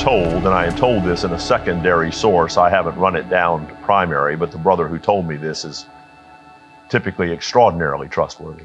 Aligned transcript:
Told, 0.00 0.32
and 0.32 0.48
I 0.48 0.64
am 0.64 0.76
told 0.76 1.04
this 1.04 1.24
in 1.24 1.32
a 1.32 1.38
secondary 1.38 2.10
source, 2.10 2.56
I 2.56 2.70
haven't 2.70 2.96
run 2.96 3.16
it 3.16 3.28
down 3.28 3.68
to 3.68 3.74
primary, 3.82 4.34
but 4.34 4.50
the 4.50 4.56
brother 4.56 4.88
who 4.88 4.98
told 4.98 5.28
me 5.28 5.36
this 5.36 5.62
is 5.62 5.84
typically 6.88 7.30
extraordinarily 7.32 8.08
trustworthy. 8.08 8.64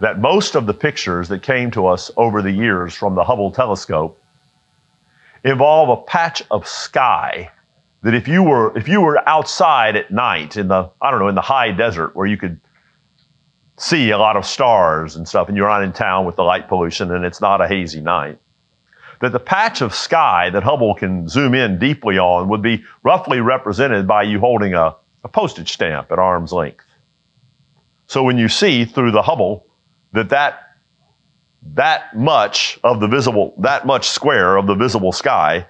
That 0.00 0.20
most 0.20 0.56
of 0.56 0.66
the 0.66 0.74
pictures 0.74 1.26
that 1.28 1.42
came 1.42 1.70
to 1.70 1.86
us 1.86 2.10
over 2.18 2.42
the 2.42 2.50
years 2.50 2.94
from 2.94 3.14
the 3.14 3.24
Hubble 3.24 3.50
telescope 3.50 4.20
involve 5.42 5.88
a 5.88 6.02
patch 6.02 6.42
of 6.50 6.68
sky 6.68 7.50
that 8.02 8.12
if 8.12 8.28
you 8.28 8.42
were 8.42 8.76
if 8.76 8.88
you 8.88 9.00
were 9.00 9.26
outside 9.26 9.96
at 9.96 10.10
night 10.10 10.58
in 10.58 10.68
the 10.68 10.90
I 11.00 11.10
don't 11.10 11.18
know 11.18 11.28
in 11.28 11.34
the 11.34 11.40
high 11.40 11.72
desert 11.72 12.14
where 12.14 12.26
you 12.26 12.36
could 12.36 12.60
see 13.78 14.10
a 14.10 14.18
lot 14.18 14.36
of 14.36 14.44
stars 14.44 15.16
and 15.16 15.26
stuff 15.26 15.48
and 15.48 15.56
you're 15.56 15.66
not 15.66 15.82
in 15.82 15.94
town 15.94 16.26
with 16.26 16.36
the 16.36 16.44
light 16.44 16.68
pollution 16.68 17.10
and 17.10 17.24
it's 17.24 17.40
not 17.40 17.62
a 17.62 17.66
hazy 17.66 18.02
night 18.02 18.38
that 19.22 19.30
the 19.30 19.38
patch 19.38 19.80
of 19.80 19.94
sky 19.94 20.50
that 20.50 20.64
Hubble 20.64 20.96
can 20.96 21.28
zoom 21.28 21.54
in 21.54 21.78
deeply 21.78 22.18
on 22.18 22.48
would 22.48 22.60
be 22.60 22.82
roughly 23.04 23.40
represented 23.40 24.04
by 24.04 24.24
you 24.24 24.40
holding 24.40 24.74
a, 24.74 24.96
a 25.22 25.28
postage 25.28 25.72
stamp 25.72 26.10
at 26.10 26.18
arm's 26.18 26.52
length. 26.52 26.84
So 28.08 28.24
when 28.24 28.36
you 28.36 28.48
see 28.48 28.84
through 28.84 29.12
the 29.12 29.22
Hubble 29.22 29.64
that 30.10 30.30
that 30.30 30.58
that 31.74 32.16
much 32.16 32.80
of 32.82 32.98
the 32.98 33.06
visible, 33.06 33.54
that 33.58 33.86
much 33.86 34.08
square 34.08 34.56
of 34.56 34.66
the 34.66 34.74
visible 34.74 35.12
sky 35.12 35.68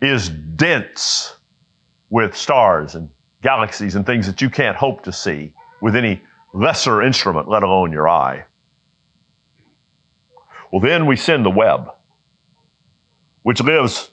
is 0.00 0.28
dense 0.28 1.36
with 2.08 2.36
stars 2.36 2.94
and 2.94 3.10
galaxies 3.42 3.96
and 3.96 4.06
things 4.06 4.28
that 4.28 4.40
you 4.40 4.48
can't 4.48 4.76
hope 4.76 5.02
to 5.02 5.12
see 5.12 5.52
with 5.82 5.96
any 5.96 6.22
lesser 6.54 7.02
instrument, 7.02 7.48
let 7.48 7.64
alone 7.64 7.90
your 7.90 8.08
eye. 8.08 8.46
Well, 10.70 10.80
then 10.80 11.06
we 11.06 11.16
send 11.16 11.44
the 11.44 11.50
Webb, 11.50 11.95
which 13.46 13.62
lives 13.62 14.10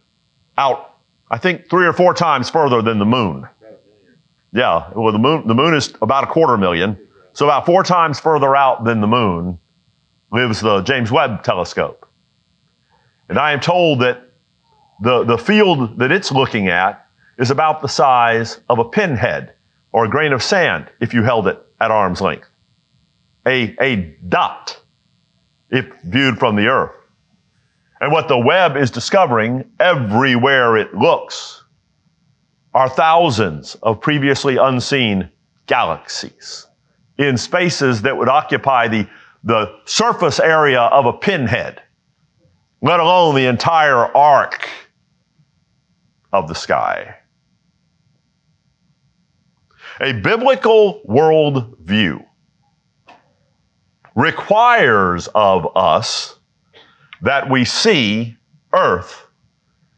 out, 0.60 1.00
I 1.32 1.40
think, 1.40 1.68
three 1.68 1.88
or 1.88 1.94
four 1.94 2.14
times 2.14 2.52
further 2.52 2.84
than 2.84 3.00
the 3.00 3.06
moon. 3.06 3.50
Yeah, 4.52 4.92
well, 4.96 5.12
the 5.12 5.18
moon, 5.18 5.48
the 5.48 5.56
moon 5.56 5.74
is 5.74 5.92
about 6.04 6.24
a 6.24 6.28
quarter 6.28 6.56
million. 6.56 7.00
So 7.34 7.48
about 7.48 7.66
four 7.66 7.84
times 7.84 8.20
further 8.20 8.56
out 8.56 8.84
than 8.84 9.02
the 9.02 9.08
moon 9.08 9.58
lives 10.32 10.62
the 10.62 10.82
James 10.82 11.12
Webb 11.12 11.44
telescope. 11.44 12.08
And 13.28 13.40
I 13.40 13.54
am 13.54 13.60
told 13.60 14.02
that 14.02 14.22
the, 15.02 15.24
the 15.24 15.40
field 15.40 15.98
that 15.98 16.12
it's 16.12 16.32
looking 16.32 16.68
at 16.68 17.08
is 17.40 17.50
about 17.50 17.82
the 17.82 17.88
size 17.88 18.60
of 18.70 18.78
a 18.78 18.86
pinhead 18.86 19.56
or 19.92 20.06
a 20.06 20.10
grain 20.10 20.32
of 20.32 20.44
sand 20.44 20.92
if 21.02 21.12
you 21.12 21.24
held 21.24 21.48
it 21.48 21.60
at 21.82 21.90
arm's 21.90 22.22
length. 22.22 22.50
A, 23.48 23.76
a 23.82 23.96
dot 24.30 24.80
if 25.72 25.92
viewed 26.04 26.38
from 26.38 26.56
the 26.56 26.68
earth. 26.68 26.94
And 28.04 28.12
what 28.12 28.28
the 28.28 28.38
Webb 28.38 28.76
is 28.76 28.92
discovering 28.92 29.64
everywhere 29.80 30.76
it 30.76 30.94
looks 30.94 31.64
are 32.74 32.90
thousands 32.90 33.76
of 33.76 34.02
previously 34.02 34.58
unseen 34.58 35.30
galaxies 35.68 36.68
in 37.18 37.38
spaces 37.38 38.02
that 38.02 38.18
would 38.18 38.28
occupy 38.28 38.90
the, 38.90 39.08
the 39.46 39.74
surface 39.86 40.42
area 40.42 40.82
of 40.82 41.06
a 41.06 41.14
pinhead, 41.14 41.82
let 42.82 43.00
alone 43.00 43.36
the 43.36 43.46
entire 43.46 44.06
arc 44.18 44.68
of 46.34 46.50
the 46.50 46.56
sky. 46.56 47.16
A 50.02 50.12
biblical 50.12 51.02
worldview 51.08 52.22
requires 54.14 55.30
of 55.34 55.70
us 55.78 56.38
that 57.24 57.50
we 57.50 57.66
see 57.66 58.38
earth 58.74 59.28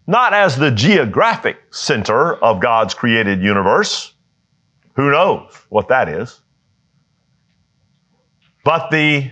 not 0.08 0.34
as 0.34 0.56
the 0.56 0.72
geographic 0.72 1.58
center 1.72 2.36
of 2.36 2.60
God's 2.60 2.94
created 2.94 3.42
universe. 3.42 4.14
Who 4.96 5.12
knows 5.12 5.52
what 5.70 5.88
that 5.90 6.08
is? 6.08 6.42
but 8.66 8.90
the 8.90 9.32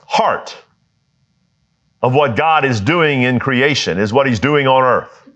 heart 0.00 0.54
of 2.02 2.12
what 2.14 2.36
God 2.36 2.66
is 2.66 2.80
doing 2.80 3.22
in 3.22 3.38
creation 3.38 3.98
is 3.98 4.12
what 4.12 4.26
He's 4.26 4.40
doing 4.40 4.66
on 4.66 4.82
earth. 4.82 5.30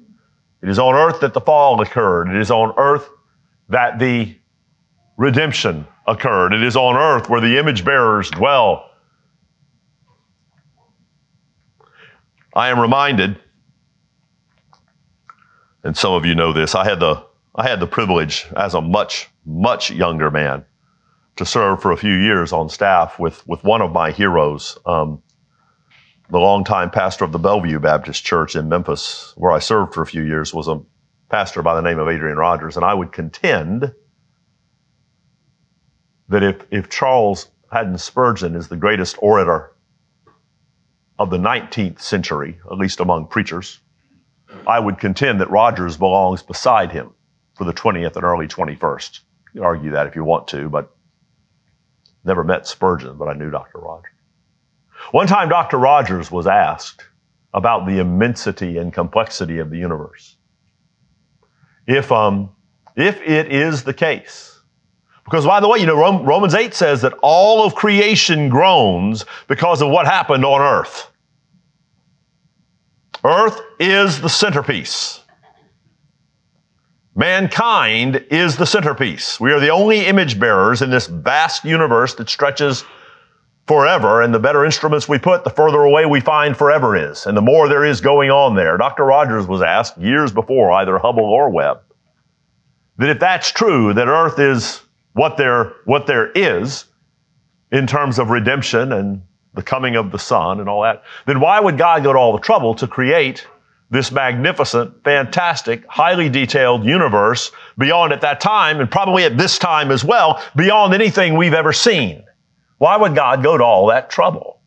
It 0.60 0.68
is 0.68 0.78
on 0.78 0.94
earth 0.94 1.20
that 1.20 1.32
the 1.32 1.40
fall 1.40 1.80
occurred. 1.80 2.28
It 2.28 2.36
is 2.36 2.50
on 2.50 2.74
earth 2.76 3.08
that 3.70 3.98
the 3.98 4.36
redemption 5.16 5.86
occurred. 6.06 6.52
It 6.52 6.62
is 6.62 6.76
on 6.76 6.96
earth 6.96 7.30
where 7.30 7.40
the 7.40 7.58
image 7.58 7.84
bearers 7.84 8.28
dwell. 8.30 8.89
I 12.54 12.70
am 12.70 12.80
reminded, 12.80 13.38
and 15.84 15.96
some 15.96 16.12
of 16.14 16.26
you 16.26 16.34
know 16.34 16.52
this, 16.52 16.74
I 16.74 16.84
had 16.84 16.98
the, 16.98 17.24
I 17.54 17.68
had 17.68 17.80
the 17.80 17.86
privilege 17.86 18.46
as 18.56 18.74
a 18.74 18.80
much, 18.80 19.28
much 19.46 19.90
younger 19.90 20.30
man 20.30 20.64
to 21.36 21.46
serve 21.46 21.80
for 21.80 21.92
a 21.92 21.96
few 21.96 22.14
years 22.14 22.52
on 22.52 22.68
staff 22.68 23.18
with, 23.18 23.46
with 23.46 23.62
one 23.62 23.80
of 23.80 23.92
my 23.92 24.10
heroes, 24.10 24.78
um, 24.84 25.22
the 26.28 26.38
longtime 26.38 26.90
pastor 26.90 27.24
of 27.24 27.32
the 27.32 27.38
Bellevue 27.38 27.78
Baptist 27.78 28.24
Church 28.24 28.56
in 28.56 28.68
Memphis, 28.68 29.32
where 29.36 29.52
I 29.52 29.58
served 29.58 29.94
for 29.94 30.02
a 30.02 30.06
few 30.06 30.22
years, 30.22 30.52
was 30.52 30.68
a 30.68 30.80
pastor 31.28 31.62
by 31.62 31.74
the 31.74 31.82
name 31.82 31.98
of 31.98 32.08
Adrian 32.08 32.36
Rogers. 32.36 32.76
And 32.76 32.84
I 32.84 32.94
would 32.94 33.12
contend 33.12 33.92
that 36.28 36.42
if, 36.42 36.66
if 36.70 36.88
Charles 36.88 37.50
Haddon 37.72 37.98
Spurgeon 37.98 38.54
is 38.54 38.68
the 38.68 38.76
greatest 38.76 39.16
orator 39.20 39.72
of 41.20 41.30
the 41.30 41.38
19th 41.38 42.00
century, 42.00 42.58
at 42.68 42.78
least 42.78 42.98
among 42.98 43.28
preachers, 43.28 43.78
I 44.66 44.80
would 44.80 44.98
contend 44.98 45.40
that 45.40 45.50
Rogers 45.50 45.96
belongs 45.96 46.42
beside 46.42 46.90
him 46.90 47.14
for 47.54 47.62
the 47.62 47.72
20th 47.72 48.16
and 48.16 48.24
early 48.24 48.48
21st. 48.48 49.20
You 49.54 49.62
argue 49.62 49.92
that 49.92 50.08
if 50.08 50.16
you 50.16 50.24
want 50.24 50.48
to, 50.48 50.68
but 50.68 50.92
Never 52.24 52.44
met 52.44 52.66
Spurgeon, 52.66 53.16
but 53.16 53.28
I 53.28 53.32
knew 53.32 53.50
Dr. 53.50 53.78
Rogers. 53.78 54.12
One 55.12 55.26
time, 55.26 55.48
Dr. 55.48 55.78
Rogers 55.78 56.30
was 56.30 56.46
asked 56.46 57.06
about 57.54 57.86
the 57.86 57.98
immensity 57.98 58.76
and 58.76 58.92
complexity 58.92 59.58
of 59.58 59.70
the 59.70 59.78
universe. 59.78 60.36
If, 61.86 62.12
um, 62.12 62.50
if 62.96 63.20
it 63.22 63.50
is 63.50 63.82
the 63.82 63.94
case, 63.94 64.60
because 65.24 65.46
by 65.46 65.60
the 65.60 65.68
way, 65.68 65.78
you 65.78 65.86
know, 65.86 65.96
Romans 66.22 66.54
8 66.54 66.74
says 66.74 67.02
that 67.02 67.14
all 67.22 67.64
of 67.64 67.74
creation 67.74 68.50
groans 68.50 69.24
because 69.48 69.80
of 69.80 69.88
what 69.88 70.06
happened 70.06 70.44
on 70.44 70.60
earth. 70.60 71.09
Earth 73.24 73.60
is 73.78 74.20
the 74.20 74.28
centerpiece. 74.28 75.20
Mankind 77.14 78.24
is 78.30 78.56
the 78.56 78.66
centerpiece. 78.66 79.38
We 79.38 79.52
are 79.52 79.60
the 79.60 79.70
only 79.70 80.06
image 80.06 80.38
bearers 80.38 80.80
in 80.80 80.90
this 80.90 81.06
vast 81.06 81.64
universe 81.64 82.14
that 82.14 82.30
stretches 82.30 82.84
forever, 83.66 84.22
and 84.22 84.34
the 84.34 84.38
better 84.38 84.64
instruments 84.64 85.08
we 85.08 85.18
put, 85.18 85.44
the 85.44 85.50
further 85.50 85.82
away 85.82 86.06
we 86.06 86.20
find 86.20 86.56
forever 86.56 86.96
is, 86.96 87.26
and 87.26 87.36
the 87.36 87.42
more 87.42 87.68
there 87.68 87.84
is 87.84 88.00
going 88.00 88.30
on 88.30 88.56
there. 88.56 88.76
Dr. 88.76 89.04
Rogers 89.04 89.46
was 89.46 89.62
asked 89.62 89.98
years 89.98 90.32
before 90.32 90.72
either 90.72 90.98
Hubble 90.98 91.24
or 91.24 91.50
Webb 91.50 91.82
that 93.00 93.08
if 93.08 93.18
that's 93.18 93.50
true, 93.50 93.94
that 93.94 94.08
Earth 94.08 94.38
is 94.38 94.82
what 95.14 95.38
there, 95.38 95.72
what 95.86 96.06
there 96.06 96.30
is 96.32 96.84
in 97.72 97.86
terms 97.86 98.18
of 98.18 98.28
redemption 98.28 98.92
and 98.92 99.22
the 99.54 99.62
coming 99.62 99.96
of 99.96 100.12
the 100.12 100.18
Son 100.18 100.60
and 100.60 100.68
all 100.68 100.82
that, 100.82 101.02
then 101.26 101.40
why 101.40 101.58
would 101.60 101.76
God 101.76 102.02
go 102.02 102.12
to 102.12 102.18
all 102.18 102.32
the 102.32 102.40
trouble 102.40 102.74
to 102.76 102.86
create 102.86 103.46
this 103.90 104.12
magnificent, 104.12 105.02
fantastic, 105.02 105.84
highly 105.88 106.28
detailed 106.28 106.84
universe 106.84 107.50
beyond 107.76 108.12
at 108.12 108.20
that 108.20 108.40
time, 108.40 108.78
and 108.78 108.90
probably 108.90 109.24
at 109.24 109.36
this 109.36 109.58
time 109.58 109.90
as 109.90 110.04
well, 110.04 110.40
beyond 110.54 110.94
anything 110.94 111.36
we've 111.36 111.54
ever 111.54 111.72
seen. 111.72 112.24
Why 112.78 112.96
would 112.96 113.16
God 113.16 113.42
go 113.42 113.58
to 113.58 113.64
all 113.64 113.86
that 113.86 114.08
trouble? 114.08 114.60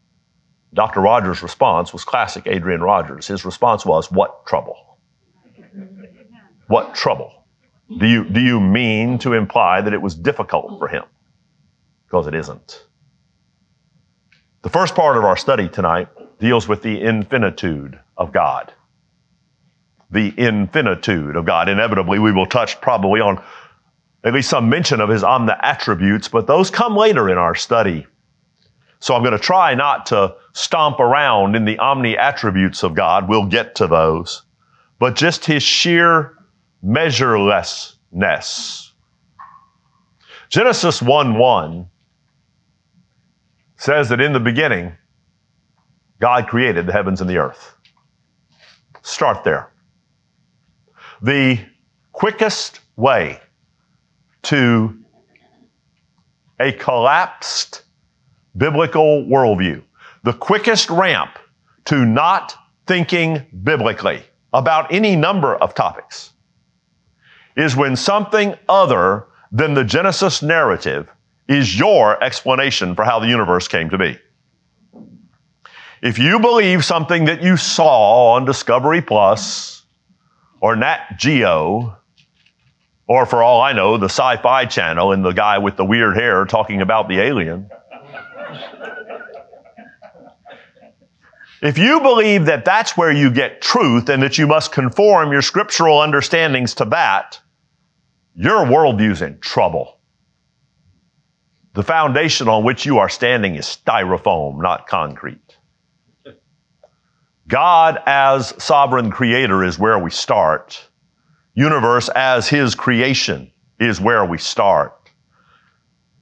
Dr. 0.73 0.99
Rogers' 1.01 1.41
response 1.41 1.93
was 1.93 2.03
classic 2.03 2.47
Adrian 2.47 2.81
Rogers. 2.81 3.27
His 3.27 3.45
response 3.45 3.85
was, 3.85 4.11
What 4.11 4.45
trouble? 4.45 4.99
What 6.67 6.93
trouble? 6.93 7.45
Do 7.99 8.07
you, 8.07 8.25
do 8.25 8.41
you 8.41 8.59
mean 8.59 9.19
to 9.19 9.33
imply 9.33 9.81
that 9.81 9.93
it 9.93 10.01
was 10.01 10.15
difficult 10.15 10.79
for 10.79 10.87
him? 10.87 11.03
Because 12.07 12.27
it 12.27 12.33
isn't. 12.33 12.85
The 14.63 14.69
first 14.69 14.95
part 14.95 15.17
of 15.17 15.23
our 15.23 15.37
study 15.37 15.69
tonight 15.69 16.07
deals 16.39 16.67
with 16.67 16.81
the 16.81 17.01
infinitude 17.01 17.99
of 18.17 18.31
God 18.31 18.73
the 20.13 20.33
infinitude 20.37 21.35
of 21.35 21.45
God. 21.45 21.67
Inevitably, 21.67 22.19
we 22.19 22.31
will 22.31 22.45
touch 22.45 22.79
probably 22.79 23.19
on 23.19 23.43
at 24.23 24.33
least 24.33 24.49
some 24.49 24.69
mention 24.69 25.01
of 25.01 25.09
his 25.09 25.23
omni 25.23 25.53
attributes, 25.59 26.29
but 26.29 26.47
those 26.47 26.69
come 26.69 26.95
later 26.95 27.29
in 27.29 27.37
our 27.37 27.55
study. 27.55 28.05
So 28.99 29.15
I'm 29.15 29.21
going 29.21 29.33
to 29.33 29.39
try 29.39 29.73
not 29.73 30.05
to 30.07 30.35
stomp 30.53 31.01
around 31.01 31.57
in 31.57 31.65
the 31.65 31.77
omni 31.79 32.17
attributes 32.17 32.83
of 32.83 32.95
God. 32.95 33.27
We'll 33.27 33.47
get 33.47 33.75
to 33.75 33.87
those, 33.87 34.43
but 34.97 35.15
just 35.15 35.43
his 35.43 35.63
sheer 35.63 36.37
measurelessness. 36.85 38.91
Genesis 40.47 41.01
1 41.01 41.37
1 41.37 41.89
says 43.83 44.07
that 44.07 44.21
in 44.21 44.31
the 44.31 44.39
beginning, 44.39 44.93
God 46.21 46.47
created 46.47 46.85
the 46.85 46.93
heavens 46.93 47.19
and 47.19 47.29
the 47.29 47.35
earth. 47.35 47.75
Start 49.01 49.43
there. 49.43 49.73
The 51.21 51.59
quickest 52.13 52.79
way 52.95 53.41
to 54.43 54.97
a 56.61 56.71
collapsed 56.71 57.83
biblical 58.55 59.25
worldview, 59.25 59.83
the 60.23 60.31
quickest 60.31 60.89
ramp 60.89 61.37
to 61.83 62.05
not 62.05 62.55
thinking 62.87 63.45
biblically 63.63 64.23
about 64.53 64.93
any 64.93 65.17
number 65.17 65.57
of 65.57 65.75
topics 65.75 66.31
is 67.57 67.75
when 67.75 67.97
something 67.97 68.55
other 68.69 69.27
than 69.51 69.73
the 69.73 69.83
Genesis 69.83 70.41
narrative 70.41 71.09
is 71.53 71.77
your 71.77 72.21
explanation 72.23 72.95
for 72.95 73.05
how 73.05 73.19
the 73.19 73.27
universe 73.27 73.67
came 73.67 73.89
to 73.91 73.97
be. 73.97 74.19
If 76.01 76.19
you 76.19 76.39
believe 76.39 76.83
something 76.83 77.25
that 77.25 77.41
you 77.41 77.55
saw 77.55 78.33
on 78.33 78.43
Discovery 78.43 79.01
Plus 79.01 79.83
or 80.59 80.75
Nat 80.75 81.17
Geo, 81.17 81.97
or 83.07 83.25
for 83.25 83.41
all 83.41 83.61
I 83.61 83.73
know, 83.73 83.97
the 83.97 84.09
Sci 84.09 84.37
Fi 84.37 84.65
Channel 84.65 85.11
and 85.13 85.23
the 85.23 85.31
guy 85.31 85.59
with 85.59 85.77
the 85.77 85.85
weird 85.85 86.15
hair 86.15 86.45
talking 86.45 86.81
about 86.81 87.07
the 87.07 87.19
alien. 87.19 87.69
if 91.61 91.77
you 91.77 92.01
believe 92.01 92.45
that 92.47 92.65
that's 92.65 92.97
where 92.97 93.11
you 93.11 93.31
get 93.31 93.61
truth 93.61 94.09
and 94.09 94.21
that 94.23 94.37
you 94.37 94.47
must 94.47 94.71
conform 94.71 95.31
your 95.31 95.41
scriptural 95.41 96.01
understandings 96.01 96.75
to 96.75 96.85
that, 96.85 97.39
your 98.35 98.65
worldview's 98.65 99.21
in 99.21 99.39
trouble. 99.39 99.99
The 101.73 101.83
foundation 101.83 102.47
on 102.47 102.63
which 102.63 102.85
you 102.85 102.99
are 102.99 103.09
standing 103.09 103.55
is 103.55 103.65
styrofoam, 103.65 104.61
not 104.61 104.87
concrete. 104.87 105.57
God 107.47 107.99
as 108.05 108.53
sovereign 108.63 109.11
creator 109.11 109.63
is 109.63 109.79
where 109.79 109.97
we 109.97 110.11
start. 110.11 110.87
Universe 111.55 112.09
as 112.09 112.47
his 112.47 112.75
creation 112.75 113.51
is 113.79 113.99
where 113.99 114.23
we 114.23 114.37
start. 114.37 115.09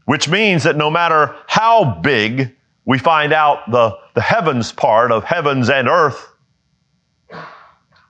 Which 0.06 0.30
means 0.30 0.64
that 0.64 0.78
no 0.78 0.90
matter 0.90 1.36
how 1.48 2.00
big 2.02 2.56
we 2.86 2.98
find 2.98 3.34
out 3.34 3.70
the, 3.70 3.98
the 4.16 4.22
heavens 4.22 4.72
part 4.72 5.12
of 5.12 5.24
heavens 5.24 5.70
and 5.70 5.88
earth 5.88 6.28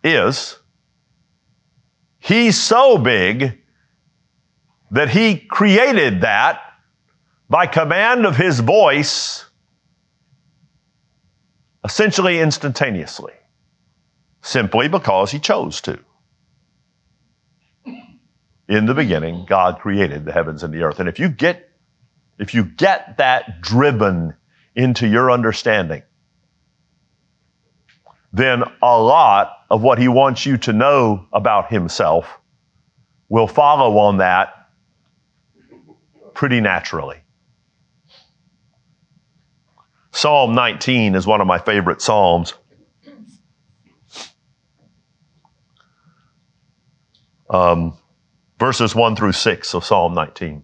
is, 0.03 0.57
he's 2.19 2.61
so 2.61 2.97
big 2.97 3.59
that 4.91 5.09
he 5.09 5.37
created 5.37 6.21
that 6.21 6.61
by 7.51 7.67
command 7.67 8.25
of 8.25 8.37
his 8.37 8.61
voice, 8.61 9.43
essentially 11.83 12.39
instantaneously, 12.39 13.33
simply 14.41 14.87
because 14.87 15.31
he 15.31 15.37
chose 15.37 15.81
to. 15.81 15.99
In 18.69 18.85
the 18.85 18.93
beginning, 18.93 19.43
God 19.45 19.79
created 19.79 20.23
the 20.23 20.31
heavens 20.31 20.63
and 20.63 20.73
the 20.73 20.81
earth. 20.83 21.01
And 21.01 21.09
if 21.09 21.19
you 21.19 21.27
get, 21.27 21.69
if 22.39 22.53
you 22.53 22.63
get 22.63 23.17
that 23.17 23.59
driven 23.59 24.33
into 24.73 25.05
your 25.05 25.29
understanding, 25.29 26.03
then 28.31 28.63
a 28.81 28.97
lot 28.97 29.57
of 29.69 29.81
what 29.81 29.99
he 29.99 30.07
wants 30.07 30.45
you 30.45 30.55
to 30.59 30.71
know 30.71 31.27
about 31.33 31.69
himself 31.69 32.39
will 33.27 33.47
follow 33.47 33.97
on 33.97 34.19
that 34.19 34.69
pretty 36.33 36.61
naturally. 36.61 37.17
Psalm 40.11 40.53
19 40.53 41.15
is 41.15 41.25
one 41.25 41.41
of 41.41 41.47
my 41.47 41.57
favorite 41.57 42.01
Psalms. 42.01 42.53
Um, 47.49 47.97
verses 48.59 48.95
1 48.95 49.15
through 49.15 49.31
6 49.33 49.73
of 49.73 49.83
Psalm 49.83 50.13
19. 50.13 50.63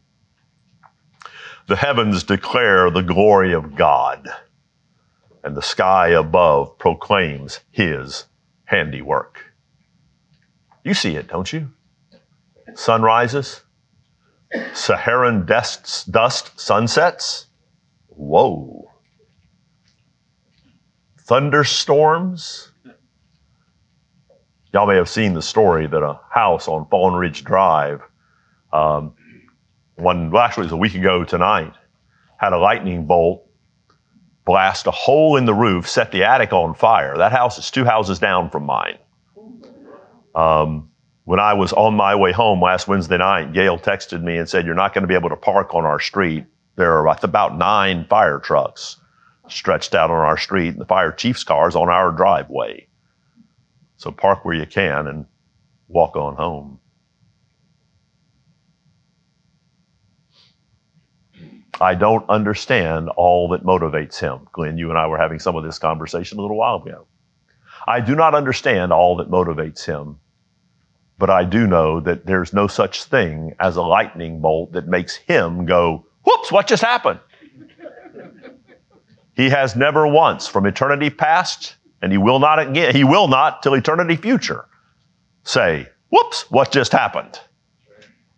The 1.67 1.75
heavens 1.75 2.23
declare 2.23 2.89
the 2.89 3.01
glory 3.01 3.53
of 3.53 3.75
God, 3.75 4.29
and 5.43 5.55
the 5.55 5.61
sky 5.61 6.09
above 6.09 6.77
proclaims 6.77 7.59
his 7.71 8.25
handiwork. 8.65 9.43
You 10.83 10.93
see 10.93 11.17
it, 11.17 11.27
don't 11.27 11.51
you? 11.51 11.71
Sunrises, 12.75 13.63
Saharan 14.73 15.45
dust, 15.45 16.09
dust 16.09 16.57
sunsets. 16.57 17.47
Whoa. 18.07 18.86
Thunderstorms. 21.27 22.71
Y'all 24.73 24.87
may 24.87 24.95
have 24.95 25.09
seen 25.09 25.33
the 25.33 25.41
story 25.41 25.85
that 25.85 26.01
a 26.01 26.19
house 26.31 26.69
on 26.69 26.87
Fallen 26.87 27.15
Ridge 27.15 27.43
Drive, 27.43 28.01
um, 28.71 29.13
one, 29.95 30.31
well, 30.31 30.43
actually, 30.43 30.63
it 30.63 30.65
was 30.67 30.73
a 30.73 30.77
week 30.77 30.95
ago 30.95 31.25
tonight, 31.25 31.73
had 32.37 32.53
a 32.53 32.57
lightning 32.57 33.05
bolt 33.05 33.43
blast 34.45 34.87
a 34.87 34.91
hole 34.91 35.35
in 35.35 35.43
the 35.43 35.53
roof, 35.53 35.89
set 35.89 36.13
the 36.13 36.23
attic 36.23 36.53
on 36.53 36.73
fire. 36.73 37.17
That 37.17 37.33
house 37.33 37.57
is 37.57 37.69
two 37.69 37.83
houses 37.83 38.19
down 38.19 38.49
from 38.49 38.63
mine. 38.63 38.97
Um, 40.33 40.89
when 41.25 41.41
I 41.41 41.53
was 41.53 41.73
on 41.73 41.95
my 41.95 42.15
way 42.15 42.31
home 42.31 42.61
last 42.61 42.87
Wednesday 42.87 43.17
night, 43.17 43.51
Gail 43.51 43.77
texted 43.77 44.23
me 44.23 44.37
and 44.37 44.47
said, 44.47 44.65
You're 44.65 44.75
not 44.75 44.93
going 44.93 45.01
to 45.01 45.07
be 45.07 45.15
able 45.15 45.29
to 45.29 45.35
park 45.35 45.75
on 45.75 45.83
our 45.83 45.99
street. 45.99 46.45
There 46.77 46.93
are 46.93 47.05
about 47.23 47.57
nine 47.57 48.05
fire 48.05 48.39
trucks 48.39 48.97
stretched 49.49 49.95
out 49.95 50.11
on 50.11 50.17
our 50.17 50.37
street, 50.37 50.69
and 50.69 50.79
the 50.79 50.85
fire 50.85 51.11
chief's 51.11 51.43
car 51.43 51.67
is 51.67 51.75
on 51.75 51.89
our 51.89 52.11
driveway. 52.11 52.87
So 53.97 54.11
park 54.11 54.45
where 54.45 54.55
you 54.55 54.65
can 54.65 55.07
and 55.07 55.25
walk 55.87 56.15
on 56.15 56.35
home. 56.35 56.79
I 61.79 61.93
don't 61.95 62.27
understand 62.29 63.09
all 63.09 63.49
that 63.49 63.63
motivates 63.63 64.19
him. 64.19 64.47
Glenn, 64.51 64.77
you 64.77 64.89
and 64.89 64.97
I 64.97 65.07
were 65.07 65.17
having 65.17 65.39
some 65.39 65.55
of 65.55 65.63
this 65.63 65.77
conversation 65.77 66.39
a 66.39 66.41
little 66.41 66.57
while 66.57 66.81
ago. 66.81 67.07
I 67.87 67.99
do 68.01 68.15
not 68.15 68.33
understand 68.33 68.91
all 68.91 69.17
that 69.17 69.29
motivates 69.29 69.85
him 69.85 70.19
but 71.17 71.29
I 71.29 71.45
do 71.45 71.65
know 71.65 71.99
that 72.01 72.25
there's 72.25 72.53
no 72.53 72.67
such 72.67 73.05
thing 73.05 73.55
as 73.59 73.75
a 73.75 73.81
lightning 73.81 74.39
bolt 74.39 74.73
that 74.73 74.87
makes 74.87 75.15
him 75.15 75.65
go, 75.65 76.05
whoops, 76.23 76.51
what 76.51 76.67
just 76.67 76.83
happened? 76.83 77.19
He 79.37 79.49
has 79.51 79.75
never 79.75 80.07
once 80.07 80.47
from 80.47 80.65
eternity 80.65 81.11
past, 81.11 81.75
and 82.01 82.11
he 82.11 82.17
will 82.17 82.39
not 82.39 82.57
again, 82.57 82.93
he 82.93 83.03
will 83.03 83.27
not 83.27 83.61
till 83.61 83.75
eternity 83.75 84.15
future 84.15 84.65
say, 85.43 85.87
whoops, 86.09 86.49
what 86.49 86.71
just 86.71 86.91
happened? 86.91 87.39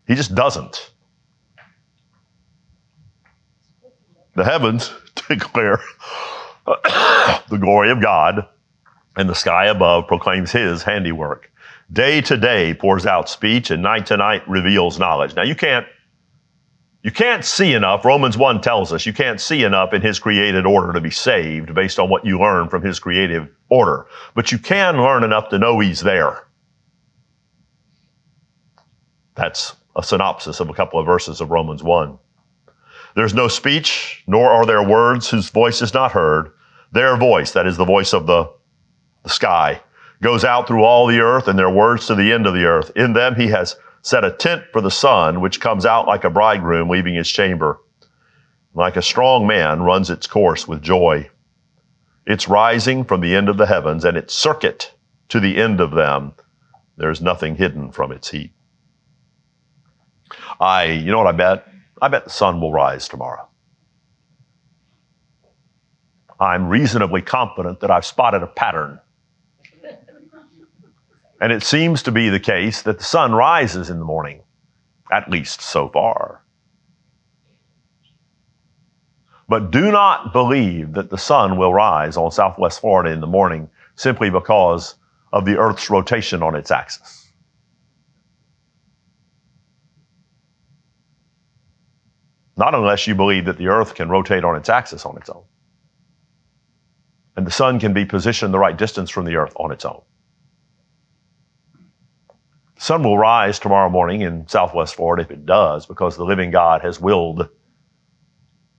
He 0.05 0.13
just 0.13 0.35
doesn't. 0.35 0.91
The 4.35 4.43
heavens 4.43 4.91
declare 5.29 5.79
the 6.65 7.57
glory 7.59 7.91
of 7.91 8.01
God, 8.01 8.45
and 9.15 9.29
the 9.29 9.35
sky 9.35 9.67
above 9.67 10.07
proclaims 10.07 10.51
his 10.51 10.83
handiwork. 10.83 11.49
Day 11.91 12.21
to 12.21 12.37
day 12.37 12.73
pours 12.73 13.05
out 13.05 13.29
speech 13.29 13.71
and 13.71 13.81
night 13.81 14.05
to 14.07 14.17
night 14.17 14.47
reveals 14.47 14.99
knowledge. 14.99 15.35
Now 15.35 15.43
you 15.43 15.55
can't, 15.55 15.87
you 17.01 17.11
can't 17.11 17.45
see 17.45 17.73
enough. 17.73 18.03
Romans 18.03 18.37
1 18.37 18.59
tells 18.61 18.91
us 18.91 19.05
you 19.05 19.13
can't 19.13 19.39
see 19.39 19.63
enough 19.63 19.93
in 19.93 20.01
his 20.01 20.19
created 20.19 20.65
order 20.65 20.91
to 20.91 20.99
be 20.99 21.09
saved 21.09 21.73
based 21.73 21.97
on 21.97 22.09
what 22.09 22.25
you 22.25 22.37
learn 22.37 22.67
from 22.67 22.81
his 22.81 22.99
creative 22.99 23.47
order. 23.69 24.05
But 24.35 24.51
you 24.51 24.57
can 24.57 24.97
learn 24.97 25.23
enough 25.23 25.49
to 25.49 25.59
know 25.59 25.79
he's 25.79 26.01
there. 26.01 26.45
That's 29.35 29.75
a 29.95 30.03
synopsis 30.03 30.59
of 30.59 30.69
a 30.69 30.73
couple 30.73 30.99
of 30.99 31.05
verses 31.05 31.39
of 31.39 31.51
Romans 31.51 31.81
1. 31.81 32.19
There's 33.15 33.33
no 33.33 33.47
speech, 33.47 34.23
nor 34.27 34.49
are 34.49 34.65
there 34.65 34.83
words 34.83 35.29
whose 35.29 35.49
voice 35.49 35.81
is 35.81 35.93
not 35.93 36.11
heard. 36.11 36.51
Their 36.91 37.15
voice, 37.15 37.53
that 37.53 37.65
is 37.65 37.77
the 37.77 37.85
voice 37.85 38.13
of 38.13 38.27
the, 38.27 38.51
the 39.23 39.29
sky, 39.29 39.81
goes 40.21 40.43
out 40.43 40.67
through 40.67 40.83
all 40.83 41.07
the 41.07 41.21
earth 41.21 41.47
and 41.47 41.57
their 41.57 41.69
words 41.69 42.07
to 42.07 42.15
the 42.15 42.33
end 42.33 42.45
of 42.45 42.53
the 42.53 42.65
earth. 42.65 42.91
In 42.97 43.13
them 43.13 43.35
he 43.35 43.47
has 43.47 43.77
set 44.01 44.23
a 44.23 44.31
tent 44.31 44.63
for 44.71 44.81
the 44.81 44.91
sun, 44.91 45.41
which 45.41 45.59
comes 45.59 45.85
out 45.85 46.07
like 46.07 46.23
a 46.23 46.29
bridegroom 46.29 46.89
leaving 46.89 47.15
his 47.15 47.29
chamber. 47.29 47.79
Like 48.73 48.95
a 48.95 49.01
strong 49.01 49.47
man 49.47 49.81
runs 49.81 50.09
its 50.09 50.27
course 50.27 50.67
with 50.67 50.81
joy. 50.81 51.29
It's 52.25 52.47
rising 52.47 53.03
from 53.03 53.21
the 53.21 53.35
end 53.35 53.49
of 53.49 53.57
the 53.57 53.65
heavens 53.65 54.05
and 54.05 54.15
its 54.15 54.33
circuit 54.33 54.93
to 55.29 55.39
the 55.39 55.57
end 55.57 55.81
of 55.81 55.91
them. 55.91 56.33
There's 56.97 57.21
nothing 57.21 57.55
hidden 57.55 57.91
from 57.91 58.11
its 58.11 58.29
heat. 58.29 58.51
I, 60.59 60.85
you 60.85 61.11
know 61.11 61.17
what 61.17 61.27
I 61.27 61.31
bet? 61.31 61.67
I 62.01 62.07
bet 62.07 62.25
the 62.25 62.29
sun 62.29 62.61
will 62.61 62.71
rise 62.71 63.07
tomorrow. 63.07 63.47
I'm 66.39 66.69
reasonably 66.69 67.21
confident 67.21 67.81
that 67.81 67.91
I've 67.91 68.05
spotted 68.05 68.43
a 68.43 68.47
pattern 68.47 68.99
and 71.41 71.51
it 71.51 71.63
seems 71.63 72.03
to 72.03 72.11
be 72.11 72.29
the 72.29 72.39
case 72.39 72.81
that 72.81 72.97
the 72.97 73.03
sun 73.03 73.33
rises 73.33 73.89
in 73.89 73.99
the 73.99 74.05
morning, 74.05 74.43
at 75.11 75.29
least 75.29 75.61
so 75.61 75.89
far. 75.89 76.43
But 79.47 79.71
do 79.71 79.91
not 79.91 80.31
believe 80.31 80.93
that 80.93 81.09
the 81.09 81.17
sun 81.17 81.57
will 81.57 81.73
rise 81.73 82.17
on 82.17 82.31
southwest 82.31 82.81
Florida 82.81 83.11
in 83.11 83.19
the 83.19 83.27
morning 83.27 83.69
simply 83.95 84.29
because 84.29 84.95
of 85.33 85.45
the 85.45 85.57
earth's 85.57 85.89
rotation 85.89 86.43
on 86.43 86.55
its 86.55 86.71
axis. 86.71 87.27
Not 92.57 92.75
unless 92.75 93.07
you 93.07 93.15
believe 93.15 93.45
that 93.45 93.57
the 93.57 93.67
earth 93.67 93.95
can 93.95 94.09
rotate 94.09 94.43
on 94.43 94.55
its 94.55 94.69
axis 94.69 95.05
on 95.05 95.17
its 95.17 95.29
own. 95.29 95.43
And 97.37 97.47
the 97.47 97.51
sun 97.51 97.79
can 97.79 97.93
be 97.93 98.05
positioned 98.05 98.53
the 98.53 98.59
right 98.59 98.77
distance 98.77 99.09
from 99.09 99.25
the 99.25 99.37
earth 99.37 99.53
on 99.55 99.71
its 99.71 99.85
own. 99.85 100.01
Sun 102.79 103.03
will 103.03 103.17
rise 103.17 103.59
tomorrow 103.59 103.89
morning 103.89 104.21
in 104.21 104.47
southwest 104.47 104.95
Florida 104.95 105.21
if 105.21 105.31
it 105.31 105.45
does, 105.45 105.85
because 105.85 106.15
the 106.15 106.23
living 106.23 106.49
God 106.49 106.81
has 106.81 106.97
willed 106.97 107.49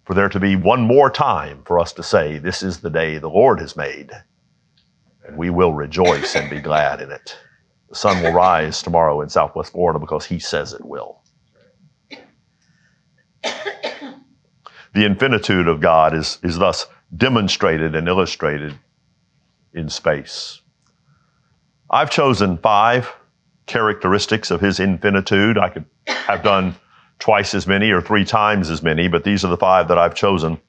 for 0.06 0.14
there 0.14 0.30
to 0.30 0.40
be 0.40 0.56
one 0.56 0.80
more 0.80 1.10
time 1.10 1.62
for 1.66 1.78
us 1.78 1.92
to 1.92 2.02
say, 2.02 2.38
This 2.38 2.62
is 2.62 2.80
the 2.80 2.88
day 2.88 3.18
the 3.18 3.28
Lord 3.28 3.60
has 3.60 3.76
made, 3.76 4.10
and 5.26 5.36
we 5.36 5.50
will 5.50 5.74
rejoice 5.74 6.34
and 6.34 6.48
be 6.48 6.60
glad 6.62 7.02
in 7.02 7.12
it. 7.12 7.36
The 7.90 7.94
sun 7.94 8.22
will 8.22 8.32
rise 8.32 8.82
tomorrow 8.82 9.20
in 9.20 9.28
southwest 9.28 9.72
Florida 9.72 9.98
because 9.98 10.24
he 10.24 10.38
says 10.38 10.72
it 10.72 10.84
will. 10.84 11.20
The 14.94 15.04
infinitude 15.04 15.68
of 15.68 15.82
God 15.82 16.14
is, 16.14 16.38
is 16.42 16.56
thus 16.56 16.86
demonstrated 17.14 17.94
and 17.94 18.08
illustrated 18.08 18.78
in 19.74 19.90
space. 19.90 20.62
I've 21.90 22.10
chosen 22.10 22.56
five 22.56 23.12
characteristics 23.70 24.50
of 24.50 24.60
his 24.60 24.80
infinitude. 24.80 25.56
I 25.56 25.68
could 25.68 25.86
have 26.06 26.42
done 26.42 26.74
twice 27.20 27.54
as 27.54 27.66
many 27.66 27.90
or 27.90 28.02
three 28.02 28.24
times 28.24 28.68
as 28.68 28.82
many, 28.82 29.06
but 29.08 29.22
these 29.24 29.44
are 29.44 29.48
the 29.48 29.56
five 29.56 29.88
that 29.88 29.96
I've 29.96 30.14
chosen. 30.14 30.60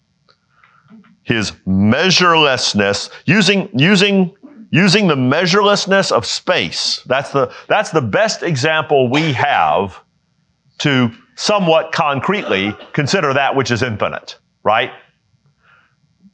His 1.23 1.51
measurelessness, 1.65 3.09
using, 3.25 3.69
using, 3.73 4.35
using 4.69 5.07
the 5.07 5.15
measurelessness 5.15 6.11
of 6.11 6.25
space. 6.25 7.01
That's 7.07 7.31
the, 7.31 7.51
that's 7.67 7.89
the 7.89 8.01
best 8.01 8.43
example 8.43 9.09
we 9.09 9.33
have 9.33 9.99
to 10.79 11.11
somewhat 11.35 11.91
concretely 11.91 12.75
consider 12.93 13.33
that 13.33 13.55
which 13.55 13.71
is 13.71 13.81
infinite, 13.81 14.37
right? 14.63 14.91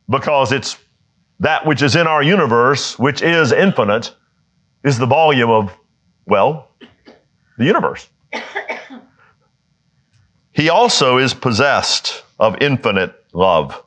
Because 0.09 0.51
it's 0.51 0.77
that 1.39 1.65
which 1.65 1.81
is 1.81 1.95
in 1.95 2.07
our 2.07 2.23
universe, 2.23 2.97
which 2.99 3.21
is 3.21 3.51
infinite, 3.51 4.13
is 4.83 4.97
the 4.97 5.05
volume 5.05 5.49
of, 5.49 5.71
well, 6.27 6.69
the 7.57 7.65
universe. 7.65 8.09
He 10.57 10.69
also 10.69 11.19
is 11.19 11.35
possessed 11.35 12.23
of 12.39 12.59
infinite 12.61 13.13
love. 13.31 13.83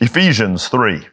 Ephesians 0.00 0.66
3. 0.66 1.06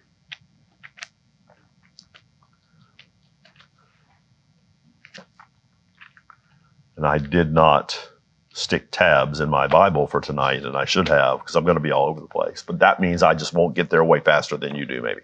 And 6.97 7.05
I 7.05 7.19
did 7.19 7.53
not 7.53 8.09
stick 8.51 8.87
tabs 8.89 9.39
in 9.39 9.49
my 9.49 9.67
Bible 9.67 10.07
for 10.07 10.19
tonight, 10.19 10.65
and 10.65 10.75
I 10.75 10.85
should 10.85 11.07
have 11.07 11.39
because 11.39 11.55
I'm 11.55 11.63
going 11.63 11.75
to 11.77 11.79
be 11.79 11.91
all 11.91 12.07
over 12.07 12.19
the 12.19 12.27
place. 12.27 12.63
But 12.65 12.79
that 12.79 12.99
means 12.99 13.21
I 13.21 13.35
just 13.35 13.53
won't 13.53 13.75
get 13.75 13.91
there 13.91 14.03
way 14.03 14.21
faster 14.21 14.57
than 14.57 14.73
you 14.73 14.87
do, 14.87 15.03
maybe. 15.03 15.21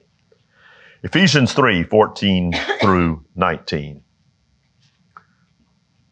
Ephesians 1.01 1.53
3 1.53 1.84
14 1.86 2.53
through 2.82 3.25
19. 3.36 4.03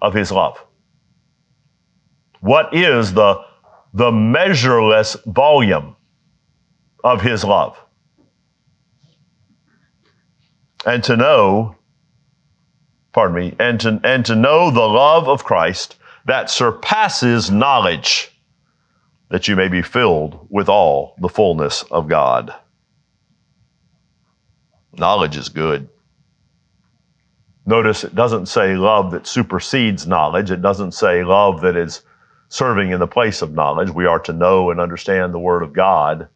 Of 0.00 0.14
his 0.14 0.30
love. 0.30 0.64
What 2.40 2.74
is 2.74 3.12
the, 3.12 3.42
the 3.92 4.12
measureless 4.12 5.16
volume 5.26 5.96
of 7.02 7.20
his 7.20 7.44
love? 7.44 7.76
And 10.86 11.02
to 11.04 11.16
know 11.16 11.78
pardon 13.18 13.36
me, 13.36 13.56
and 13.58 13.80
to, 13.80 14.00
and 14.04 14.24
to 14.24 14.36
know 14.36 14.70
the 14.70 14.80
love 14.80 15.28
of 15.28 15.42
Christ 15.42 15.96
that 16.26 16.50
surpasses 16.50 17.50
knowledge, 17.50 18.30
that 19.28 19.48
you 19.48 19.56
may 19.56 19.66
be 19.66 19.82
filled 19.82 20.46
with 20.50 20.68
all 20.68 21.16
the 21.18 21.28
fullness 21.28 21.82
of 21.90 22.08
God. 22.08 22.54
Knowledge 24.92 25.36
is 25.36 25.48
good. 25.48 25.88
Notice 27.68 28.02
it 28.02 28.14
doesn't 28.14 28.46
say 28.46 28.76
love 28.76 29.10
that 29.10 29.26
supersedes 29.26 30.06
knowledge. 30.06 30.50
It 30.50 30.62
doesn't 30.62 30.92
say 30.92 31.22
love 31.22 31.60
that 31.60 31.76
is 31.76 32.00
serving 32.48 32.92
in 32.92 32.98
the 32.98 33.06
place 33.06 33.42
of 33.42 33.52
knowledge. 33.52 33.90
We 33.90 34.06
are 34.06 34.20
to 34.20 34.32
know 34.32 34.70
and 34.70 34.80
understand 34.80 35.34
the 35.34 35.38
Word 35.38 35.62
of 35.62 35.74
God. 35.74 36.28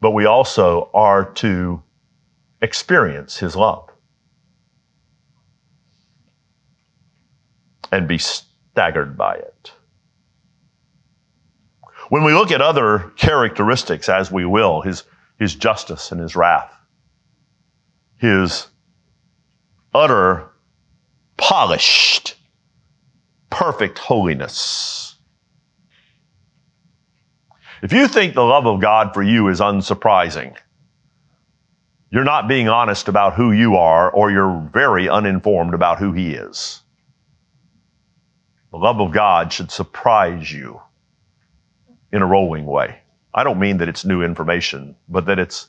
But 0.00 0.12
we 0.12 0.24
also 0.24 0.88
are 0.94 1.24
to 1.32 1.82
experience 2.62 3.36
His 3.36 3.56
love 3.56 3.90
and 7.90 8.06
be 8.06 8.18
staggered 8.18 9.18
by 9.18 9.34
it. 9.34 9.72
When 12.08 12.22
we 12.22 12.34
look 12.34 12.52
at 12.52 12.62
other 12.62 13.10
characteristics, 13.16 14.08
as 14.08 14.30
we 14.30 14.44
will, 14.44 14.82
His, 14.82 15.02
his 15.40 15.56
justice 15.56 16.12
and 16.12 16.20
His 16.20 16.36
wrath, 16.36 16.77
His 18.18 18.66
utter, 19.94 20.50
polished, 21.36 22.34
perfect 23.48 23.98
holiness. 23.98 25.14
If 27.80 27.92
you 27.92 28.08
think 28.08 28.34
the 28.34 28.42
love 28.42 28.66
of 28.66 28.80
God 28.80 29.14
for 29.14 29.22
you 29.22 29.48
is 29.48 29.60
unsurprising, 29.60 30.56
you're 32.10 32.24
not 32.24 32.48
being 32.48 32.68
honest 32.68 33.06
about 33.06 33.34
who 33.34 33.52
you 33.52 33.76
are, 33.76 34.10
or 34.10 34.30
you're 34.30 34.68
very 34.72 35.08
uninformed 35.08 35.74
about 35.74 35.98
who 35.98 36.12
He 36.12 36.32
is. 36.32 36.82
The 38.72 38.78
love 38.78 39.00
of 39.00 39.12
God 39.12 39.52
should 39.52 39.70
surprise 39.70 40.52
you 40.52 40.80
in 42.12 42.22
a 42.22 42.26
rolling 42.26 42.66
way. 42.66 43.00
I 43.32 43.44
don't 43.44 43.60
mean 43.60 43.76
that 43.78 43.88
it's 43.88 44.04
new 44.04 44.22
information, 44.22 44.96
but 45.08 45.26
that 45.26 45.38
it's 45.38 45.68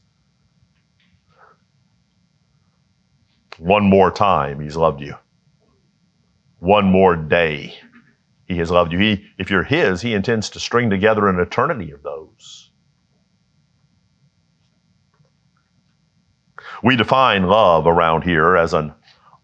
one 3.60 3.84
more 3.84 4.12
time 4.12 4.60
He's 4.60 4.76
loved 4.76 5.02
you. 5.02 5.16
One 6.60 6.86
more 6.86 7.16
day 7.16 7.74
He 8.46 8.58
has 8.58 8.72
loved 8.72 8.92
you. 8.92 9.00
He, 9.00 9.26
if 9.38 9.50
you're 9.50 9.64
His, 9.64 10.02
He 10.02 10.14
intends 10.14 10.50
to 10.52 10.60
string 10.60 10.90
together 10.90 11.28
an 11.28 11.40
eternity 11.40 11.92
of 11.92 12.04
those. 12.04 12.72
We 16.84 16.96
define 16.96 17.44
love 17.44 17.88
around 17.88 18.24
here 18.24 18.56
as 18.56 18.74
an 18.74 18.94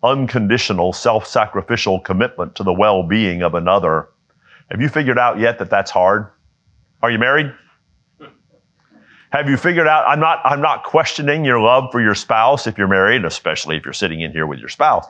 unconditional, 0.04 0.94
self 0.94 1.28
sacrificial 1.28 2.00
commitment 2.00 2.56
to 2.56 2.64
the 2.64 2.74
well 2.74 3.04
being 3.04 3.42
of 3.42 3.56
another. 3.56 4.10
Have 4.72 4.82
you 4.82 4.90
figured 4.90 5.20
out 5.20 5.40
yet 5.40 5.60
that 5.60 5.70
that's 5.70 5.92
hard? 5.92 6.32
Are 7.02 7.12
you 7.12 7.20
married? 7.20 7.54
Have 9.36 9.50
you 9.50 9.58
figured 9.58 9.86
out? 9.86 10.06
I'm 10.08 10.22
not, 10.22 10.40
I'm 10.46 10.62
not 10.62 10.86
questioning 10.86 11.44
your 11.44 11.60
love 11.60 11.92
for 11.92 12.00
your 12.00 12.16
spouse 12.16 12.68
if 12.68 12.78
you're 12.78 12.88
married, 12.88 13.26
especially 13.26 13.76
if 13.76 13.84
you're 13.84 13.94
sitting 13.94 14.22
in 14.22 14.32
here 14.32 14.48
with 14.48 14.60
your 14.60 14.70
spouse. 14.70 15.06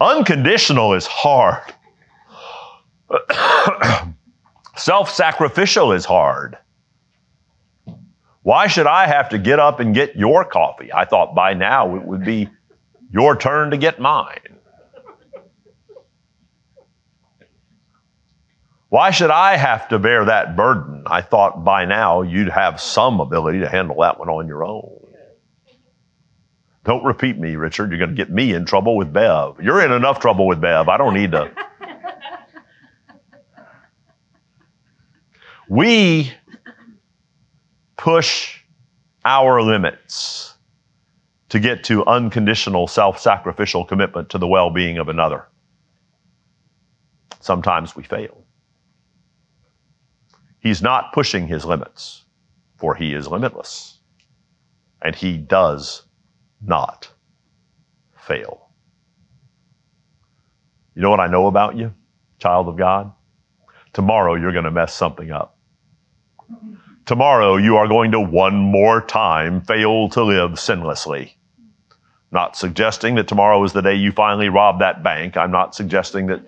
Unconditional 0.00 0.94
is 0.94 1.08
hard. 1.08 1.74
Self 4.76 5.10
sacrificial 5.10 5.90
is 5.90 6.04
hard. 6.04 6.56
Why 8.42 8.68
should 8.68 8.86
I 8.86 9.08
have 9.08 9.28
to 9.30 9.38
get 9.38 9.58
up 9.58 9.80
and 9.80 9.92
get 9.92 10.14
your 10.14 10.44
coffee? 10.44 10.92
I 10.92 11.06
thought 11.06 11.34
by 11.34 11.54
now 11.54 11.96
it 11.96 12.04
would 12.04 12.24
be 12.24 12.48
your 13.10 13.34
turn 13.34 13.72
to 13.72 13.76
get 13.76 13.98
mine. 13.98 14.53
Why 18.94 19.10
should 19.10 19.32
I 19.32 19.56
have 19.56 19.88
to 19.88 19.98
bear 19.98 20.24
that 20.26 20.54
burden? 20.54 21.02
I 21.06 21.20
thought 21.20 21.64
by 21.64 21.84
now 21.84 22.22
you'd 22.22 22.48
have 22.48 22.80
some 22.80 23.18
ability 23.18 23.58
to 23.58 23.68
handle 23.68 23.96
that 24.02 24.20
one 24.20 24.28
on 24.28 24.46
your 24.46 24.62
own. 24.62 25.08
Don't 26.84 27.02
repeat 27.02 27.36
me, 27.36 27.56
Richard. 27.56 27.90
You're 27.90 27.98
going 27.98 28.10
to 28.10 28.16
get 28.16 28.30
me 28.30 28.54
in 28.54 28.64
trouble 28.64 28.96
with 28.96 29.12
Bev. 29.12 29.56
You're 29.60 29.84
in 29.84 29.90
enough 29.90 30.20
trouble 30.20 30.46
with 30.46 30.60
Bev. 30.60 30.88
I 30.88 30.96
don't 30.96 31.12
need 31.14 31.32
to. 31.32 31.50
We 35.68 36.30
push 37.96 38.60
our 39.24 39.60
limits 39.60 40.54
to 41.48 41.58
get 41.58 41.82
to 41.84 42.06
unconditional 42.06 42.86
self 42.86 43.18
sacrificial 43.18 43.84
commitment 43.84 44.28
to 44.30 44.38
the 44.38 44.46
well 44.46 44.70
being 44.70 44.98
of 44.98 45.08
another. 45.08 45.48
Sometimes 47.40 47.96
we 47.96 48.04
fail. 48.04 48.43
He's 50.64 50.80
not 50.80 51.12
pushing 51.12 51.46
his 51.46 51.66
limits, 51.66 52.24
for 52.78 52.94
he 52.94 53.12
is 53.12 53.28
limitless. 53.28 53.98
And 55.02 55.14
he 55.14 55.36
does 55.36 56.06
not 56.62 57.10
fail. 58.16 58.70
You 60.94 61.02
know 61.02 61.10
what 61.10 61.20
I 61.20 61.26
know 61.26 61.48
about 61.48 61.76
you, 61.76 61.92
child 62.38 62.68
of 62.68 62.78
God? 62.78 63.12
Tomorrow 63.92 64.36
you're 64.36 64.52
going 64.52 64.64
to 64.64 64.70
mess 64.70 64.94
something 64.94 65.30
up. 65.30 65.58
Tomorrow 67.04 67.56
you 67.56 67.76
are 67.76 67.86
going 67.86 68.12
to 68.12 68.20
one 68.20 68.56
more 68.56 69.02
time 69.02 69.60
fail 69.60 70.08
to 70.08 70.22
live 70.22 70.52
sinlessly. 70.52 71.34
Not 72.32 72.56
suggesting 72.56 73.16
that 73.16 73.28
tomorrow 73.28 73.62
is 73.64 73.74
the 73.74 73.82
day 73.82 73.96
you 73.96 74.12
finally 74.12 74.48
rob 74.48 74.78
that 74.78 75.02
bank. 75.02 75.36
I'm 75.36 75.50
not 75.50 75.74
suggesting 75.74 76.26
that 76.28 76.40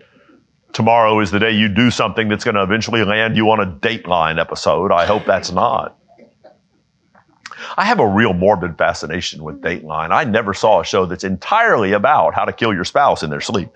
tomorrow 0.77 1.19
is 1.21 1.31
the 1.31 1.39
day 1.39 1.53
you 1.53 1.69
do 1.69 1.91
something 1.91 2.29
that's 2.29 2.45
going 2.45 2.55
to 2.55 2.63
eventually 2.63 3.03
land 3.03 3.35
you 3.35 3.51
on 3.51 3.61
a 3.61 3.67
Dateline 3.67 4.39
episode. 4.39 4.93
I 4.93 5.07
hope 5.07 5.25
that's 5.25 5.51
not. 5.51 5.99
I 7.79 7.87
have 7.87 7.99
a 7.99 8.07
real 8.07 8.35
morbid 8.35 8.77
fascination 8.77 9.43
with 9.43 9.63
Dateline. 9.63 10.11
I 10.11 10.25
never 10.25 10.53
saw 10.53 10.83
a 10.83 10.85
show 10.85 11.07
that's 11.07 11.25
entirely 11.25 11.93
about 11.93 12.35
how 12.35 12.45
to 12.45 12.53
kill 12.53 12.75
your 12.75 12.85
spouse 12.85 13.23
in 13.23 13.31
their 13.31 13.41
sleep. 13.41 13.71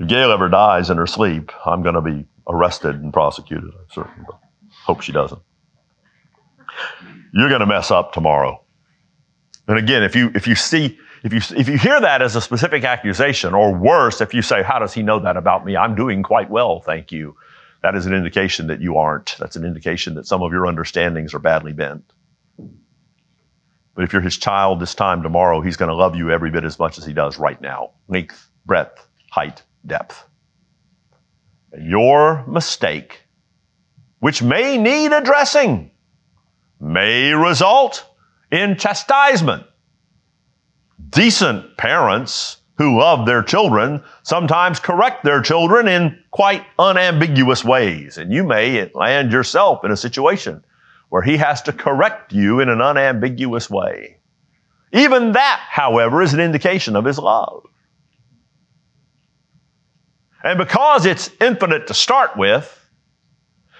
if 0.00 0.08
Gail 0.08 0.32
ever 0.32 0.48
dies 0.48 0.90
in 0.90 0.96
her 0.96 1.06
sleep, 1.06 1.52
I'm 1.64 1.82
going 1.82 1.94
to 1.94 2.00
be 2.00 2.26
arrested 2.48 2.96
and 2.96 3.12
prosecuted. 3.12 3.70
I 3.72 3.94
certainly 3.94 4.26
hope 4.72 5.02
she 5.02 5.12
doesn't. 5.12 5.40
You're 7.32 7.48
going 7.48 7.60
to 7.60 7.66
mess 7.66 7.92
up 7.92 8.12
tomorrow. 8.12 8.64
And 9.68 9.78
again, 9.78 10.02
if 10.02 10.16
you 10.16 10.32
if 10.34 10.48
you 10.48 10.56
see 10.56 10.98
if 11.22 11.32
you 11.32 11.56
if 11.58 11.68
you 11.68 11.76
hear 11.76 12.00
that 12.00 12.22
as 12.22 12.36
a 12.36 12.40
specific 12.40 12.84
accusation, 12.84 13.54
or 13.54 13.74
worse, 13.74 14.20
if 14.20 14.34
you 14.34 14.42
say, 14.42 14.62
"How 14.62 14.78
does 14.78 14.92
he 14.92 15.02
know 15.02 15.20
that 15.20 15.36
about 15.36 15.64
me? 15.64 15.76
I'm 15.76 15.94
doing 15.94 16.22
quite 16.22 16.50
well, 16.50 16.80
thank 16.80 17.12
you." 17.12 17.36
That 17.82 17.94
is 17.94 18.06
an 18.06 18.14
indication 18.14 18.66
that 18.68 18.80
you 18.80 18.98
aren't. 18.98 19.36
That's 19.38 19.56
an 19.56 19.64
indication 19.64 20.14
that 20.14 20.26
some 20.26 20.42
of 20.42 20.52
your 20.52 20.66
understandings 20.66 21.34
are 21.34 21.38
badly 21.38 21.72
bent. 21.72 22.04
But 23.94 24.04
if 24.04 24.12
you're 24.12 24.22
his 24.22 24.36
child 24.36 24.80
this 24.80 24.94
time 24.94 25.22
tomorrow, 25.22 25.60
he's 25.60 25.76
going 25.76 25.88
to 25.88 25.94
love 25.94 26.14
you 26.16 26.30
every 26.30 26.50
bit 26.50 26.64
as 26.64 26.78
much 26.78 26.98
as 26.98 27.04
he 27.04 27.12
does 27.12 27.38
right 27.38 27.60
now. 27.60 27.90
Length, 28.08 28.50
breadth, 28.66 29.06
height, 29.30 29.62
depth. 29.86 30.26
And 31.72 31.86
Your 31.86 32.44
mistake, 32.46 33.22
which 34.20 34.42
may 34.42 34.78
need 34.78 35.12
addressing, 35.12 35.90
may 36.80 37.32
result 37.32 38.06
in 38.50 38.76
chastisement. 38.76 39.64
Decent 41.10 41.76
parents 41.76 42.58
who 42.78 42.98
love 42.98 43.26
their 43.26 43.42
children 43.42 44.02
sometimes 44.22 44.80
correct 44.80 45.24
their 45.24 45.42
children 45.42 45.86
in 45.86 46.18
quite 46.30 46.64
unambiguous 46.78 47.64
ways. 47.64 48.16
And 48.16 48.32
you 48.32 48.44
may 48.44 48.90
land 48.94 49.32
yourself 49.32 49.84
in 49.84 49.90
a 49.90 49.96
situation 49.96 50.64
where 51.10 51.22
he 51.22 51.36
has 51.36 51.60
to 51.62 51.72
correct 51.72 52.32
you 52.32 52.60
in 52.60 52.68
an 52.68 52.80
unambiguous 52.80 53.68
way. 53.68 54.18
Even 54.92 55.32
that, 55.32 55.60
however, 55.68 56.22
is 56.22 56.32
an 56.32 56.40
indication 56.40 56.96
of 56.96 57.04
his 57.04 57.18
love. 57.18 57.66
And 60.42 60.56
because 60.56 61.06
it's 61.06 61.30
infinite 61.40 61.86
to 61.88 61.94
start 61.94 62.36
with, 62.36 62.76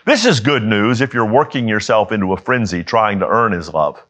this 0.05 0.27
is 0.27 0.41
good 0.41 0.63
news 0.63 1.01
if 1.01 1.15
you're 1.15 1.31
working 1.31 1.69
yourself 1.69 2.13
into 2.13 2.33
a 2.33 2.37
frenzy 2.37 2.85
trying 2.85 3.21
to 3.21 3.29
earn 3.29 3.53
his 3.53 3.73
love. 3.73 4.05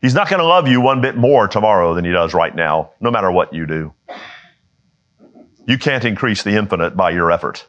He's 0.00 0.14
not 0.14 0.28
going 0.30 0.40
to 0.40 0.46
love 0.46 0.66
you 0.66 0.80
one 0.80 1.00
bit 1.00 1.16
more 1.16 1.46
tomorrow 1.46 1.94
than 1.94 2.04
he 2.04 2.10
does 2.10 2.32
right 2.32 2.54
now, 2.54 2.92
no 3.00 3.10
matter 3.10 3.30
what 3.30 3.52
you 3.52 3.66
do. 3.66 3.92
You 5.66 5.78
can't 5.78 6.04
increase 6.04 6.42
the 6.42 6.56
infinite 6.56 6.96
by 6.96 7.10
your 7.10 7.30
effort, 7.30 7.66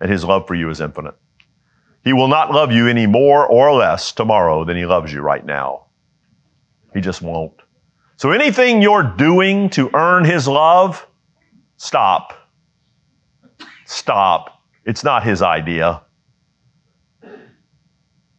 and 0.00 0.10
his 0.10 0.24
love 0.24 0.46
for 0.46 0.54
you 0.54 0.68
is 0.70 0.80
infinite. 0.80 1.14
He 2.02 2.12
will 2.12 2.28
not 2.28 2.50
love 2.50 2.72
you 2.72 2.88
any 2.88 3.06
more 3.06 3.46
or 3.46 3.72
less 3.72 4.12
tomorrow 4.12 4.64
than 4.64 4.76
he 4.76 4.86
loves 4.86 5.12
you 5.12 5.20
right 5.20 5.44
now. 5.44 5.86
He 6.92 7.00
just 7.00 7.22
won't. 7.22 7.54
So 8.16 8.32
anything 8.32 8.82
you're 8.82 9.02
doing 9.02 9.70
to 9.70 9.90
earn 9.94 10.24
his 10.24 10.48
love, 10.48 11.06
stop. 11.76 12.34
Stop. 13.86 14.62
It's 14.84 15.04
not 15.04 15.22
his 15.22 15.40
idea. 15.40 16.02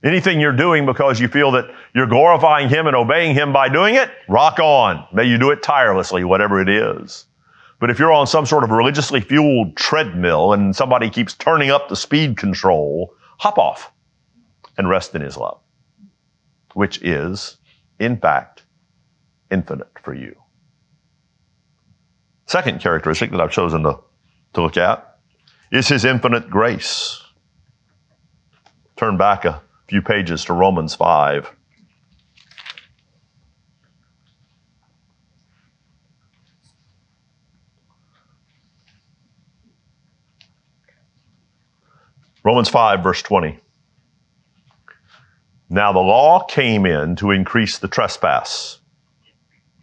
Anything 0.04 0.40
you're 0.40 0.56
doing 0.56 0.86
because 0.86 1.20
you 1.20 1.28
feel 1.28 1.52
that 1.52 1.70
you're 1.94 2.08
glorifying 2.08 2.70
Him 2.70 2.88
and 2.88 2.96
obeying 2.96 3.36
Him 3.36 3.54
by 3.54 3.70
doing 3.70 3.96
it, 3.96 4.10
rock 4.28 4.60
on. 4.60 5.06
May 5.14 5.26
you 5.26 5.38
do 5.38 5.52
it 5.52 5.62
tirelessly, 5.62 6.24
whatever 6.24 6.60
it 6.60 6.70
is. 6.70 7.28
But 7.80 7.92
if 7.92 8.00
you're 8.00 8.12
on 8.12 8.26
some 8.26 8.46
sort 8.46 8.64
of 8.64 8.72
religiously 8.72 9.22
fueled 9.22 9.76
treadmill 9.76 10.54
and 10.54 10.76
somebody 10.76 11.10
keeps 11.10 11.34
turning 11.36 11.70
up 11.70 11.88
the 11.88 11.96
speed 11.96 12.38
control, 12.38 13.14
hop 13.38 13.60
off 13.60 13.92
and 14.78 14.90
rest 14.90 15.14
in 15.14 15.22
His 15.22 15.38
love, 15.38 15.60
which 16.74 17.00
is, 17.04 17.58
in 18.00 18.18
fact, 18.18 18.64
infinite 19.52 19.92
for 20.02 20.16
you. 20.16 20.36
Second 22.48 22.82
characteristic 22.82 23.30
that 23.32 23.40
I've 23.40 23.52
chosen 23.52 23.84
to, 23.84 24.00
to 24.54 24.62
look 24.64 24.78
at 24.78 25.20
is 25.72 25.88
His 25.88 26.06
infinite 26.06 26.50
grace. 26.50 27.22
Turn 28.96 29.18
back 29.18 29.46
a 29.46 29.62
few 29.92 30.02
pages 30.02 30.46
to 30.46 30.54
Romans 30.54 30.96
5. 30.96 31.54
Romans 42.46 42.70
5, 42.70 43.04
verse 43.04 43.22
20. 43.22 43.60
Now 45.70 45.92
the 45.92 46.00
law 46.00 46.46
came 46.46 46.86
in 46.86 47.18
to 47.18 47.32
increase 47.32 47.78
the 47.78 47.90
trespass. 47.90 48.80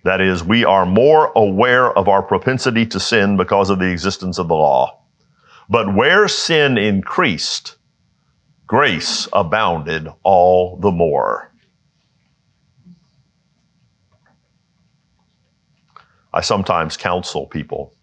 That 0.05 0.23
is, 0.23 0.43
we 0.43 0.65
are 0.65 0.87
more 0.87 1.33
aware 1.37 1.93
of 1.93 2.09
our 2.09 2.23
propensity 2.23 2.87
to 2.87 2.99
sin 2.99 3.37
because 3.37 3.69
of 3.69 3.79
the 3.79 3.93
existence 3.93 4.39
of 4.39 4.49
the 4.49 4.55
law. 4.55 5.03
But 5.69 5.95
where 5.95 6.29
sin 6.29 6.79
increased, 6.79 7.78
grace 8.69 9.27
abounded 9.33 10.07
all 10.23 10.77
the 10.77 10.93
more. 10.93 11.51
I 16.33 16.43
sometimes 16.43 16.97
counsel 16.97 17.47
people 17.47 17.95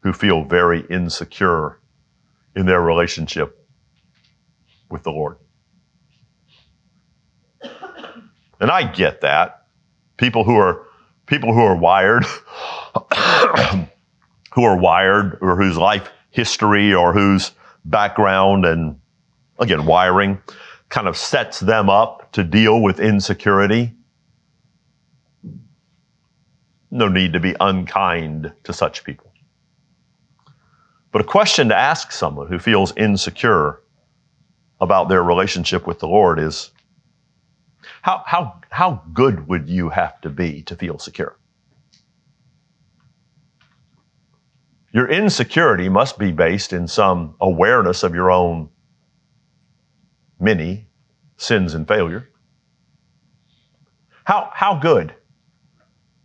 who 0.00 0.12
feel 0.12 0.44
very 0.44 0.86
insecure 0.88 1.80
in 2.54 2.64
their 2.64 2.80
relationship 2.80 3.66
with 4.88 5.02
the 5.02 5.10
Lord. 5.10 5.36
And 8.60 8.70
I 8.70 8.90
get 8.90 9.22
that. 9.22 9.66
People 10.16 10.44
who 10.44 10.56
are 10.56 10.86
people 11.26 11.52
who 11.52 11.60
are 11.60 11.76
wired 11.76 12.24
who 14.54 14.62
are 14.62 14.78
wired 14.78 15.38
or 15.40 15.56
whose 15.56 15.76
life 15.76 16.08
history 16.30 16.94
or 16.94 17.12
whose 17.12 17.50
background 17.84 18.64
and 18.64 19.00
again, 19.58 19.86
wiring 19.86 20.40
kind 20.88 21.08
of 21.08 21.16
sets 21.16 21.60
them 21.60 21.88
up 21.88 22.32
to 22.32 22.44
deal 22.44 22.80
with 22.80 23.00
insecurity. 23.00 23.92
No 26.90 27.08
need 27.08 27.32
to 27.32 27.40
be 27.40 27.56
unkind 27.60 28.52
to 28.64 28.72
such 28.72 29.04
people. 29.04 29.32
But 31.10 31.20
a 31.20 31.24
question 31.24 31.68
to 31.68 31.76
ask 31.76 32.12
someone 32.12 32.48
who 32.48 32.58
feels 32.58 32.96
insecure 32.96 33.80
about 34.80 35.08
their 35.08 35.22
relationship 35.22 35.86
with 35.86 36.00
the 36.00 36.08
Lord 36.08 36.38
is 36.38 36.70
how, 38.02 38.22
how, 38.26 38.60
how 38.70 39.02
good 39.12 39.48
would 39.48 39.68
you 39.68 39.88
have 39.90 40.20
to 40.22 40.28
be 40.28 40.62
to 40.62 40.76
feel 40.76 40.98
secure? 40.98 41.36
Your 44.92 45.08
insecurity 45.08 45.88
must 45.88 46.18
be 46.18 46.30
based 46.30 46.72
in 46.72 46.86
some 46.86 47.34
awareness 47.40 48.02
of 48.02 48.14
your 48.14 48.30
own 48.30 48.68
many 50.40 50.88
sins 51.36 51.74
and 51.74 51.86
failure. 51.86 52.28
How, 54.24 54.50
how 54.52 54.78
good? 54.78 55.14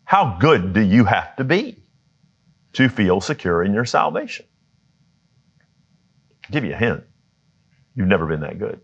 How 0.05 0.37
good 0.39 0.73
do 0.73 0.81
you 0.81 1.05
have 1.05 1.35
to 1.35 1.43
be 1.43 1.83
to 2.73 2.89
feel 2.89 3.21
secure 3.21 3.63
in 3.63 3.73
your 3.73 3.85
salvation? 3.85 4.45
I'll 6.45 6.51
give 6.51 6.63
you 6.63 6.73
a 6.73 6.77
hint. 6.77 7.03
You've 7.95 8.07
never 8.07 8.25
been 8.25 8.41
that 8.41 8.59
good. 8.59 8.79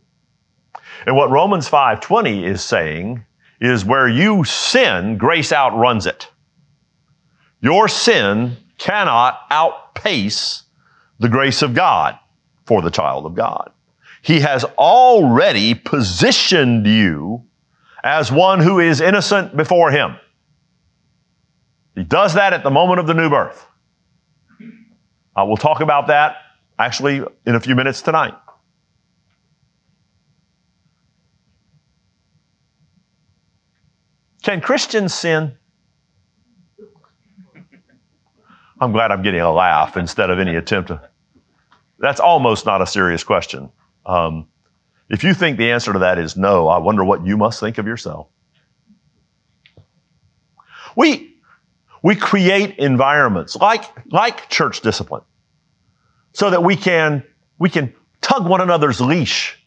And 1.05 1.15
what 1.15 1.31
Romans 1.31 1.69
5:20 1.69 2.43
is 2.43 2.63
saying 2.63 3.25
is 3.59 3.85
where 3.85 4.07
you 4.07 4.43
sin, 4.43 5.17
grace 5.17 5.53
outruns 5.53 6.05
it. 6.05 6.29
Your 7.61 7.87
sin 7.87 8.57
cannot 8.77 9.39
outpace 9.49 10.63
the 11.19 11.29
grace 11.29 11.61
of 11.61 11.73
God 11.73 12.19
for 12.65 12.81
the 12.81 12.91
child 12.91 13.25
of 13.25 13.35
God. 13.35 13.71
He 14.25 14.39
has 14.39 14.63
already 14.63 15.75
positioned 15.75 16.87
you 16.87 17.45
as 18.03 18.31
one 18.31 18.59
who 18.59 18.79
is 18.79 18.99
innocent 18.99 19.55
before 19.55 19.91
Him. 19.91 20.15
He 21.93 22.03
does 22.03 22.33
that 22.33 22.51
at 22.51 22.63
the 22.63 22.71
moment 22.71 22.99
of 22.99 23.05
the 23.05 23.13
new 23.13 23.29
birth. 23.29 23.63
Uh, 25.35 25.45
we'll 25.45 25.57
talk 25.57 25.79
about 25.79 26.07
that 26.07 26.37
actually 26.79 27.17
in 27.45 27.53
a 27.53 27.59
few 27.59 27.75
minutes 27.75 28.01
tonight. 28.01 28.33
Can 34.41 34.59
Christians 34.59 35.13
sin? 35.13 35.55
I'm 38.81 38.91
glad 38.91 39.11
I'm 39.11 39.21
getting 39.21 39.41
a 39.41 39.53
laugh 39.53 39.97
instead 39.97 40.31
of 40.31 40.39
any 40.39 40.55
attempt 40.55 40.87
to. 40.87 41.09
That's 41.99 42.19
almost 42.19 42.65
not 42.65 42.81
a 42.81 42.87
serious 42.87 43.23
question. 43.23 43.69
Um, 44.05 44.47
if 45.09 45.23
you 45.23 45.33
think 45.33 45.57
the 45.57 45.71
answer 45.71 45.93
to 45.93 45.99
that 45.99 46.17
is 46.17 46.35
no, 46.35 46.67
I 46.67 46.77
wonder 46.77 47.03
what 47.03 47.25
you 47.25 47.37
must 47.37 47.59
think 47.59 47.77
of 47.77 47.85
yourself. 47.85 48.27
We, 50.95 51.35
we 52.01 52.15
create 52.15 52.77
environments 52.77 53.55
like, 53.55 53.83
like 54.11 54.49
church 54.49 54.81
discipline 54.81 55.23
so 56.33 56.49
that 56.49 56.63
we 56.63 56.75
can, 56.75 57.23
we 57.59 57.69
can 57.69 57.93
tug 58.21 58.47
one 58.47 58.61
another's 58.61 59.01
leash 59.01 59.61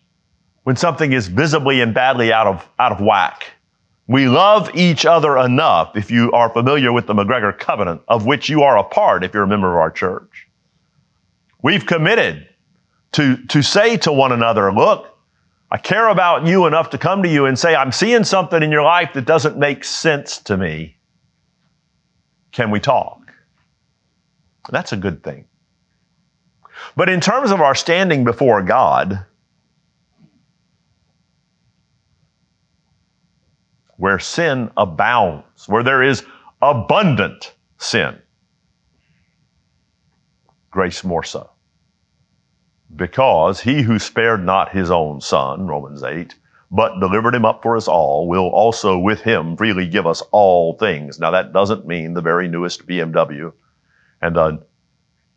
when 0.64 0.76
something 0.76 1.12
is 1.12 1.28
visibly 1.28 1.80
and 1.80 1.94
badly 1.94 2.32
out 2.32 2.46
of, 2.46 2.68
out 2.78 2.92
of 2.92 3.00
whack. 3.00 3.46
We 4.06 4.26
love 4.26 4.70
each 4.74 5.04
other 5.04 5.36
enough, 5.36 5.94
if 5.96 6.10
you 6.10 6.32
are 6.32 6.48
familiar 6.48 6.92
with 6.92 7.06
the 7.06 7.14
McGregor 7.14 7.56
covenant, 7.56 8.00
of 8.08 8.24
which 8.24 8.48
you 8.48 8.62
are 8.62 8.78
a 8.78 8.84
part 8.84 9.22
if 9.22 9.34
you're 9.34 9.42
a 9.42 9.46
member 9.48 9.70
of 9.70 9.76
our 9.76 9.90
church. 9.90 10.48
We've 11.62 11.84
committed 11.84 12.48
to, 13.12 13.36
to 13.46 13.62
say 13.62 13.96
to 13.98 14.12
one 14.12 14.32
another, 14.32 14.72
look, 14.72 15.18
I 15.70 15.78
care 15.78 16.08
about 16.08 16.46
you 16.46 16.66
enough 16.66 16.90
to 16.90 16.98
come 16.98 17.22
to 17.22 17.28
you 17.28 17.46
and 17.46 17.58
say, 17.58 17.74
I'm 17.74 17.92
seeing 17.92 18.24
something 18.24 18.62
in 18.62 18.70
your 18.70 18.82
life 18.82 19.10
that 19.14 19.26
doesn't 19.26 19.58
make 19.58 19.84
sense 19.84 20.38
to 20.42 20.56
me. 20.56 20.96
Can 22.52 22.70
we 22.70 22.80
talk? 22.80 23.32
That's 24.70 24.92
a 24.92 24.96
good 24.96 25.22
thing. 25.22 25.46
But 26.96 27.08
in 27.08 27.20
terms 27.20 27.50
of 27.50 27.60
our 27.60 27.74
standing 27.74 28.24
before 28.24 28.62
God, 28.62 29.24
where 33.96 34.18
sin 34.18 34.70
abounds, 34.76 35.68
where 35.68 35.82
there 35.82 36.02
is 36.02 36.24
abundant 36.62 37.54
sin. 37.78 38.16
Grace 40.70 41.04
more 41.04 41.24
so. 41.24 41.50
Because 42.94 43.60
he 43.60 43.82
who 43.82 43.98
spared 43.98 44.44
not 44.44 44.72
his 44.72 44.90
own 44.90 45.20
son, 45.20 45.66
Romans 45.66 46.02
8, 46.02 46.34
but 46.70 46.98
delivered 47.00 47.34
him 47.34 47.44
up 47.44 47.62
for 47.62 47.76
us 47.76 47.88
all, 47.88 48.28
will 48.28 48.48
also 48.48 48.98
with 48.98 49.20
him 49.20 49.56
freely 49.56 49.86
give 49.86 50.06
us 50.06 50.22
all 50.32 50.76
things. 50.76 51.18
Now 51.18 51.30
that 51.30 51.52
doesn't 51.52 51.86
mean 51.86 52.14
the 52.14 52.20
very 52.20 52.48
newest 52.48 52.86
BMW 52.86 53.52
and 54.20 54.36
a 54.36 54.60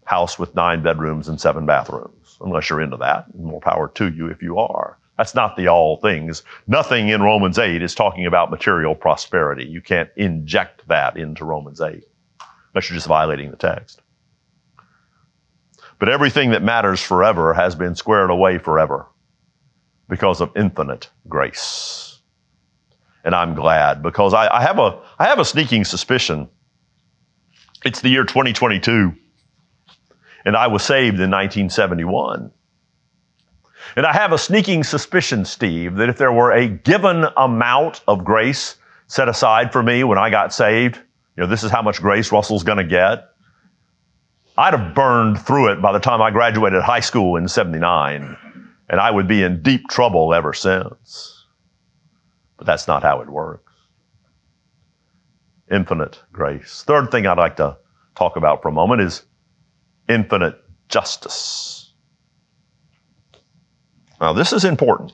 house 0.05 0.39
with 0.39 0.55
nine 0.55 0.81
bedrooms 0.81 1.27
and 1.27 1.39
seven 1.39 1.65
bathrooms, 1.65 2.37
unless 2.41 2.69
you're 2.69 2.81
into 2.81 2.97
that. 2.97 3.33
More 3.35 3.61
power 3.61 3.89
to 3.95 4.09
you 4.09 4.27
if 4.27 4.41
you 4.41 4.57
are. 4.57 4.97
That's 5.17 5.35
not 5.35 5.55
the 5.55 5.67
all 5.67 5.97
things. 5.97 6.43
Nothing 6.67 7.09
in 7.09 7.21
Romans 7.21 7.59
8 7.59 7.81
is 7.81 7.93
talking 7.93 8.25
about 8.25 8.49
material 8.49 8.95
prosperity. 8.95 9.65
You 9.65 9.81
can't 9.81 10.09
inject 10.15 10.87
that 10.87 11.15
into 11.17 11.45
Romans 11.45 11.79
8 11.79 12.03
unless 12.73 12.89
you're 12.89 12.95
just 12.95 13.07
violating 13.07 13.51
the 13.51 13.57
text. 13.57 14.01
But 16.01 16.09
everything 16.09 16.49
that 16.49 16.63
matters 16.63 16.99
forever 16.99 17.53
has 17.53 17.75
been 17.75 17.93
squared 17.93 18.31
away 18.31 18.57
forever 18.57 19.05
because 20.09 20.41
of 20.41 20.51
infinite 20.55 21.11
grace. 21.29 22.21
And 23.23 23.35
I'm 23.35 23.53
glad 23.53 24.01
because 24.01 24.33
I, 24.33 24.51
I 24.51 24.63
have 24.63 24.79
a 24.79 24.99
I 25.19 25.25
have 25.25 25.37
a 25.37 25.45
sneaking 25.45 25.85
suspicion. 25.85 26.49
It's 27.85 28.01
the 28.01 28.09
year 28.09 28.23
2022, 28.23 29.13
and 30.43 30.57
I 30.57 30.65
was 30.65 30.81
saved 30.81 31.19
in 31.19 31.29
1971. 31.29 32.49
And 33.95 34.05
I 34.07 34.13
have 34.13 34.31
a 34.31 34.39
sneaking 34.39 34.83
suspicion, 34.83 35.45
Steve, 35.45 35.97
that 35.97 36.09
if 36.09 36.17
there 36.17 36.31
were 36.31 36.51
a 36.51 36.67
given 36.67 37.27
amount 37.37 38.01
of 38.07 38.25
grace 38.25 38.77
set 39.05 39.29
aside 39.29 39.71
for 39.71 39.83
me 39.83 40.03
when 40.03 40.17
I 40.17 40.31
got 40.31 40.51
saved, 40.51 40.95
you 40.95 41.43
know, 41.43 41.47
this 41.47 41.63
is 41.63 41.69
how 41.69 41.83
much 41.83 42.01
grace 42.01 42.31
Russell's 42.31 42.63
going 42.63 42.79
to 42.79 42.83
get. 42.83 43.30
I'd 44.61 44.75
have 44.75 44.93
burned 44.93 45.41
through 45.41 45.71
it 45.71 45.81
by 45.81 45.91
the 45.91 45.99
time 45.99 46.21
I 46.21 46.29
graduated 46.29 46.83
high 46.83 46.99
school 46.99 47.35
in 47.35 47.47
79, 47.47 48.37
and 48.89 48.99
I 48.99 49.09
would 49.09 49.27
be 49.27 49.41
in 49.41 49.63
deep 49.63 49.87
trouble 49.89 50.35
ever 50.35 50.53
since. 50.53 51.47
But 52.57 52.67
that's 52.67 52.87
not 52.87 53.01
how 53.01 53.21
it 53.21 53.29
works. 53.29 53.73
Infinite 55.71 56.21
grace. 56.31 56.83
Third 56.85 57.09
thing 57.09 57.25
I'd 57.25 57.39
like 57.39 57.55
to 57.55 57.75
talk 58.15 58.35
about 58.35 58.61
for 58.61 58.67
a 58.67 58.71
moment 58.71 59.01
is 59.01 59.23
infinite 60.07 60.61
justice. 60.89 61.95
Now, 64.19 64.31
this 64.31 64.53
is 64.53 64.63
important. 64.63 65.13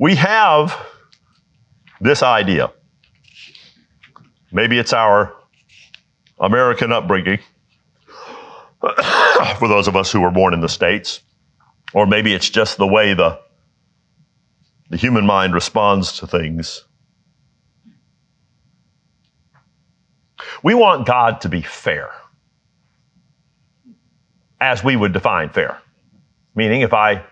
We 0.00 0.16
have 0.16 0.76
this 2.02 2.22
idea. 2.22 2.72
Maybe 4.50 4.78
it's 4.78 4.92
our 4.92 5.34
American 6.38 6.92
upbringing 6.92 7.38
for 9.58 9.68
those 9.68 9.86
of 9.86 9.94
us 9.94 10.10
who 10.10 10.20
were 10.20 10.32
born 10.32 10.52
in 10.52 10.60
the 10.60 10.68
States, 10.68 11.20
or 11.94 12.06
maybe 12.06 12.34
it's 12.34 12.50
just 12.50 12.76
the 12.76 12.86
way 12.86 13.14
the, 13.14 13.38
the 14.90 14.96
human 14.96 15.24
mind 15.24 15.54
responds 15.54 16.18
to 16.18 16.26
things. 16.26 16.84
We 20.64 20.74
want 20.74 21.06
God 21.06 21.40
to 21.42 21.48
be 21.48 21.62
fair 21.62 22.10
as 24.60 24.82
we 24.82 24.96
would 24.96 25.12
define 25.12 25.50
fair. 25.50 25.78
Meaning, 26.54 26.82
if 26.82 26.92
I, 26.92 27.24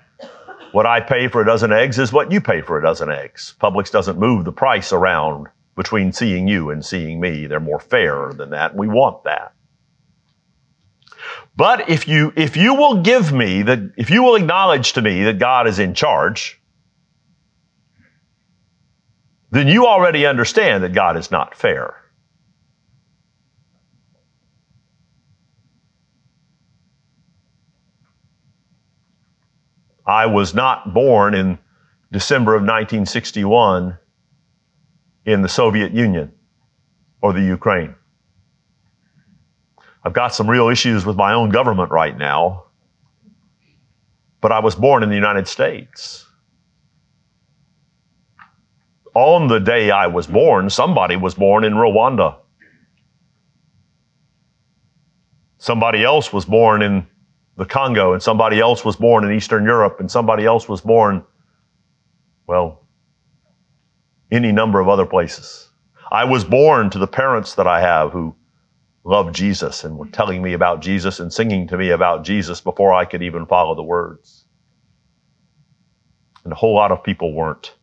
what 0.72 0.86
I 0.86 1.00
pay 1.00 1.28
for 1.28 1.42
a 1.42 1.46
dozen 1.46 1.72
eggs 1.72 1.98
is 1.98 2.12
what 2.12 2.30
you 2.30 2.40
pay 2.40 2.60
for 2.60 2.78
a 2.78 2.82
dozen 2.82 3.10
eggs. 3.10 3.54
Publix 3.60 3.90
doesn't 3.90 4.18
move 4.18 4.44
the 4.44 4.52
price 4.52 4.92
around 4.92 5.48
between 5.76 6.12
seeing 6.12 6.46
you 6.46 6.70
and 6.70 6.84
seeing 6.84 7.20
me. 7.20 7.46
They're 7.46 7.60
more 7.60 7.80
fair 7.80 8.32
than 8.34 8.50
that. 8.50 8.74
We 8.74 8.88
want 8.88 9.24
that. 9.24 9.54
But 11.56 11.88
if 11.90 12.08
you, 12.08 12.32
if 12.36 12.56
you 12.56 12.74
will 12.74 13.02
give 13.02 13.32
me 13.32 13.62
that, 13.62 13.92
if 13.96 14.10
you 14.10 14.22
will 14.22 14.36
acknowledge 14.36 14.92
to 14.94 15.02
me 15.02 15.24
that 15.24 15.38
God 15.38 15.66
is 15.66 15.78
in 15.78 15.94
charge, 15.94 16.60
then 19.50 19.68
you 19.68 19.86
already 19.86 20.26
understand 20.26 20.84
that 20.84 20.92
God 20.92 21.16
is 21.16 21.30
not 21.30 21.54
fair. 21.54 21.99
I 30.10 30.26
was 30.26 30.54
not 30.54 30.92
born 30.92 31.34
in 31.34 31.56
December 32.10 32.54
of 32.56 32.62
1961 32.62 33.96
in 35.24 35.42
the 35.42 35.48
Soviet 35.48 35.92
Union 35.92 36.32
or 37.22 37.32
the 37.32 37.40
Ukraine. 37.40 37.94
I've 40.02 40.12
got 40.12 40.34
some 40.34 40.50
real 40.50 40.68
issues 40.68 41.06
with 41.06 41.16
my 41.16 41.32
own 41.34 41.50
government 41.50 41.92
right 41.92 42.16
now, 42.16 42.64
but 44.40 44.50
I 44.50 44.58
was 44.58 44.74
born 44.74 45.04
in 45.04 45.10
the 45.10 45.14
United 45.14 45.46
States. 45.46 46.26
On 49.14 49.46
the 49.46 49.60
day 49.60 49.92
I 49.92 50.08
was 50.08 50.26
born, 50.26 50.70
somebody 50.70 51.14
was 51.14 51.34
born 51.34 51.62
in 51.62 51.74
Rwanda. 51.74 52.36
Somebody 55.58 56.02
else 56.02 56.32
was 56.32 56.44
born 56.44 56.82
in 56.82 57.06
the 57.60 57.66
Congo, 57.66 58.14
and 58.14 58.22
somebody 58.22 58.58
else 58.58 58.86
was 58.86 58.96
born 58.96 59.22
in 59.22 59.32
Eastern 59.32 59.64
Europe, 59.64 60.00
and 60.00 60.10
somebody 60.10 60.46
else 60.46 60.66
was 60.66 60.80
born, 60.80 61.22
well, 62.46 62.86
any 64.32 64.50
number 64.50 64.80
of 64.80 64.88
other 64.88 65.04
places. 65.04 65.68
I 66.10 66.24
was 66.24 66.42
born 66.42 66.88
to 66.88 66.98
the 66.98 67.06
parents 67.06 67.56
that 67.56 67.66
I 67.66 67.82
have 67.82 68.12
who 68.12 68.34
loved 69.04 69.34
Jesus 69.34 69.84
and 69.84 69.98
were 69.98 70.06
telling 70.06 70.42
me 70.42 70.54
about 70.54 70.80
Jesus 70.80 71.20
and 71.20 71.30
singing 71.30 71.68
to 71.68 71.76
me 71.76 71.90
about 71.90 72.24
Jesus 72.24 72.62
before 72.62 72.94
I 72.94 73.04
could 73.04 73.22
even 73.22 73.44
follow 73.44 73.74
the 73.74 73.82
words. 73.82 74.46
And 76.44 76.54
a 76.54 76.56
whole 76.56 76.74
lot 76.74 76.92
of 76.92 77.04
people 77.04 77.34
weren't. 77.34 77.74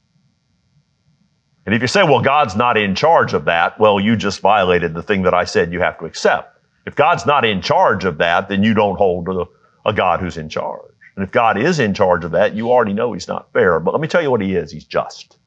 And 1.68 1.76
if 1.76 1.84
you 1.84 1.88
say, 1.88 2.02
well, 2.02 2.24
God's 2.24 2.56
not 2.56 2.78
in 2.78 2.96
charge 2.96 3.36
of 3.36 3.46
that, 3.46 3.80
well, 3.80 4.00
you 4.00 4.16
just 4.16 4.40
violated 4.40 4.96
the 4.96 5.04
thing 5.04 5.22
that 5.22 5.36
I 5.36 5.44
said 5.44 5.72
you 5.72 5.82
have 5.82 6.00
to 6.00 6.06
accept. 6.06 6.58
If 6.88 6.96
God's 6.96 7.28
not 7.28 7.46
in 7.46 7.62
charge 7.62 8.06
of 8.06 8.18
that, 8.18 8.50
then 8.50 8.64
you 8.64 8.74
don't 8.74 8.98
hold 8.98 9.28
to 9.28 9.34
the 9.34 9.46
a 9.88 9.94
God 9.94 10.20
who's 10.20 10.38
in 10.38 10.50
charge. 10.50 10.92
And 11.16 11.24
if 11.24 11.32
God 11.32 11.58
is 11.58 11.80
in 11.80 11.96
charge 11.96 12.24
of 12.24 12.32
that, 12.32 12.54
you 12.54 12.70
already 12.70 12.94
know 12.94 13.14
he's 13.14 13.28
not 13.28 13.52
fair. 13.54 13.80
But 13.80 13.94
let 13.94 14.02
me 14.02 14.08
tell 14.08 14.22
you 14.22 14.30
what 14.30 14.42
he 14.42 14.56
is. 14.56 14.72
He's 14.72 14.86
just. 14.86 15.40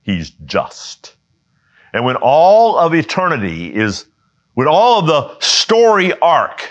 He's 0.00 0.30
just. 0.46 1.16
And 1.92 2.04
when 2.04 2.16
all 2.16 2.78
of 2.78 2.94
eternity 2.94 3.74
is, 3.74 4.06
when 4.54 4.68
all 4.68 5.00
of 5.00 5.06
the 5.06 5.38
story 5.40 6.18
arc 6.20 6.70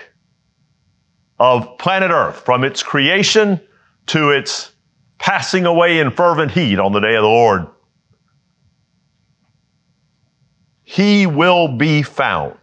of 1.40 1.78
planet 1.78 2.10
Earth, 2.10 2.38
from 2.38 2.64
its 2.64 2.82
creation 2.82 3.62
to 4.08 4.32
its 4.32 4.72
passing 5.20 5.66
away 5.66 6.00
in 6.00 6.10
fervent 6.10 6.52
heat 6.52 6.80
on 6.80 6.92
the 6.92 7.00
day 7.00 7.16
of 7.16 7.22
the 7.22 7.28
Lord, 7.28 7.68
he 10.84 11.28
will 11.28 11.78
be 11.78 12.02
found 12.02 12.63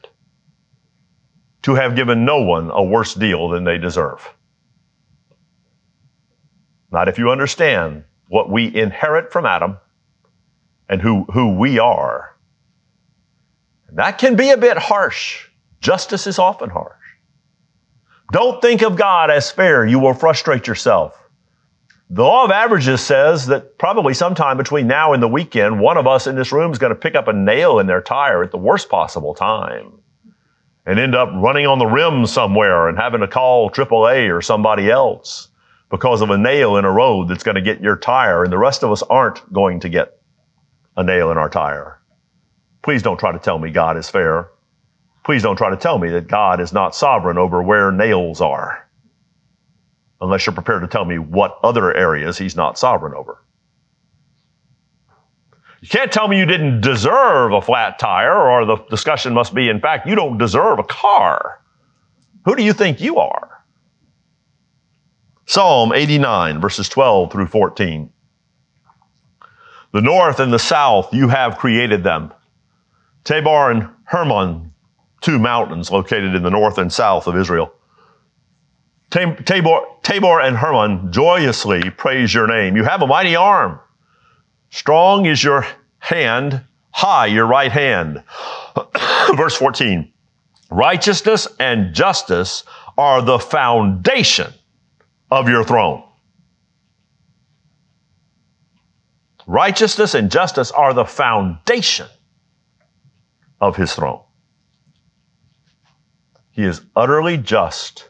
to 1.62 1.75
have 1.75 1.96
given 1.96 2.25
no 2.25 2.42
one 2.42 2.70
a 2.70 2.83
worse 2.83 3.14
deal 3.14 3.49
than 3.49 3.64
they 3.64 3.79
deserve. 3.79 4.35
Not 6.90 7.09
if 7.09 7.18
you 7.18 7.31
understand 7.31 8.05
what 8.29 8.51
we 8.51 8.75
inherit 8.75 9.33
from 9.33 9.46
Adam 9.46 9.79
and 10.88 11.01
who, 11.01 11.25
who 11.33 11.57
we 11.57 11.79
are. 11.79 12.37
That 13.92 14.18
can 14.18 14.37
be 14.37 14.51
a 14.51 14.57
bit 14.57 14.77
harsh. 14.77 15.49
Justice 15.81 16.27
is 16.27 16.38
often 16.38 16.70
harsh. 16.70 16.96
Don't 18.33 18.62
think 18.62 18.83
of 18.83 18.96
God 18.96 19.31
as 19.31 19.51
fair. 19.51 19.85
You 19.85 19.99
will 19.99 20.14
frustrate 20.14 20.66
yourself. 20.66 21.16
The 22.09 22.23
law 22.23 22.44
of 22.44 22.51
averages 22.51 23.01
says 23.01 23.46
that 23.46 23.79
probably 23.79 24.14
sometime 24.14 24.57
between 24.57 24.87
now 24.87 25.12
and 25.12 25.23
the 25.23 25.29
weekend, 25.29 25.81
one 25.81 25.96
of 25.96 26.07
us 26.07 26.27
in 26.27 26.35
this 26.35 26.51
room 26.51 26.73
is 26.73 26.79
going 26.79 26.90
to 26.90 26.99
pick 26.99 27.14
up 27.14 27.29
a 27.29 27.33
nail 27.33 27.79
in 27.79 27.87
their 27.87 28.01
tire 28.01 28.42
at 28.42 28.51
the 28.51 28.59
worst 28.59 28.88
possible 28.88 29.35
time 29.35 30.01
and 30.87 30.99
end 30.99 31.14
up 31.14 31.29
running 31.35 31.66
on 31.66 31.79
the 31.79 31.87
rim 31.87 32.27
somewhere 32.27 32.88
and 32.88 32.99
having 32.99 33.21
to 33.21 33.29
call 33.29 33.71
AAA 33.71 34.35
or 34.35 34.40
somebody 34.40 34.90
else 34.90 35.49
because 35.90 36.23
of 36.23 36.31
a 36.31 36.38
nail 36.38 36.77
in 36.77 36.85
a 36.85 36.90
road 36.90 37.29
that's 37.29 37.43
going 37.43 37.57
to 37.57 37.61
get 37.61 37.81
your 37.81 37.97
tire, 37.97 38.45
and 38.45 38.53
the 38.53 38.59
rest 38.59 38.83
of 38.83 38.93
us 38.93 39.03
aren't 39.03 39.53
going 39.53 39.81
to 39.81 39.88
get 39.88 40.21
a 40.97 41.03
nail 41.03 41.31
in 41.31 41.38
our 41.38 41.49
tire. 41.51 42.01
Please 42.83 43.03
don't 43.03 43.19
try 43.19 43.33
to 43.33 43.38
tell 43.38 43.59
me 43.59 43.71
God 43.71 43.97
is 43.97 44.09
fair. 44.09 44.49
Please 45.25 45.43
don't 45.43 45.57
try 45.57 45.71
to 45.71 45.77
tell 45.77 45.99
me 45.99 46.09
that 46.11 46.29
God 46.29 46.61
is 46.61 46.73
not 46.73 46.95
sovereign 46.95 47.38
over 47.38 47.62
where 47.62 47.93
nails 47.93 48.40
are, 48.40 48.88
unless 50.21 50.47
you're 50.47 50.55
prepared 50.55 50.83
to 50.83 50.88
tell 50.88 51.05
me 51.05 51.19
what 51.19 51.59
other 51.62 51.95
areas 51.95 52.38
He's 52.38 52.57
not 52.57 52.79
sovereign 52.79 53.14
over. 53.14 53.43
You 55.81 55.88
can't 55.88 56.12
tell 56.12 56.29
me 56.29 56.38
you 56.38 56.47
didn't 56.47 56.83
deserve 56.83 57.53
a 57.53 57.62
flat 57.62 57.99
tire, 57.99 58.37
or 58.37 58.66
the 58.66 58.77
discussion 58.90 59.33
must 59.33 59.55
be, 59.55 59.69
in 59.69 59.81
fact, 59.81 60.07
you 60.07 60.14
don't 60.14 60.37
deserve 60.37 60.79
a 60.79 60.85
car. 60.85 61.61
Who 62.45 62.55
do 62.55 62.62
you 62.62 62.73
think 62.73 63.01
you 63.01 63.19
are? 63.19 63.64
Psalm 65.47 65.93
89, 65.93 66.61
verses 66.61 66.88
12 66.88 67.33
through 67.33 67.47
14. 67.47 68.12
The 69.93 70.01
north 70.01 70.38
and 70.38 70.53
the 70.53 70.59
south, 70.59 71.12
you 71.12 71.29
have 71.29 71.59
created 71.59 72.05
them. 72.05 72.33
Tabor 73.25 73.71
and 73.71 73.88
Hermon, 74.05 74.73
two 75.21 75.38
mountains 75.38 75.90
located 75.90 76.35
in 76.35 76.43
the 76.43 76.51
north 76.51 76.79
and 76.79 76.93
south 76.93 77.27
of 77.27 77.37
Israel. 77.37 77.73
Tabor, 79.11 79.81
Tabor 80.03 80.40
and 80.40 80.57
Hermon 80.57 81.11
joyously 81.11 81.90
praise 81.90 82.33
your 82.33 82.47
name. 82.47 82.77
You 82.77 82.85
have 82.85 83.03
a 83.03 83.07
mighty 83.07 83.35
arm. 83.35 83.81
Strong 84.71 85.27
is 85.27 85.43
your 85.43 85.67
hand, 85.99 86.63
high 86.93 87.27
your 87.27 87.47
right 87.47 87.73
hand. 87.73 88.23
Verse 89.37 89.57
14. 89.57 90.13
Righteousness 90.71 91.49
and 91.59 91.93
justice 91.95 92.63
are 92.97 93.23
the 93.23 93.39
foundation 93.39 94.53
of 95.31 95.49
your 95.49 95.65
throne. 95.65 96.05
Righteousness 99.47 100.15
and 100.15 100.31
justice 100.31 100.71
are 100.71 100.95
the 100.95 101.05
foundation 101.05 102.07
of 103.61 103.77
his 103.77 103.93
throne. 103.95 104.21
He 106.53 106.63
is 106.63 106.83
utterly 106.95 107.37
just 107.37 108.09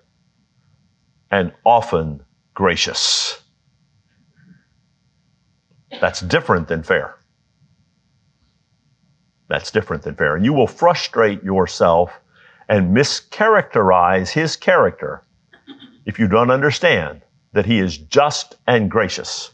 and 1.31 1.53
often 1.65 2.23
gracious. 2.53 3.40
That's 6.01 6.21
different 6.21 6.69
than 6.69 6.83
fair. 6.83 7.17
That's 9.49 9.71
different 9.71 10.03
than 10.05 10.15
fair. 10.15 10.37
And 10.37 10.45
you 10.45 10.53
will 10.53 10.67
frustrate 10.67 11.43
yourself 11.43 12.13
and 12.69 12.97
mischaracterize 12.97 14.31
his 14.31 14.57
character 14.57 15.25
if 16.07 16.19
you 16.19 16.29
don't 16.29 16.51
understand 16.51 17.23
that 17.53 17.67
he 17.67 17.81
is 17.81 17.99
just 17.99 18.57
and 18.67 18.91
gracious, 18.91 19.53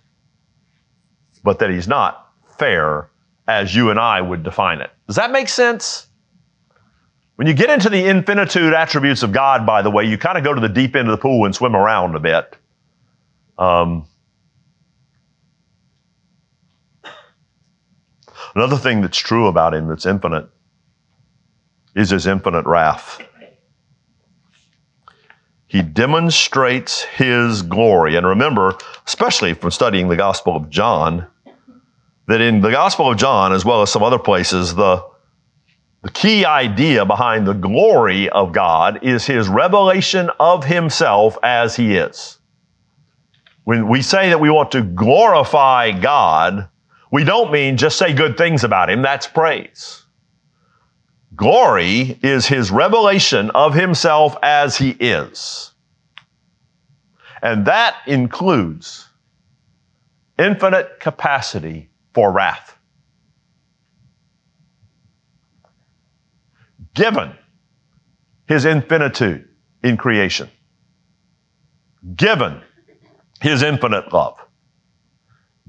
but 1.42 1.58
that 1.58 1.70
he's 1.70 1.88
not 1.88 2.28
fair 2.58 3.10
as 3.48 3.74
you 3.74 3.90
and 3.90 3.98
I 3.98 4.20
would 4.20 4.42
define 4.42 4.80
it. 4.80 4.90
Does 5.06 5.16
that 5.16 5.30
make 5.30 5.48
sense? 5.48 6.08
When 7.36 7.46
you 7.46 7.54
get 7.54 7.70
into 7.70 7.88
the 7.88 8.06
infinitude 8.06 8.72
attributes 8.72 9.22
of 9.22 9.32
God, 9.32 9.66
by 9.66 9.82
the 9.82 9.90
way, 9.90 10.04
you 10.04 10.18
kind 10.18 10.38
of 10.38 10.44
go 10.44 10.54
to 10.54 10.60
the 10.60 10.68
deep 10.68 10.96
end 10.96 11.08
of 11.08 11.12
the 11.12 11.20
pool 11.20 11.44
and 11.44 11.54
swim 11.54 11.76
around 11.76 12.16
a 12.16 12.20
bit. 12.20 12.56
Um, 13.58 14.06
another 18.56 18.76
thing 18.76 19.02
that's 19.02 19.18
true 19.18 19.46
about 19.46 19.74
him 19.74 19.86
that's 19.86 20.06
infinite 20.06 20.48
is 21.94 22.10
his 22.10 22.26
infinite 22.26 22.64
wrath. 22.66 23.20
He 25.66 25.82
demonstrates 25.82 27.02
his 27.02 27.62
glory. 27.62 28.16
And 28.16 28.26
remember, 28.26 28.74
especially 29.06 29.54
from 29.54 29.70
studying 29.70 30.08
the 30.08 30.16
Gospel 30.16 30.56
of 30.56 30.70
John, 30.70 31.26
that 32.28 32.40
in 32.40 32.60
the 32.60 32.70
Gospel 32.70 33.10
of 33.10 33.18
John, 33.18 33.52
as 33.52 33.64
well 33.64 33.82
as 33.82 33.90
some 33.90 34.02
other 34.02 34.18
places, 34.18 34.74
the, 34.74 35.04
the 36.02 36.10
key 36.10 36.44
idea 36.44 37.04
behind 37.04 37.46
the 37.46 37.52
glory 37.52 38.28
of 38.30 38.52
God 38.52 39.00
is 39.02 39.26
his 39.26 39.48
revelation 39.48 40.30
of 40.40 40.64
himself 40.64 41.36
as 41.42 41.76
he 41.76 41.96
is. 41.96 42.38
When 43.64 43.88
we 43.88 44.02
say 44.02 44.28
that 44.30 44.40
we 44.40 44.50
want 44.50 44.72
to 44.72 44.82
glorify 44.82 45.90
God, 45.90 46.68
we 47.10 47.24
don't 47.24 47.52
mean 47.52 47.76
just 47.76 47.98
say 47.98 48.12
good 48.12 48.36
things 48.36 48.64
about 48.64 48.90
him. 48.90 49.02
That's 49.02 49.26
praise. 49.26 50.02
Glory 51.34 52.18
is 52.22 52.46
his 52.46 52.70
revelation 52.70 53.50
of 53.50 53.74
himself 53.74 54.36
as 54.42 54.76
he 54.78 54.90
is. 54.90 55.72
And 57.42 57.66
that 57.66 57.96
includes 58.06 59.08
infinite 60.38 60.98
capacity 61.00 61.90
for 62.14 62.32
wrath. 62.32 62.78
Given 66.94 67.32
his 68.48 68.64
infinitude 68.64 69.48
in 69.82 69.98
creation, 69.98 70.50
given 72.14 72.62
his 73.40 73.62
infinite 73.62 74.12
love, 74.12 74.38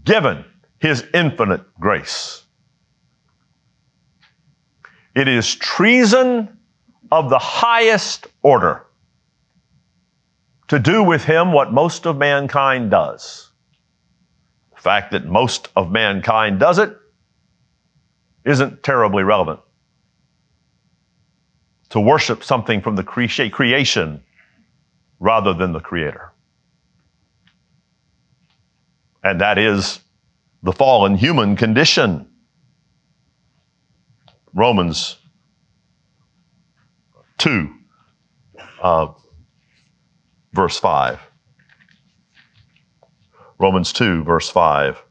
given 0.03 0.45
his 0.79 1.05
infinite 1.13 1.61
grace. 1.79 2.43
It 5.15 5.27
is 5.27 5.55
treason 5.55 6.57
of 7.11 7.29
the 7.29 7.39
highest 7.39 8.27
order 8.43 8.85
to 10.67 10.77
do 10.77 11.01
with 11.01 11.23
him 11.23 11.53
what 11.53 11.71
most 11.71 12.05
of 12.05 12.17
mankind 12.17 12.91
does. 12.91 13.49
The 14.75 14.81
fact 14.81 15.11
that 15.11 15.25
most 15.25 15.69
of 15.75 15.91
mankind 15.91 16.59
does 16.59 16.77
it 16.77 16.95
isn't 18.45 18.83
terribly 18.83 19.23
relevant. 19.23 19.59
To 21.89 21.99
worship 21.99 22.43
something 22.43 22.81
from 22.81 22.95
the 22.95 23.03
creation 23.03 24.21
rather 25.19 25.53
than 25.53 25.71
the 25.71 25.79
creator. 25.79 26.33
And 29.23 29.41
that 29.41 29.57
is 29.57 29.99
the 30.63 30.71
fallen 30.71 31.15
human 31.15 31.55
condition. 31.55 32.27
Romans 34.53 35.17
2, 37.37 37.69
uh, 38.81 39.07
verse 40.53 40.79
5. 40.79 41.19
Romans 43.59 43.93
2, 43.93 44.23
verse 44.23 44.49
5. 44.49 45.03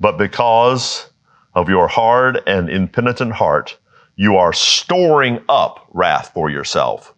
But 0.00 0.18
because 0.18 1.10
of 1.54 1.68
your 1.68 1.88
hard 1.88 2.40
and 2.46 2.68
impenitent 2.68 3.32
heart, 3.32 3.78
you 4.16 4.36
are 4.36 4.52
storing 4.52 5.40
up 5.48 5.86
wrath 5.92 6.32
for 6.34 6.50
yourself. 6.50 7.14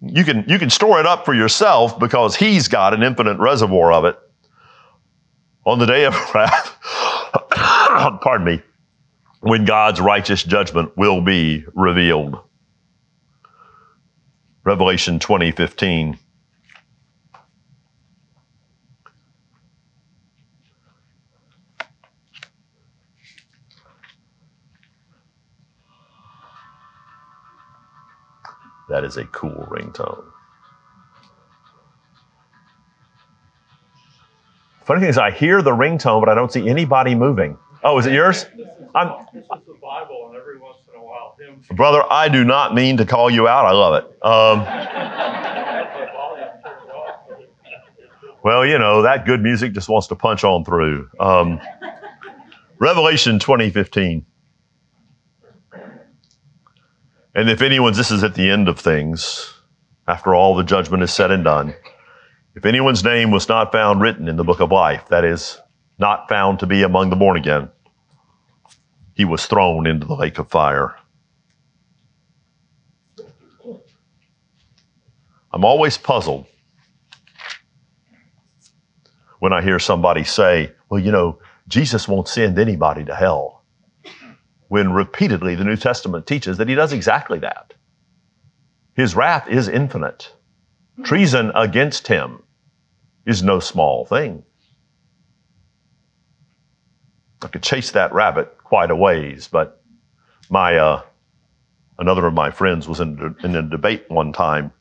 You 0.00 0.24
can, 0.24 0.44
you 0.46 0.58
can 0.58 0.70
store 0.70 1.00
it 1.00 1.06
up 1.06 1.24
for 1.24 1.34
yourself 1.34 1.98
because 1.98 2.36
He's 2.36 2.68
got 2.68 2.94
an 2.94 3.02
infinite 3.02 3.38
reservoir 3.38 3.92
of 3.92 4.04
it 4.04 4.18
on 5.66 5.80
the 5.80 5.86
day 5.86 6.06
of 6.06 6.14
wrath, 6.34 6.76
pardon 8.22 8.46
me, 8.46 8.62
when 9.40 9.64
God's 9.66 10.00
righteous 10.00 10.42
judgment 10.44 10.96
will 10.96 11.20
be 11.22 11.64
revealed. 11.74 12.38
Revelation 14.64 15.18
20, 15.20 15.52
15. 15.52 16.18
That 28.90 29.04
is 29.04 29.16
a 29.16 29.24
cool 29.26 29.66
ringtone. 29.70 30.24
Funny 34.86 35.00
thing 35.00 35.10
is, 35.10 35.18
I 35.18 35.32
hear 35.32 35.62
the 35.62 35.72
ringtone, 35.72 36.20
but 36.20 36.28
I 36.28 36.34
don't 36.36 36.52
see 36.52 36.68
anybody 36.68 37.16
moving. 37.16 37.58
Oh, 37.82 37.98
is 37.98 38.06
it 38.06 38.12
yours? 38.12 38.46
I'm, 38.94 39.26
this 39.34 39.42
is 39.42 39.48
the 39.66 39.74
Bible, 39.82 40.28
and 40.28 40.36
every 40.36 40.60
once 40.60 40.78
in 40.88 41.00
a 41.00 41.04
while, 41.04 41.36
hymns. 41.40 41.66
Brother, 41.66 42.04
I 42.08 42.28
do 42.28 42.44
not 42.44 42.72
mean 42.72 42.96
to 42.98 43.04
call 43.04 43.28
you 43.28 43.48
out. 43.48 43.66
I 43.66 43.72
love 43.72 43.94
it. 43.94 44.04
Um, 44.24 44.64
well, 48.44 48.64
you 48.64 48.78
know, 48.78 49.02
that 49.02 49.26
good 49.26 49.42
music 49.42 49.72
just 49.72 49.88
wants 49.88 50.06
to 50.06 50.14
punch 50.14 50.44
on 50.44 50.64
through. 50.64 51.10
Um, 51.18 51.60
Revelation 52.78 53.40
2015. 53.40 54.24
And 57.34 57.50
if 57.50 57.60
anyone's, 57.60 57.96
this 57.96 58.12
is 58.12 58.22
at 58.22 58.36
the 58.36 58.48
end 58.48 58.68
of 58.68 58.78
things, 58.78 59.52
after 60.06 60.32
all 60.32 60.54
the 60.54 60.62
judgment 60.62 61.02
is 61.02 61.12
said 61.12 61.32
and 61.32 61.42
done. 61.42 61.74
If 62.56 62.64
anyone's 62.64 63.04
name 63.04 63.30
was 63.30 63.50
not 63.50 63.70
found 63.70 64.00
written 64.00 64.28
in 64.28 64.36
the 64.36 64.44
book 64.44 64.60
of 64.60 64.72
life, 64.72 65.08
that 65.08 65.26
is, 65.26 65.60
not 65.98 66.26
found 66.26 66.58
to 66.60 66.66
be 66.66 66.82
among 66.82 67.10
the 67.10 67.16
born 67.16 67.36
again, 67.36 67.68
he 69.12 69.26
was 69.26 69.44
thrown 69.44 69.86
into 69.86 70.06
the 70.06 70.14
lake 70.14 70.38
of 70.38 70.48
fire. 70.48 70.96
I'm 75.52 75.66
always 75.66 75.98
puzzled 75.98 76.46
when 79.38 79.52
I 79.52 79.60
hear 79.60 79.78
somebody 79.78 80.24
say, 80.24 80.72
well, 80.88 81.00
you 81.00 81.12
know, 81.12 81.38
Jesus 81.68 82.08
won't 82.08 82.26
send 82.26 82.58
anybody 82.58 83.04
to 83.04 83.14
hell. 83.14 83.64
When 84.68 84.92
repeatedly 84.92 85.56
the 85.56 85.64
New 85.64 85.76
Testament 85.76 86.26
teaches 86.26 86.56
that 86.56 86.70
he 86.70 86.74
does 86.74 86.94
exactly 86.94 87.38
that. 87.40 87.74
His 88.94 89.14
wrath 89.14 89.46
is 89.46 89.68
infinite. 89.68 90.32
Treason 91.04 91.52
against 91.54 92.08
him 92.08 92.42
is 93.26 93.42
no 93.42 93.58
small 93.60 94.06
thing. 94.06 94.44
I 97.42 97.48
could 97.48 97.62
chase 97.62 97.90
that 97.90 98.12
rabbit 98.14 98.56
quite 98.64 98.90
a 98.90 98.96
ways, 98.96 99.48
but 99.48 99.82
my 100.48 100.76
uh, 100.76 101.02
another 101.98 102.26
of 102.26 102.34
my 102.34 102.50
friends 102.50 102.88
was 102.88 103.00
in, 103.00 103.36
in 103.42 103.54
a 103.56 103.62
debate 103.62 104.04
one 104.08 104.32
time. 104.32 104.72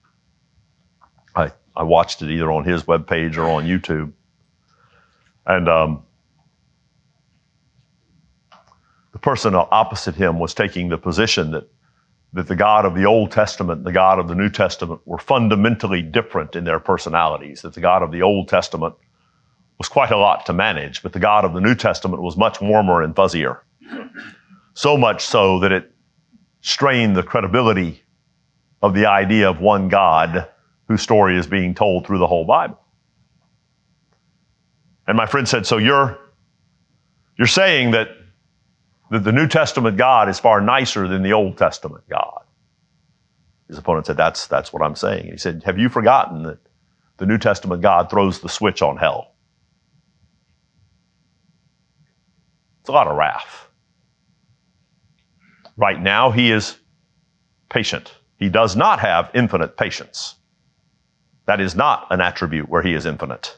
I, 1.35 1.51
I 1.75 1.83
watched 1.83 2.21
it 2.21 2.29
either 2.29 2.51
on 2.51 2.63
his 2.63 2.83
webpage 2.83 3.37
or 3.37 3.45
on 3.45 3.65
YouTube. 3.65 4.13
And 5.45 5.67
um, 5.67 6.03
the 9.11 9.19
person 9.19 9.53
opposite 9.55 10.15
him 10.15 10.39
was 10.39 10.53
taking 10.53 10.89
the 10.89 10.97
position 10.97 11.51
that 11.51 11.67
that 12.35 12.49
the 12.49 12.55
God 12.55 12.83
of 12.83 12.95
the 12.95 13.05
Old 13.05 13.31
Testament 13.31 13.77
and 13.77 13.87
the 13.87 13.93
God 13.93 14.19
of 14.19 14.27
the 14.27 14.35
New 14.35 14.49
Testament 14.49 14.99
were 15.05 15.17
fundamentally 15.17 16.01
different 16.01 16.57
in 16.57 16.65
their 16.65 16.81
personalities, 16.81 17.61
that 17.61 17.73
the 17.73 17.79
God 17.79 18.03
of 18.03 18.11
the 18.11 18.21
Old 18.21 18.49
Testament 18.49 18.93
was 19.77 19.87
quite 19.87 20.11
a 20.11 20.17
lot 20.17 20.45
to 20.47 20.53
manage, 20.53 21.01
but 21.01 21.13
the 21.13 21.19
God 21.19 21.45
of 21.45 21.53
the 21.53 21.61
New 21.61 21.75
Testament 21.75 22.21
was 22.21 22.35
much 22.35 22.59
warmer 22.59 23.01
and 23.01 23.15
fuzzier. 23.15 23.59
So 24.73 24.97
much 24.97 25.23
so 25.23 25.61
that 25.61 25.71
it 25.71 25.89
strained 26.59 27.15
the 27.15 27.23
credibility 27.23 28.03
of 28.81 28.93
the 28.93 29.05
idea 29.05 29.49
of 29.49 29.61
one 29.61 29.87
God 29.87 30.49
whose 30.89 31.01
story 31.01 31.37
is 31.37 31.47
being 31.47 31.73
told 31.73 32.05
through 32.05 32.19
the 32.19 32.27
whole 32.27 32.43
Bible. 32.43 32.79
And 35.07 35.15
my 35.15 35.25
friend 35.25 35.47
said, 35.47 35.65
So 35.65 35.77
you're, 35.77 36.19
you're 37.37 37.47
saying 37.47 37.91
that 37.91 38.09
that 39.11 39.23
the 39.23 39.31
New 39.31 39.47
Testament 39.47 39.97
God 39.97 40.29
is 40.29 40.39
far 40.39 40.61
nicer 40.61 41.07
than 41.07 41.23
the 41.23 41.33
Old 41.33 41.57
Testament 41.57 42.03
God. 42.09 42.43
His 43.67 43.77
opponent 43.77 44.05
said, 44.05 44.17
That's, 44.17 44.47
that's 44.47 44.73
what 44.73 44.81
I'm 44.81 44.95
saying. 44.95 45.31
He 45.31 45.37
said, 45.37 45.63
Have 45.65 45.77
you 45.77 45.89
forgotten 45.89 46.43
that 46.43 46.59
the 47.17 47.25
New 47.25 47.37
Testament 47.37 47.81
God 47.81 48.09
throws 48.09 48.39
the 48.39 48.49
switch 48.49 48.81
on 48.81 48.97
hell? 48.97 49.33
It's 52.81 52.89
a 52.89 52.93
lot 52.93 53.07
of 53.07 53.17
wrath. 53.17 53.67
Right 55.77 55.99
now, 56.01 56.31
he 56.31 56.51
is 56.51 56.77
patient. 57.69 58.13
He 58.37 58.49
does 58.49 58.75
not 58.75 58.99
have 58.99 59.31
infinite 59.33 59.77
patience. 59.77 60.35
That 61.45 61.59
is 61.59 61.75
not 61.75 62.07
an 62.11 62.21
attribute 62.21 62.69
where 62.69 62.81
he 62.81 62.93
is 62.93 63.05
infinite. 63.05 63.57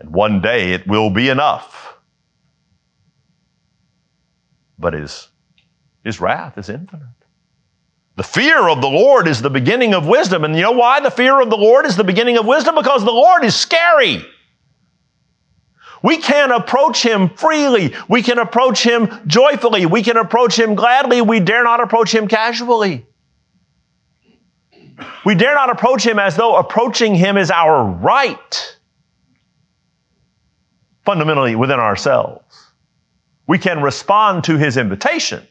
And 0.00 0.10
one 0.12 0.40
day 0.40 0.72
it 0.72 0.86
will 0.86 1.10
be 1.10 1.28
enough 1.28 1.85
but 4.78 4.94
his, 4.94 5.28
his 6.04 6.20
wrath 6.20 6.58
is 6.58 6.68
infinite. 6.68 7.06
The 8.16 8.22
fear 8.22 8.68
of 8.68 8.80
the 8.80 8.88
Lord 8.88 9.28
is 9.28 9.42
the 9.42 9.50
beginning 9.50 9.94
of 9.94 10.06
wisdom. 10.06 10.44
And 10.44 10.56
you 10.56 10.62
know 10.62 10.72
why 10.72 11.00
the 11.00 11.10
fear 11.10 11.38
of 11.40 11.50
the 11.50 11.56
Lord 11.56 11.84
is 11.84 11.96
the 11.96 12.04
beginning 12.04 12.38
of 12.38 12.46
wisdom? 12.46 12.74
Because 12.74 13.04
the 13.04 13.12
Lord 13.12 13.44
is 13.44 13.54
scary. 13.54 14.24
We 16.02 16.16
can 16.18 16.50
approach 16.50 17.02
Him 17.02 17.28
freely. 17.30 17.94
We 18.08 18.22
can 18.22 18.38
approach 18.38 18.82
Him 18.82 19.08
joyfully. 19.26 19.84
We 19.84 20.02
can 20.02 20.16
approach 20.16 20.58
Him 20.58 20.74
gladly. 20.74 21.20
We 21.20 21.40
dare 21.40 21.64
not 21.64 21.80
approach 21.80 22.14
Him 22.14 22.26
casually. 22.26 23.06
We 25.24 25.34
dare 25.34 25.54
not 25.54 25.68
approach 25.68 26.06
Him 26.06 26.18
as 26.18 26.36
though 26.36 26.56
approaching 26.56 27.14
Him 27.14 27.36
is 27.36 27.50
our 27.50 27.84
right, 27.84 28.78
fundamentally 31.04 31.54
within 31.54 31.80
ourselves. 31.80 32.45
We 33.46 33.58
can 33.58 33.82
respond 33.82 34.44
to 34.44 34.56
his 34.56 34.76
invitation 34.76 35.46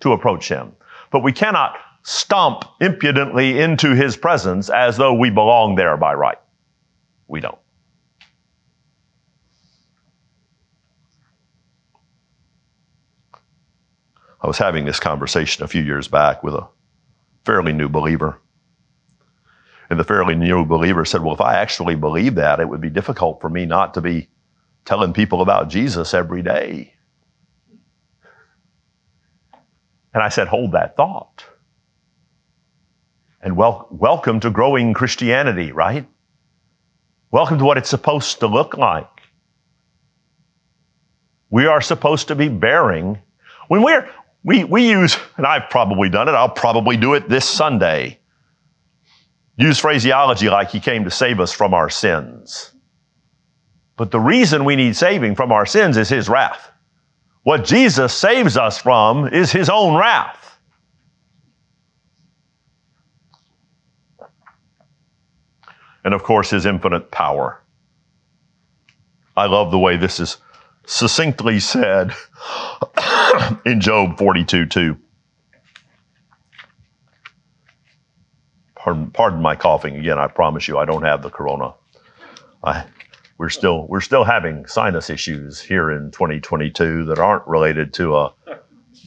to 0.00 0.12
approach 0.12 0.48
him, 0.48 0.72
but 1.10 1.22
we 1.22 1.32
cannot 1.32 1.78
stomp 2.02 2.64
impudently 2.80 3.60
into 3.60 3.94
his 3.94 4.16
presence 4.16 4.70
as 4.70 4.96
though 4.96 5.14
we 5.14 5.30
belong 5.30 5.74
there 5.74 5.96
by 5.96 6.14
right. 6.14 6.38
We 7.26 7.40
don't. 7.40 7.58
I 14.40 14.46
was 14.46 14.58
having 14.58 14.84
this 14.84 15.00
conversation 15.00 15.64
a 15.64 15.68
few 15.68 15.82
years 15.82 16.06
back 16.06 16.42
with 16.42 16.54
a 16.54 16.68
fairly 17.44 17.72
new 17.72 17.88
believer. 17.88 18.40
And 19.90 19.98
the 19.98 20.04
fairly 20.04 20.36
new 20.36 20.64
believer 20.64 21.04
said, 21.04 21.22
Well, 21.22 21.34
if 21.34 21.40
I 21.40 21.54
actually 21.54 21.96
believe 21.96 22.34
that, 22.36 22.60
it 22.60 22.68
would 22.68 22.80
be 22.80 22.90
difficult 22.90 23.40
for 23.40 23.48
me 23.48 23.66
not 23.66 23.94
to 23.94 24.00
be 24.00 24.28
telling 24.84 25.12
people 25.12 25.40
about 25.40 25.68
Jesus 25.68 26.14
every 26.14 26.42
day. 26.42 26.94
And 30.14 30.22
I 30.22 30.28
said, 30.28 30.48
hold 30.48 30.72
that 30.72 30.96
thought. 30.96 31.44
And 33.40 33.56
wel- 33.56 33.88
welcome 33.90 34.40
to 34.40 34.50
growing 34.50 34.94
Christianity, 34.94 35.72
right? 35.72 36.06
Welcome 37.30 37.58
to 37.58 37.64
what 37.64 37.78
it's 37.78 37.90
supposed 37.90 38.40
to 38.40 38.46
look 38.46 38.76
like. 38.76 39.06
We 41.50 41.66
are 41.66 41.80
supposed 41.80 42.28
to 42.28 42.34
be 42.34 42.48
bearing. 42.48 43.18
When 43.68 43.82
we're, 43.82 44.10
we, 44.42 44.64
we 44.64 44.88
use, 44.88 45.16
and 45.36 45.46
I've 45.46 45.70
probably 45.70 46.08
done 46.08 46.28
it, 46.28 46.32
I'll 46.32 46.48
probably 46.48 46.96
do 46.96 47.14
it 47.14 47.28
this 47.28 47.48
Sunday. 47.48 48.18
Use 49.56 49.78
phraseology 49.78 50.48
like 50.48 50.70
He 50.70 50.80
came 50.80 51.04
to 51.04 51.10
save 51.10 51.40
us 51.40 51.52
from 51.52 51.74
our 51.74 51.90
sins. 51.90 52.72
But 53.96 54.10
the 54.10 54.20
reason 54.20 54.64
we 54.64 54.76
need 54.76 54.96
saving 54.96 55.34
from 55.34 55.52
our 55.52 55.66
sins 55.66 55.96
is 55.96 56.08
His 56.08 56.28
wrath. 56.28 56.70
What 57.48 57.64
Jesus 57.64 58.12
saves 58.12 58.58
us 58.58 58.76
from 58.76 59.26
is 59.26 59.50
his 59.50 59.70
own 59.70 59.96
wrath. 59.96 60.60
And 66.04 66.12
of 66.12 66.22
course, 66.22 66.50
his 66.50 66.66
infinite 66.66 67.10
power. 67.10 67.62
I 69.34 69.46
love 69.46 69.70
the 69.70 69.78
way 69.78 69.96
this 69.96 70.20
is 70.20 70.36
succinctly 70.84 71.58
said 71.58 72.12
in 73.64 73.80
Job 73.80 74.18
42 74.18 74.66
2. 74.66 74.98
Pardon, 78.74 79.10
pardon 79.10 79.40
my 79.40 79.56
coughing 79.56 79.96
again. 79.96 80.18
I 80.18 80.26
promise 80.26 80.68
you, 80.68 80.76
I 80.76 80.84
don't 80.84 81.02
have 81.02 81.22
the 81.22 81.30
corona. 81.30 81.72
I, 82.62 82.84
we're 83.38 83.48
still 83.48 83.86
we're 83.86 84.00
still 84.00 84.24
having 84.24 84.66
sinus 84.66 85.08
issues 85.08 85.60
here 85.60 85.90
in 85.92 86.10
2022 86.10 87.04
that 87.06 87.18
aren't 87.18 87.46
related 87.46 87.94
to 87.94 88.16
a 88.16 88.34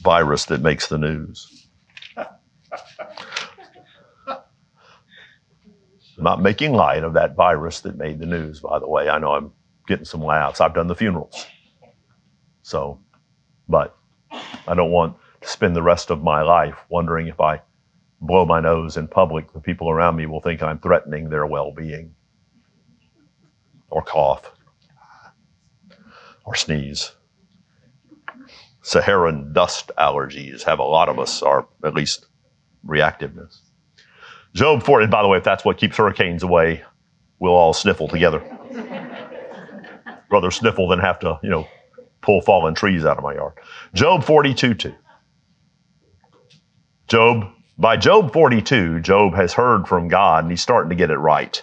virus 0.02 0.46
that 0.46 0.62
makes 0.62 0.88
the 0.88 0.98
news. 0.98 1.68
I'm 6.18 6.24
not 6.24 6.42
making 6.42 6.72
light 6.72 7.04
of 7.04 7.12
that 7.14 7.36
virus 7.36 7.80
that 7.80 7.96
made 7.96 8.18
the 8.18 8.26
news, 8.26 8.60
by 8.60 8.78
the 8.78 8.88
way. 8.88 9.08
I 9.08 9.18
know 9.18 9.32
I'm 9.32 9.52
getting 9.86 10.04
some 10.04 10.22
laughs. 10.22 10.60
I've 10.60 10.74
done 10.74 10.86
the 10.86 10.94
funerals. 10.94 11.46
So, 12.62 13.00
but 13.68 13.96
I 14.30 14.74
don't 14.74 14.90
want 14.90 15.16
to 15.40 15.48
spend 15.48 15.74
the 15.74 15.82
rest 15.82 16.10
of 16.10 16.22
my 16.22 16.42
life 16.42 16.76
wondering 16.88 17.26
if 17.26 17.40
I 17.40 17.60
blow 18.20 18.44
my 18.44 18.60
nose 18.60 18.96
in 18.96 19.08
public, 19.08 19.52
the 19.52 19.60
people 19.60 19.90
around 19.90 20.16
me 20.16 20.26
will 20.26 20.40
think 20.40 20.62
I'm 20.62 20.78
threatening 20.78 21.28
their 21.28 21.46
well 21.46 21.72
being 21.72 22.14
or 23.92 24.02
cough 24.02 24.50
or 26.44 26.54
sneeze. 26.54 27.12
Saharan 28.82 29.52
dust 29.52 29.92
allergies 29.96 30.62
have 30.62 30.80
a 30.80 30.84
lot 30.84 31.08
of 31.08 31.18
us, 31.18 31.40
or 31.42 31.68
at 31.84 31.94
least 31.94 32.26
reactiveness. 32.84 33.60
Job 34.54 34.82
40, 34.82 35.06
by 35.06 35.22
the 35.22 35.28
way, 35.28 35.38
if 35.38 35.44
that's 35.44 35.64
what 35.64 35.78
keeps 35.78 35.96
hurricanes 35.96 36.42
away, 36.42 36.82
we'll 37.38 37.52
all 37.52 37.72
sniffle 37.72 38.08
together. 38.08 38.42
Rather 40.30 40.50
sniffle 40.50 40.88
than 40.88 40.98
have 40.98 41.20
to, 41.20 41.38
you 41.42 41.50
know, 41.50 41.68
pull 42.22 42.40
fallen 42.40 42.74
trees 42.74 43.04
out 43.04 43.18
of 43.18 43.22
my 43.22 43.34
yard. 43.34 43.52
Job 43.94 44.24
42 44.24 44.74
2. 44.74 44.94
Job, 47.08 47.52
by 47.78 47.96
Job 47.96 48.32
42, 48.32 49.00
Job 49.00 49.34
has 49.34 49.52
heard 49.52 49.86
from 49.86 50.08
God 50.08 50.44
and 50.44 50.50
he's 50.50 50.62
starting 50.62 50.88
to 50.90 50.96
get 50.96 51.10
it 51.10 51.18
right. 51.18 51.62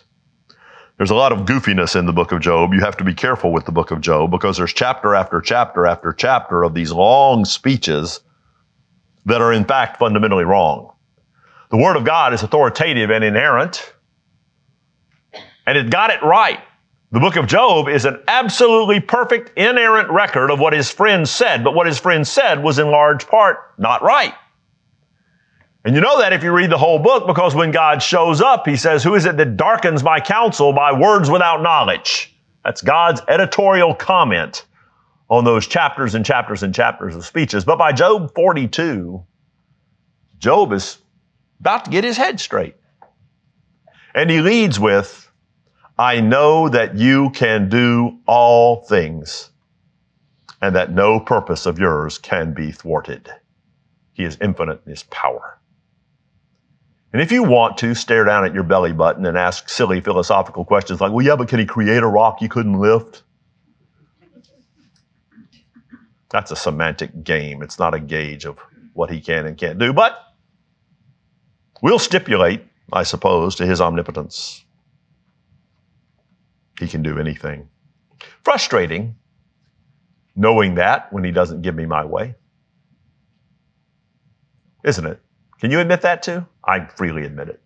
There's 1.00 1.12
a 1.12 1.16
lot 1.16 1.32
of 1.32 1.45
goofiness 1.45 1.95
in 1.95 2.06
the 2.06 2.12
book 2.12 2.34
of 2.34 2.41
Job. 2.41 2.74
You 2.74 2.82
have 2.82 2.97
to 2.97 3.06
be 3.06 3.14
careful 3.14 3.54
with 3.54 3.64
the 3.64 3.72
book 3.72 3.91
of 3.91 4.02
Job 4.02 4.32
because 4.32 4.58
there's 4.58 4.74
chapter 4.74 5.16
after 5.16 5.39
chapter 5.39 5.86
after 5.86 6.12
chapter 6.12 6.62
of 6.62 6.74
these 6.74 6.91
long 6.91 7.45
speeches 7.45 8.20
that 9.24 9.39
are 9.39 9.54
in 9.54 9.64
fact 9.64 9.97
fundamentally 9.97 10.43
wrong. 10.43 10.91
The 11.72 11.78
Word 11.78 11.95
of 11.95 12.04
God 12.04 12.34
is 12.34 12.43
authoritative 12.43 13.12
and 13.12 13.24
inerrant, 13.24 13.93
and 15.66 15.78
it 15.78 15.89
got 15.89 16.10
it 16.10 16.22
right. 16.22 16.60
The 17.14 17.22
book 17.22 17.38
of 17.38 17.47
Job 17.47 17.88
is 17.88 18.04
an 18.04 18.22
absolutely 18.28 19.00
perfect, 19.00 19.58
inerrant 19.58 20.10
record 20.10 20.52
of 20.52 20.60
what 20.60 20.74
his 20.74 20.91
friends 20.91 21.32
said, 21.32 21.64
but 21.64 21.76
what 21.76 21.88
his 21.88 21.97
friends 21.97 22.30
said 22.30 22.62
was 22.62 22.78
in 22.78 22.91
large 22.91 23.26
part 23.26 23.60
not 23.78 24.02
right. 24.04 24.34
And 25.86 25.95
you 25.95 26.01
know 26.01 26.19
that 26.19 26.34
if 26.34 26.43
you 26.43 26.51
read 26.51 26.69
the 26.69 26.77
whole 26.77 26.99
book, 26.99 27.25
because 27.25 27.55
when 27.55 27.71
God 27.71 28.03
shows 28.03 28.41
up, 28.41 28.67
he 28.67 28.75
says, 28.75 29.03
Who 29.03 29.15
is 29.15 29.25
it 29.25 29.38
that 29.38 29.55
darkens 29.55 30.03
my 30.03 30.19
counsel 30.19 30.73
by 30.73 30.91
words 30.91 31.30
without 31.30 31.61
knowledge? 31.61 32.36
That's 32.65 32.82
God's 32.82 33.21
editorial 33.30 33.95
comment 33.95 34.65
on 35.30 35.45
those 35.45 35.67
chapters 35.67 36.15
and 36.15 36.25
chapters 36.25 36.63
and 36.63 36.75
chapters 36.75 37.15
of 37.15 37.25
speeches. 37.25 37.63
But 37.63 37.77
by 37.77 37.93
Job 37.93 38.34
42, 38.36 39.23
Job 40.39 40.73
is 40.73 40.97
about 41.59 41.86
to 41.86 41.91
get 41.91 42.03
his 42.03 42.17
head 42.17 42.39
straight. 42.39 42.75
And 44.13 44.30
he 44.30 44.41
leads 44.41 44.80
with, 44.80 45.32
I 45.97 46.19
know 46.19 46.67
that 46.69 46.95
you 46.97 47.30
can 47.30 47.69
do 47.69 48.19
all 48.25 48.84
things 48.84 49.49
and 50.61 50.75
that 50.75 50.91
no 50.91 51.19
purpose 51.19 51.65
of 51.65 51.80
yours 51.80 52.17
can 52.17 52.53
be 52.53 52.71
thwarted. 52.71 53.30
He 54.13 54.23
is 54.23 54.38
infinite 54.41 54.82
in 54.86 54.89
his 54.91 55.03
power. 55.03 55.59
And 57.12 57.22
if 57.22 57.32
you 57.32 57.43
want 57.43 57.78
to 57.80 57.95
stare 57.95 58.24
down 58.24 58.45
at 58.45 58.53
your 58.53 58.64
belly 58.64 58.93
button 58.93 59.26
and 59.26 59.38
ask 59.38 59.68
silly 59.68 59.99
philosophical 59.99 60.64
questions 60.64 61.01
like, 61.01 61.12
well, 61.12 61.26
yeah, 61.26 61.36
but 61.36 61.47
can 61.47 61.60
he 61.60 61.66
create 61.66 62.03
a 62.03 62.07
rock 62.07 62.41
you 62.41 62.49
couldn't 62.49 62.80
lift? 62.80 63.24
That's 66.30 66.51
a 66.51 66.55
semantic 66.55 67.24
game. 67.24 67.64
It's 67.64 67.80
not 67.80 67.95
a 67.95 67.99
gauge 67.99 68.45
of 68.45 68.60
what 68.93 69.10
he 69.10 69.20
can 69.20 69.47
and 69.47 69.57
can't 69.57 69.80
do. 69.80 69.91
But 69.91 70.20
we'll 71.82 71.97
stipulate, 71.97 72.64
I 72.93 73.01
suppose, 73.01 73.55
to 73.55 73.66
his 73.66 73.82
omnipotence. 73.82 74.64
He 76.80 76.88
can 76.88 77.01
do 77.01 77.18
anything. 77.18 77.70
Frustrating 78.43 79.16
knowing 80.36 80.76
that 80.76 81.12
when 81.12 81.24
he 81.24 81.32
doesn't 81.32 81.62
give 81.62 81.76
me 81.76 81.86
my 81.86 82.05
way. 82.05 82.34
Isn't 84.86 85.05
it? 85.05 85.20
Can 85.60 85.70
you 85.70 85.82
admit 85.82 86.01
that 86.01 86.24
too? 86.24 86.45
I 86.70 86.86
freely 86.86 87.24
admit 87.24 87.49
it. 87.49 87.61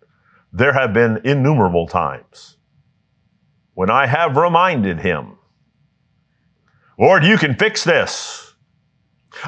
There 0.52 0.72
have 0.72 0.94
been 0.94 1.20
innumerable 1.24 1.86
times 1.86 2.56
when 3.74 3.90
I 3.90 4.06
have 4.06 4.36
reminded 4.36 4.98
him, 4.98 5.36
Lord, 6.98 7.24
you 7.24 7.36
can 7.36 7.54
fix 7.54 7.84
this. 7.84 8.54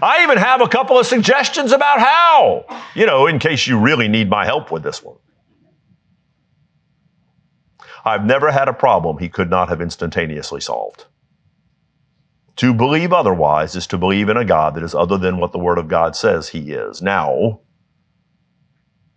I 0.03 0.25
even 0.25 0.37
have 0.37 0.61
a 0.61 0.69
couple 0.69 0.99
of 0.99 1.07
suggestions 1.07 1.73
about 1.73 2.01
how, 2.01 2.67
you 2.95 3.07
know, 3.07 3.29
in 3.29 3.39
case 3.39 3.67
you 3.67 3.79
really 3.79 4.09
need 4.09 4.29
my 4.29 4.45
help 4.45 4.71
with 4.71 4.83
this 4.83 5.03
one. 5.03 5.17
I've 8.05 8.25
never 8.25 8.51
had 8.51 8.69
a 8.69 8.75
problem 8.75 9.17
he 9.17 9.29
could 9.29 9.49
not 9.49 9.69
have 9.71 9.81
instantaneously 9.81 10.61
solved. 10.61 11.07
To 12.57 12.75
believe 12.75 13.13
otherwise 13.13 13.75
is 13.75 13.87
to 13.89 13.99
believe 13.99 14.29
in 14.29 14.37
a 14.37 14.45
God 14.45 14.75
that 14.75 14.83
is 14.83 14.95
other 14.95 15.17
than 15.17 15.39
what 15.39 15.53
the 15.53 15.59
Word 15.59 15.79
of 15.79 15.89
God 15.89 16.15
says 16.15 16.49
He 16.49 16.73
is. 16.73 17.01
Now, 17.01 17.61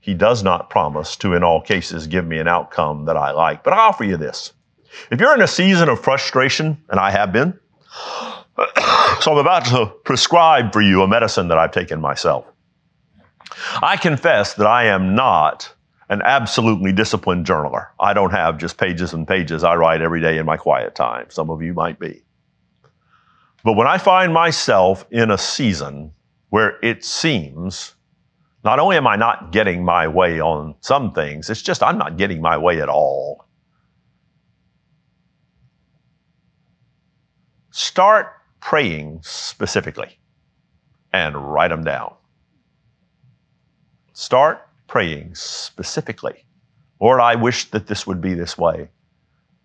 he 0.10 0.16
does 0.16 0.42
not 0.42 0.72
promise 0.72 1.16
to, 1.18 1.36
in 1.36 1.44
all 1.44 1.62
cases, 1.62 2.08
give 2.08 2.26
me 2.26 2.40
an 2.40 2.48
outcome 2.48 3.06
that 3.06 3.16
I 3.16 3.30
like. 3.30 3.64
But 3.64 3.74
I 3.74 3.78
offer 3.78 4.04
you 4.04 4.18
this. 4.18 4.54
If 5.12 5.20
you're 5.20 5.36
in 5.36 5.42
a 5.44 5.48
season 5.48 5.88
of 5.88 6.02
frustration, 6.02 6.84
and 6.90 7.00
I 7.00 7.12
have 7.12 7.32
been, 7.32 7.54
so 8.58 9.34
I'm 9.34 9.38
about 9.38 9.66
to 9.66 9.86
prescribe 10.06 10.74
for 10.74 10.82
you 10.82 11.04
a 11.04 11.08
medicine 11.08 11.48
that 11.50 11.60
I've 11.60 11.72
taken 11.72 12.02
myself. 12.02 12.48
I 13.84 13.98
confess 13.98 14.56
that 14.56 14.66
I 14.66 14.86
am 14.86 15.14
not 15.14 15.72
an 16.10 16.24
absolutely 16.24 16.92
disciplined 16.92 17.46
journaler. 17.46 17.90
I 18.00 18.14
don't 18.14 18.32
have 18.32 18.58
just 18.58 18.80
pages 18.80 19.14
and 19.14 19.28
pages 19.28 19.64
I 19.64 19.76
write 19.76 20.02
every 20.02 20.22
day 20.22 20.40
in 20.40 20.46
my 20.48 20.58
quiet 20.58 20.96
time. 20.96 21.28
Some 21.30 21.52
of 21.52 21.62
you 21.62 21.76
might 21.76 22.00
be. 22.00 22.24
But 23.64 23.74
when 23.74 23.86
I 23.86 24.00
find 24.00 24.34
myself 24.34 25.06
in 25.12 25.30
a 25.30 25.38
season 25.38 26.14
where 26.50 26.80
it 26.82 27.06
seems 27.06 27.94
not 28.64 28.80
only 28.80 28.98
am 28.98 29.08
I 29.08 29.16
not 29.16 29.52
getting 29.52 29.84
my 29.84 30.08
way 30.08 30.42
on 30.42 30.76
some 30.82 31.14
things, 31.14 31.50
it's 31.50 31.62
just 31.62 31.82
I'm 31.82 31.98
not 31.98 32.18
getting 32.18 32.42
my 32.42 32.58
way 32.58 32.82
at 32.82 32.90
all. 32.90 33.46
Start 37.72 38.34
praying 38.60 39.22
specifically 39.24 40.20
and 41.14 41.36
write 41.38 41.70
them 41.70 41.84
down. 41.84 42.14
Start 44.12 44.68
praying 44.88 45.36
specifically. 45.36 46.46
Lord, 47.00 47.22
I 47.22 47.36
wish 47.36 47.72
that 47.72 47.88
this 47.88 48.06
would 48.06 48.20
be 48.20 48.34
this 48.34 48.58
way. 48.58 48.90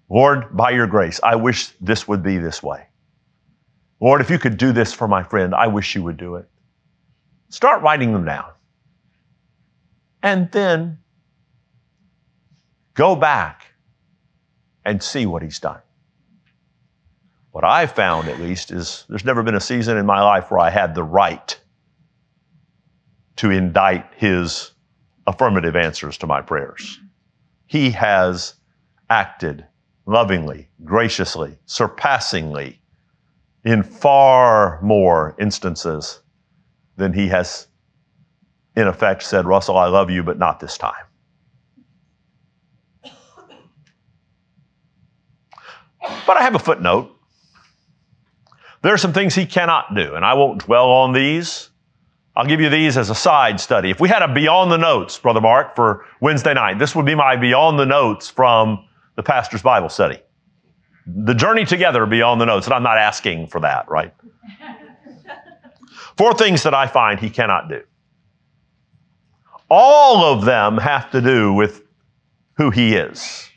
Lord, 0.08 0.56
by 0.56 0.70
your 0.70 0.86
grace, 0.86 1.18
I 1.24 1.34
wish 1.34 1.70
this 1.80 2.06
would 2.06 2.22
be 2.22 2.38
this 2.38 2.62
way. 2.62 2.86
Lord, 3.98 4.20
if 4.20 4.30
you 4.30 4.38
could 4.38 4.56
do 4.56 4.70
this 4.70 4.92
for 4.92 5.08
my 5.08 5.24
friend, 5.24 5.52
I 5.54 5.66
wish 5.66 5.96
you 5.96 6.04
would 6.04 6.16
do 6.16 6.36
it. 6.36 6.48
Start 7.48 7.82
writing 7.82 8.12
them 8.12 8.24
down 8.24 8.53
and 10.24 10.50
then 10.52 10.98
go 12.94 13.14
back 13.14 13.66
and 14.84 15.02
see 15.02 15.26
what 15.26 15.42
he's 15.42 15.60
done. 15.60 15.80
What 17.52 17.62
I've 17.62 17.92
found, 17.92 18.28
at 18.28 18.40
least, 18.40 18.70
is 18.70 19.04
there's 19.08 19.24
never 19.24 19.42
been 19.42 19.54
a 19.54 19.60
season 19.60 19.98
in 19.98 20.06
my 20.06 20.22
life 20.22 20.50
where 20.50 20.58
I 20.60 20.70
had 20.70 20.94
the 20.94 21.04
right 21.04 21.56
to 23.36 23.50
indict 23.50 24.06
his 24.16 24.72
affirmative 25.26 25.76
answers 25.76 26.16
to 26.18 26.26
my 26.26 26.40
prayers. 26.40 26.98
He 27.66 27.90
has 27.90 28.54
acted 29.10 29.66
lovingly, 30.06 30.70
graciously, 30.84 31.58
surpassingly 31.66 32.80
in 33.62 33.82
far 33.82 34.80
more 34.80 35.36
instances 35.38 36.20
than 36.96 37.12
he 37.12 37.28
has 37.28 37.68
in 38.76 38.88
effect 38.88 39.22
said, 39.22 39.46
Russell, 39.46 39.76
I 39.76 39.86
love 39.86 40.10
you, 40.10 40.22
but 40.22 40.38
not 40.38 40.60
this 40.60 40.76
time. 40.76 41.04
But 46.26 46.36
I 46.36 46.42
have 46.42 46.54
a 46.54 46.58
footnote. 46.58 47.10
There 48.82 48.92
are 48.92 48.98
some 48.98 49.12
things 49.12 49.34
he 49.34 49.46
cannot 49.46 49.94
do, 49.94 50.14
and 50.14 50.24
I 50.24 50.34
won't 50.34 50.64
dwell 50.64 50.90
on 50.90 51.12
these. 51.12 51.70
I'll 52.36 52.44
give 52.44 52.60
you 52.60 52.68
these 52.68 52.98
as 52.98 53.10
a 53.10 53.14
side 53.14 53.60
study. 53.60 53.90
If 53.90 54.00
we 54.00 54.08
had 54.08 54.20
a 54.20 54.32
beyond 54.32 54.70
the 54.70 54.76
notes, 54.76 55.16
Brother 55.18 55.40
Mark, 55.40 55.76
for 55.76 56.04
Wednesday 56.20 56.52
night, 56.52 56.78
this 56.78 56.94
would 56.94 57.06
be 57.06 57.14
my 57.14 57.36
beyond 57.36 57.78
the 57.78 57.86
notes 57.86 58.28
from 58.28 58.86
the 59.14 59.22
pastor's 59.22 59.62
Bible 59.62 59.88
study. 59.88 60.18
The 61.06 61.34
journey 61.34 61.64
together 61.64 62.04
beyond 62.06 62.40
the 62.40 62.46
notes, 62.46 62.66
and 62.66 62.74
I'm 62.74 62.82
not 62.82 62.98
asking 62.98 63.48
for 63.48 63.60
that, 63.60 63.88
right? 63.88 64.12
Four 66.16 66.34
things 66.34 66.62
that 66.64 66.74
I 66.74 66.86
find 66.86 67.20
he 67.20 67.30
cannot 67.30 67.68
do. 67.68 67.82
All 69.70 70.24
of 70.24 70.44
them 70.44 70.78
have 70.78 71.10
to 71.12 71.20
do 71.20 71.52
with 71.52 71.82
who 72.56 72.70
he 72.70 72.94
is. 72.94 73.48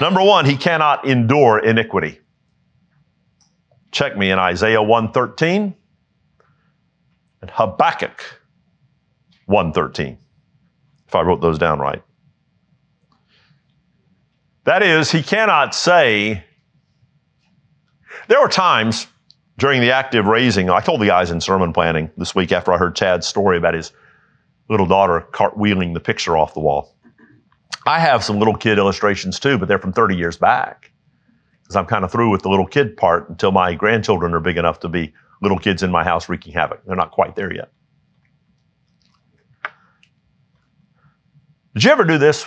Number 0.00 0.22
one, 0.22 0.44
he 0.44 0.56
cannot 0.56 1.06
endure 1.06 1.58
iniquity. 1.58 2.20
Check 3.90 4.16
me 4.16 4.30
in 4.30 4.38
Isaiah 4.38 4.82
113 4.82 5.74
and 7.42 7.50
Habakkuk 7.50 8.40
113, 9.46 10.18
if 11.06 11.14
I 11.14 11.20
wrote 11.20 11.40
those 11.40 11.58
down 11.58 11.78
right. 11.78 12.02
That 14.64 14.82
is, 14.82 15.10
he 15.10 15.22
cannot 15.22 15.74
say, 15.74 16.44
there 18.28 18.40
were 18.40 18.48
times 18.48 19.08
during 19.58 19.80
the 19.80 19.92
active 19.92 20.26
raising, 20.26 20.70
I 20.70 20.80
told 20.80 21.00
the 21.00 21.06
guys 21.06 21.30
in 21.30 21.40
sermon 21.40 21.72
planning 21.72 22.10
this 22.16 22.34
week 22.34 22.52
after 22.52 22.72
I 22.72 22.78
heard 22.78 22.96
Chad's 22.96 23.26
story 23.26 23.58
about 23.58 23.74
his 23.74 23.92
little 24.72 24.86
daughter 24.86 25.24
cartwheeling 25.30 25.94
the 25.94 26.00
picture 26.00 26.36
off 26.36 26.54
the 26.54 26.60
wall. 26.60 26.96
I 27.86 28.00
have 28.00 28.24
some 28.24 28.38
little 28.38 28.56
kid 28.56 28.78
illustrations 28.78 29.38
too, 29.38 29.58
but 29.58 29.68
they're 29.68 29.78
from 29.78 29.92
30 29.92 30.16
years 30.16 30.36
back. 30.36 30.90
Because 31.62 31.76
I'm 31.76 31.86
kind 31.86 32.04
of 32.04 32.10
through 32.10 32.30
with 32.30 32.42
the 32.42 32.48
little 32.48 32.66
kid 32.66 32.96
part 32.96 33.28
until 33.28 33.52
my 33.52 33.74
grandchildren 33.74 34.34
are 34.34 34.40
big 34.40 34.56
enough 34.56 34.80
to 34.80 34.88
be 34.88 35.12
little 35.40 35.58
kids 35.58 35.82
in 35.82 35.90
my 35.90 36.02
house 36.02 36.28
wreaking 36.28 36.54
havoc. 36.54 36.84
They're 36.84 36.96
not 36.96 37.10
quite 37.10 37.36
there 37.36 37.52
yet. 37.52 37.70
Did 41.74 41.84
you 41.84 41.90
ever 41.90 42.04
do 42.04 42.18
this 42.18 42.44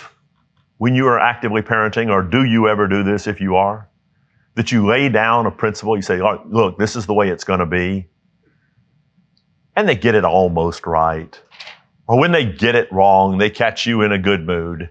when 0.78 0.94
you 0.94 1.06
are 1.06 1.18
actively 1.18 1.62
parenting, 1.62 2.10
or 2.10 2.22
do 2.22 2.44
you 2.44 2.68
ever 2.68 2.86
do 2.86 3.02
this 3.02 3.26
if 3.26 3.40
you 3.40 3.56
are? 3.56 3.88
That 4.54 4.72
you 4.72 4.86
lay 4.86 5.08
down 5.08 5.46
a 5.46 5.50
principle, 5.50 5.96
you 5.96 6.02
say, 6.02 6.20
look, 6.46 6.78
this 6.78 6.96
is 6.96 7.06
the 7.06 7.14
way 7.14 7.28
it's 7.28 7.44
going 7.44 7.60
to 7.60 7.66
be. 7.66 8.08
And 9.74 9.88
they 9.88 9.96
get 9.96 10.14
it 10.14 10.24
almost 10.24 10.86
right. 10.86 11.38
Or 12.08 12.18
when 12.18 12.32
they 12.32 12.44
get 12.44 12.74
it 12.74 12.90
wrong, 12.92 13.38
they 13.38 13.50
catch 13.50 13.86
you 13.86 14.02
in 14.02 14.12
a 14.12 14.18
good 14.18 14.46
mood. 14.46 14.90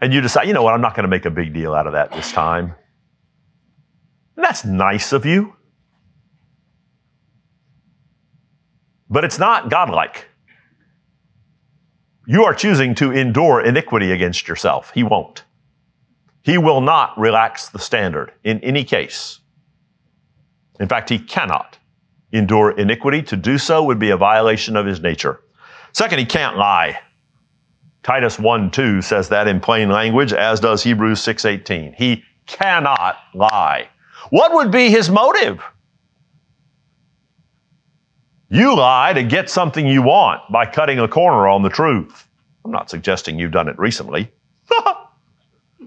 And 0.00 0.12
you 0.12 0.20
decide, 0.20 0.46
you 0.46 0.54
know 0.54 0.62
what, 0.62 0.74
I'm 0.74 0.80
not 0.80 0.94
going 0.94 1.02
to 1.04 1.08
make 1.08 1.24
a 1.24 1.30
big 1.30 1.52
deal 1.52 1.74
out 1.74 1.86
of 1.86 1.94
that 1.94 2.12
this 2.12 2.30
time. 2.30 2.74
And 4.36 4.44
that's 4.44 4.64
nice 4.64 5.12
of 5.12 5.26
you. 5.26 5.54
But 9.10 9.24
it's 9.24 9.38
not 9.38 9.70
godlike. 9.70 10.26
You 12.26 12.44
are 12.44 12.54
choosing 12.54 12.94
to 12.96 13.10
endure 13.10 13.64
iniquity 13.64 14.12
against 14.12 14.46
yourself. 14.46 14.92
He 14.94 15.02
won't. 15.02 15.44
He 16.42 16.58
will 16.58 16.80
not 16.80 17.18
relax 17.18 17.70
the 17.70 17.78
standard 17.78 18.32
in 18.44 18.60
any 18.60 18.84
case. 18.84 19.40
In 20.78 20.88
fact, 20.88 21.08
he 21.08 21.18
cannot 21.18 21.78
endure 22.30 22.70
iniquity. 22.78 23.22
To 23.22 23.36
do 23.36 23.58
so 23.58 23.82
would 23.82 23.98
be 23.98 24.10
a 24.10 24.16
violation 24.16 24.76
of 24.76 24.86
his 24.86 25.00
nature. 25.00 25.40
Second, 25.92 26.18
he 26.18 26.24
can't 26.24 26.56
lie. 26.56 27.00
Titus 28.02 28.38
1 28.38 28.70
2 28.70 29.02
says 29.02 29.28
that 29.28 29.48
in 29.48 29.60
plain 29.60 29.90
language, 29.90 30.32
as 30.32 30.60
does 30.60 30.82
Hebrews 30.82 31.20
6 31.20 31.44
18. 31.44 31.92
He 31.92 32.24
cannot 32.46 33.18
lie. 33.34 33.88
What 34.30 34.54
would 34.54 34.70
be 34.70 34.90
his 34.90 35.10
motive? 35.10 35.62
You 38.50 38.76
lie 38.76 39.12
to 39.12 39.22
get 39.22 39.50
something 39.50 39.86
you 39.86 40.02
want 40.02 40.40
by 40.50 40.64
cutting 40.64 40.98
a 40.98 41.08
corner 41.08 41.46
on 41.48 41.62
the 41.62 41.68
truth. 41.68 42.26
I'm 42.64 42.70
not 42.70 42.88
suggesting 42.88 43.38
you've 43.38 43.52
done 43.52 43.68
it 43.68 43.78
recently. 43.78 44.32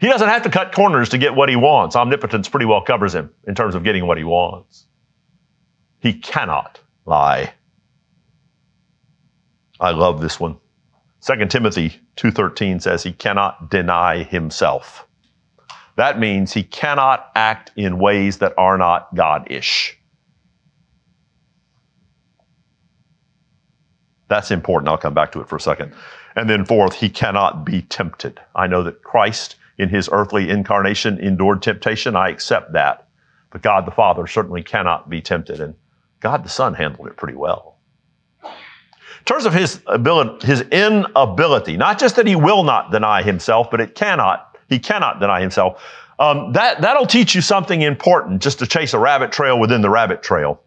he 0.00 0.08
doesn't 0.08 0.28
have 0.28 0.42
to 0.42 0.50
cut 0.50 0.74
corners 0.74 1.10
to 1.10 1.18
get 1.18 1.34
what 1.34 1.48
he 1.48 1.56
wants. 1.56 1.94
Omnipotence 1.94 2.48
pretty 2.48 2.66
well 2.66 2.82
covers 2.82 3.14
him 3.14 3.32
in 3.46 3.54
terms 3.54 3.76
of 3.76 3.84
getting 3.84 4.06
what 4.06 4.18
he 4.18 4.24
wants. 4.24 4.86
He 6.00 6.14
cannot 6.14 6.80
lie. 7.06 7.54
I 9.80 9.90
love 9.90 10.20
this 10.20 10.38
one. 10.38 10.58
2 11.22 11.46
Timothy 11.46 12.00
2:13 12.16 12.80
says 12.80 13.02
he 13.02 13.12
cannot 13.12 13.70
deny 13.70 14.22
himself. 14.22 15.06
That 15.96 16.18
means 16.18 16.52
he 16.52 16.62
cannot 16.62 17.30
act 17.34 17.70
in 17.76 17.98
ways 17.98 18.38
that 18.38 18.54
are 18.56 18.78
not 18.78 19.14
God-ish. 19.14 19.98
That's 24.28 24.50
important. 24.50 24.88
I'll 24.88 24.98
come 24.98 25.14
back 25.14 25.32
to 25.32 25.40
it 25.40 25.48
for 25.48 25.56
a 25.56 25.60
second. 25.60 25.92
And 26.34 26.48
then 26.48 26.64
fourth, 26.64 26.94
he 26.94 27.10
cannot 27.10 27.66
be 27.66 27.82
tempted. 27.82 28.40
I 28.54 28.66
know 28.66 28.82
that 28.82 29.02
Christ 29.02 29.56
in 29.76 29.90
his 29.90 30.08
earthly 30.10 30.48
incarnation 30.48 31.18
endured 31.18 31.60
temptation. 31.60 32.16
I 32.16 32.30
accept 32.30 32.72
that. 32.72 33.08
But 33.50 33.62
God 33.62 33.86
the 33.86 33.90
Father 33.90 34.26
certainly 34.26 34.62
cannot 34.62 35.10
be 35.10 35.20
tempted. 35.20 35.60
And 35.60 35.74
God 36.20 36.44
the 36.44 36.48
Son 36.48 36.72
handled 36.72 37.08
it 37.08 37.16
pretty 37.18 37.36
well. 37.36 37.71
In 39.22 39.24
terms 39.24 39.46
of 39.46 39.54
his 39.54 39.80
ability, 39.86 40.46
his 40.46 40.62
inability, 40.62 41.76
not 41.76 41.98
just 41.98 42.16
that 42.16 42.26
he 42.26 42.34
will 42.34 42.64
not 42.64 42.90
deny 42.90 43.22
himself, 43.22 43.70
but 43.70 43.80
it 43.80 43.94
cannot, 43.94 44.58
he 44.68 44.78
cannot 44.78 45.20
deny 45.20 45.40
himself. 45.40 45.82
Um, 46.18 46.52
that, 46.52 46.80
that'll 46.80 47.06
teach 47.06 47.34
you 47.34 47.40
something 47.40 47.82
important 47.82 48.42
just 48.42 48.58
to 48.58 48.66
chase 48.66 48.94
a 48.94 48.98
rabbit 48.98 49.32
trail 49.32 49.58
within 49.58 49.80
the 49.80 49.90
rabbit 49.90 50.22
trail. 50.22 50.62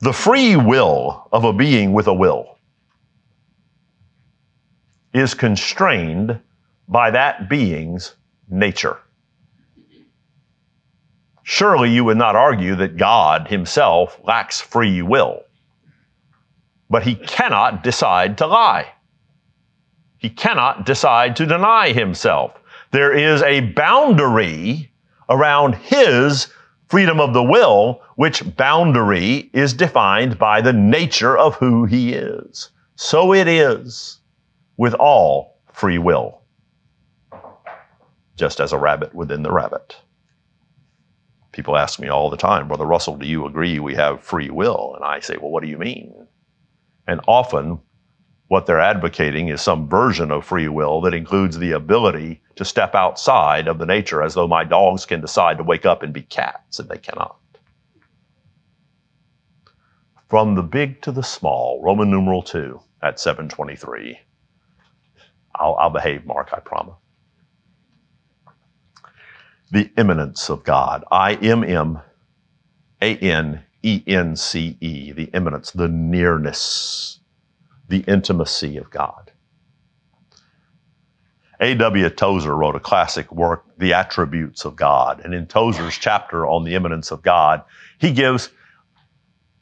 the 0.00 0.12
free 0.12 0.56
will 0.56 1.28
of 1.32 1.44
a 1.44 1.52
being 1.52 1.92
with 1.92 2.06
a 2.06 2.14
will 2.14 2.58
is 5.12 5.34
constrained 5.34 6.38
by 6.86 7.10
that 7.10 7.48
being's 7.48 8.14
nature. 8.48 8.98
Surely 11.50 11.88
you 11.88 12.04
would 12.04 12.18
not 12.18 12.36
argue 12.36 12.74
that 12.74 12.98
God 12.98 13.48
himself 13.48 14.20
lacks 14.22 14.60
free 14.60 15.00
will. 15.00 15.44
But 16.90 17.04
he 17.04 17.14
cannot 17.14 17.82
decide 17.82 18.36
to 18.36 18.46
lie. 18.46 18.92
He 20.18 20.28
cannot 20.28 20.84
decide 20.84 21.36
to 21.36 21.46
deny 21.46 21.92
himself. 21.92 22.52
There 22.90 23.16
is 23.16 23.40
a 23.40 23.60
boundary 23.60 24.92
around 25.30 25.76
his 25.76 26.48
freedom 26.86 27.18
of 27.18 27.32
the 27.32 27.42
will, 27.42 28.02
which 28.16 28.54
boundary 28.58 29.48
is 29.54 29.72
defined 29.72 30.38
by 30.38 30.60
the 30.60 30.74
nature 30.74 31.38
of 31.38 31.54
who 31.54 31.86
he 31.86 32.12
is. 32.12 32.70
So 32.96 33.32
it 33.32 33.48
is 33.48 34.20
with 34.76 34.92
all 34.92 35.56
free 35.72 35.96
will, 35.96 36.42
just 38.36 38.60
as 38.60 38.74
a 38.74 38.78
rabbit 38.78 39.14
within 39.14 39.42
the 39.42 39.50
rabbit. 39.50 39.96
People 41.58 41.76
ask 41.76 41.98
me 41.98 42.06
all 42.06 42.30
the 42.30 42.36
time, 42.36 42.68
Brother 42.68 42.84
Russell, 42.84 43.16
do 43.16 43.26
you 43.26 43.44
agree 43.44 43.80
we 43.80 43.96
have 43.96 44.22
free 44.22 44.48
will? 44.48 44.92
And 44.94 45.04
I 45.04 45.18
say, 45.18 45.36
well, 45.38 45.50
what 45.50 45.64
do 45.64 45.68
you 45.68 45.76
mean? 45.76 46.14
And 47.08 47.20
often 47.26 47.80
what 48.46 48.66
they're 48.66 48.78
advocating 48.78 49.48
is 49.48 49.60
some 49.60 49.88
version 49.88 50.30
of 50.30 50.44
free 50.44 50.68
will 50.68 51.00
that 51.00 51.14
includes 51.14 51.58
the 51.58 51.72
ability 51.72 52.40
to 52.54 52.64
step 52.64 52.94
outside 52.94 53.66
of 53.66 53.80
the 53.80 53.86
nature 53.86 54.22
as 54.22 54.34
though 54.34 54.46
my 54.46 54.62
dogs 54.62 55.04
can 55.04 55.20
decide 55.20 55.58
to 55.58 55.64
wake 55.64 55.84
up 55.84 56.04
and 56.04 56.12
be 56.12 56.22
cats 56.22 56.78
and 56.78 56.88
they 56.88 56.96
cannot. 56.96 57.40
From 60.28 60.54
the 60.54 60.62
big 60.62 61.02
to 61.02 61.10
the 61.10 61.24
small, 61.24 61.82
Roman 61.82 62.08
numeral 62.08 62.44
2 62.44 62.80
at 63.02 63.18
723. 63.18 64.16
I'll, 65.56 65.74
I'll 65.74 65.90
behave, 65.90 66.24
Mark, 66.24 66.50
I 66.52 66.60
promise. 66.60 66.94
The 69.70 69.90
immanence 69.96 70.48
of 70.48 70.64
God. 70.64 71.04
I 71.10 71.34
M 71.34 71.62
M 71.62 72.00
A 73.02 73.16
N 73.16 73.64
E 73.82 74.02
N 74.06 74.36
C 74.36 74.76
E. 74.80 75.12
The 75.12 75.24
immanence, 75.34 75.70
the 75.70 75.88
nearness 75.88 77.18
the 77.88 78.00
intimacy 78.00 78.76
of 78.76 78.90
God. 78.90 79.32
A.W. 81.60 82.08
Tozer 82.10 82.54
wrote 82.54 82.76
a 82.76 82.80
classic 82.80 83.32
work, 83.32 83.64
The 83.78 83.92
Attributes 83.92 84.64
of 84.64 84.76
God. 84.76 85.20
And 85.24 85.34
in 85.34 85.46
Tozer's 85.46 85.98
chapter 85.98 86.46
on 86.46 86.62
the 86.62 86.74
immanence 86.74 87.10
of 87.10 87.22
God, 87.22 87.64
he 87.98 88.12
gives 88.12 88.50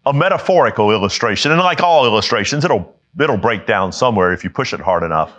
a 0.04 0.12
metaphorical 0.12 0.90
illustration. 0.90 1.52
And 1.52 1.60
like 1.60 1.80
all 1.80 2.04
illustrations, 2.04 2.64
it'll, 2.64 2.94
it'll 3.18 3.38
break 3.38 3.66
down 3.66 3.92
somewhere 3.92 4.32
if 4.32 4.44
you 4.44 4.50
push 4.50 4.74
it 4.74 4.80
hard 4.80 5.04
enough. 5.04 5.32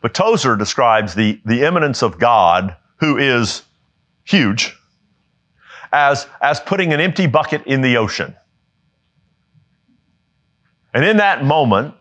But 0.00 0.14
Tozer 0.14 0.56
describes 0.56 1.14
the, 1.14 1.40
the 1.44 1.66
immanence 1.66 2.02
of 2.02 2.18
God, 2.18 2.74
who 2.96 3.18
is 3.18 3.62
huge, 4.28 4.76
as, 5.90 6.26
as 6.42 6.60
putting 6.60 6.92
an 6.92 7.00
empty 7.00 7.26
bucket 7.26 7.66
in 7.66 7.80
the 7.80 7.96
ocean. 7.96 8.36
And 10.92 11.04
in 11.04 11.16
that 11.16 11.44
moment, 11.44 11.94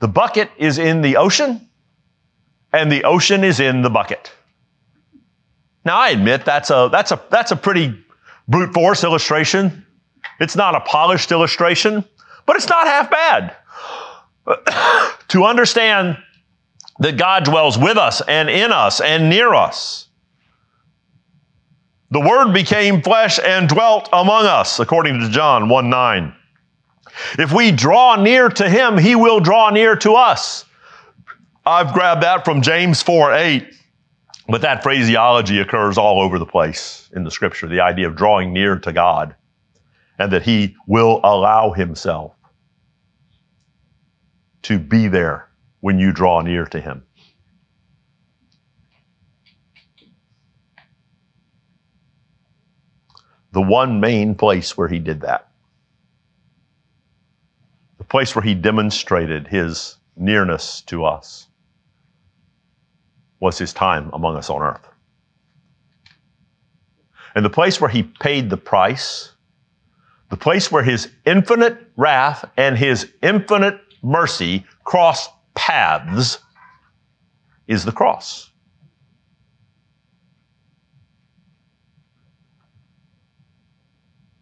the 0.00 0.08
bucket 0.08 0.50
is 0.58 0.78
in 0.78 1.00
the 1.00 1.16
ocean, 1.16 1.68
and 2.72 2.92
the 2.92 3.04
ocean 3.04 3.42
is 3.42 3.58
in 3.58 3.82
the 3.82 3.90
bucket. 3.90 4.30
Now, 5.84 5.98
I 5.98 6.10
admit 6.10 6.44
that's 6.44 6.70
a, 6.70 6.88
that's 6.92 7.10
a, 7.10 7.20
that's 7.30 7.52
a 7.52 7.56
pretty 7.56 7.98
brute 8.46 8.74
force 8.74 9.02
illustration. 9.02 9.86
It's 10.40 10.56
not 10.56 10.74
a 10.74 10.80
polished 10.80 11.32
illustration, 11.32 12.04
but 12.44 12.56
it's 12.56 12.68
not 12.68 12.86
half 12.86 13.10
bad. 13.10 13.56
to 15.28 15.44
understand 15.44 16.18
that 16.98 17.16
God 17.16 17.44
dwells 17.44 17.78
with 17.78 17.96
us 17.96 18.20
and 18.28 18.50
in 18.50 18.72
us 18.72 19.00
and 19.00 19.30
near 19.30 19.54
us. 19.54 20.07
The 22.10 22.20
Word 22.20 22.52
became 22.52 23.02
flesh 23.02 23.38
and 23.38 23.68
dwelt 23.68 24.08
among 24.12 24.46
us, 24.46 24.80
according 24.80 25.20
to 25.20 25.28
John 25.28 25.68
1 25.68 25.90
9. 25.90 26.34
If 27.38 27.52
we 27.52 27.72
draw 27.72 28.16
near 28.16 28.48
to 28.48 28.68
him, 28.68 28.96
he 28.96 29.14
will 29.14 29.40
draw 29.40 29.70
near 29.70 29.96
to 29.96 30.14
us. 30.14 30.64
I've 31.66 31.92
grabbed 31.92 32.22
that 32.22 32.44
from 32.44 32.62
James 32.62 33.02
4 33.02 33.34
8. 33.34 33.74
But 34.48 34.62
that 34.62 34.82
phraseology 34.82 35.58
occurs 35.58 35.98
all 35.98 36.22
over 36.22 36.38
the 36.38 36.46
place 36.46 37.10
in 37.14 37.22
the 37.22 37.30
scripture 37.30 37.66
the 37.66 37.80
idea 37.80 38.08
of 38.08 38.16
drawing 38.16 38.54
near 38.54 38.78
to 38.78 38.92
God 38.92 39.34
and 40.18 40.32
that 40.32 40.42
he 40.42 40.74
will 40.86 41.20
allow 41.22 41.72
himself 41.72 42.32
to 44.62 44.78
be 44.78 45.06
there 45.06 45.50
when 45.80 45.98
you 45.98 46.12
draw 46.12 46.40
near 46.40 46.64
to 46.66 46.80
him. 46.80 47.04
The 53.58 53.62
one 53.62 53.98
main 53.98 54.36
place 54.36 54.78
where 54.78 54.86
he 54.86 55.00
did 55.00 55.22
that 55.22 55.48
The 57.98 58.04
place 58.04 58.32
where 58.36 58.44
he 58.44 58.54
demonstrated 58.54 59.48
his 59.48 59.96
nearness 60.16 60.80
to 60.82 61.04
us 61.04 61.48
was 63.40 63.58
his 63.58 63.72
time 63.72 64.10
among 64.12 64.36
us 64.36 64.48
on 64.48 64.62
earth. 64.62 64.86
And 67.34 67.44
the 67.44 67.50
place 67.50 67.80
where 67.80 67.90
he 67.90 68.04
paid 68.04 68.48
the 68.48 68.56
price 68.56 69.32
The 70.28 70.36
place 70.36 70.70
where 70.70 70.84
his 70.84 71.10
infinite 71.26 71.78
wrath 71.96 72.44
and 72.56 72.78
his 72.78 73.12
infinite 73.22 73.80
mercy 74.04 74.66
cross 74.84 75.28
paths 75.56 76.38
is 77.66 77.84
the 77.84 77.90
cross. 77.90 78.47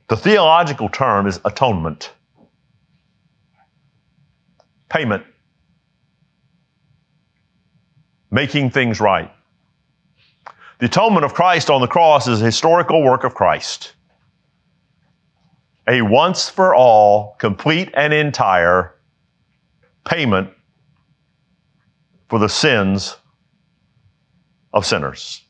The 0.09 0.17
theological 0.17 0.89
term 0.89 1.27
is 1.27 1.41
atonement, 1.45 2.13
payment, 4.89 5.25
making 8.31 8.71
things 8.71 9.01
right. 9.01 9.33
The 10.79 10.87
atonement 10.87 11.25
of 11.25 11.35
Christ 11.35 11.71
on 11.71 11.81
the 11.81 11.89
cross 11.89 12.29
is 12.29 12.41
a 12.41 12.45
historical 12.45 13.03
work 13.03 13.25
of 13.25 13.35
Christ. 13.35 13.95
A 15.89 16.03
once 16.03 16.49
for 16.49 16.75
all, 16.75 17.35
complete 17.39 17.91
and 17.95 18.13
entire 18.13 18.95
payment 20.05 20.51
for 22.29 22.39
the 22.39 22.49
sins 22.49 23.17
of 24.73 24.85
sinners. 24.85 25.46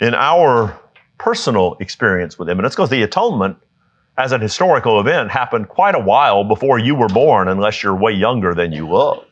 In 0.00 0.14
our 0.14 0.78
personal 1.18 1.76
experience 1.80 2.38
with 2.38 2.48
Him, 2.48 2.58
and 2.58 2.66
it's 2.66 2.74
because 2.74 2.90
the 2.90 3.02
atonement 3.02 3.58
as 4.16 4.32
an 4.32 4.40
historical 4.40 5.00
event 5.00 5.30
happened 5.30 5.68
quite 5.68 5.94
a 5.94 6.00
while 6.00 6.44
before 6.44 6.78
you 6.78 6.94
were 6.94 7.08
born, 7.08 7.48
unless 7.48 7.82
you're 7.82 7.94
way 7.94 8.12
younger 8.12 8.54
than 8.54 8.72
you 8.72 8.88
look 8.88 9.30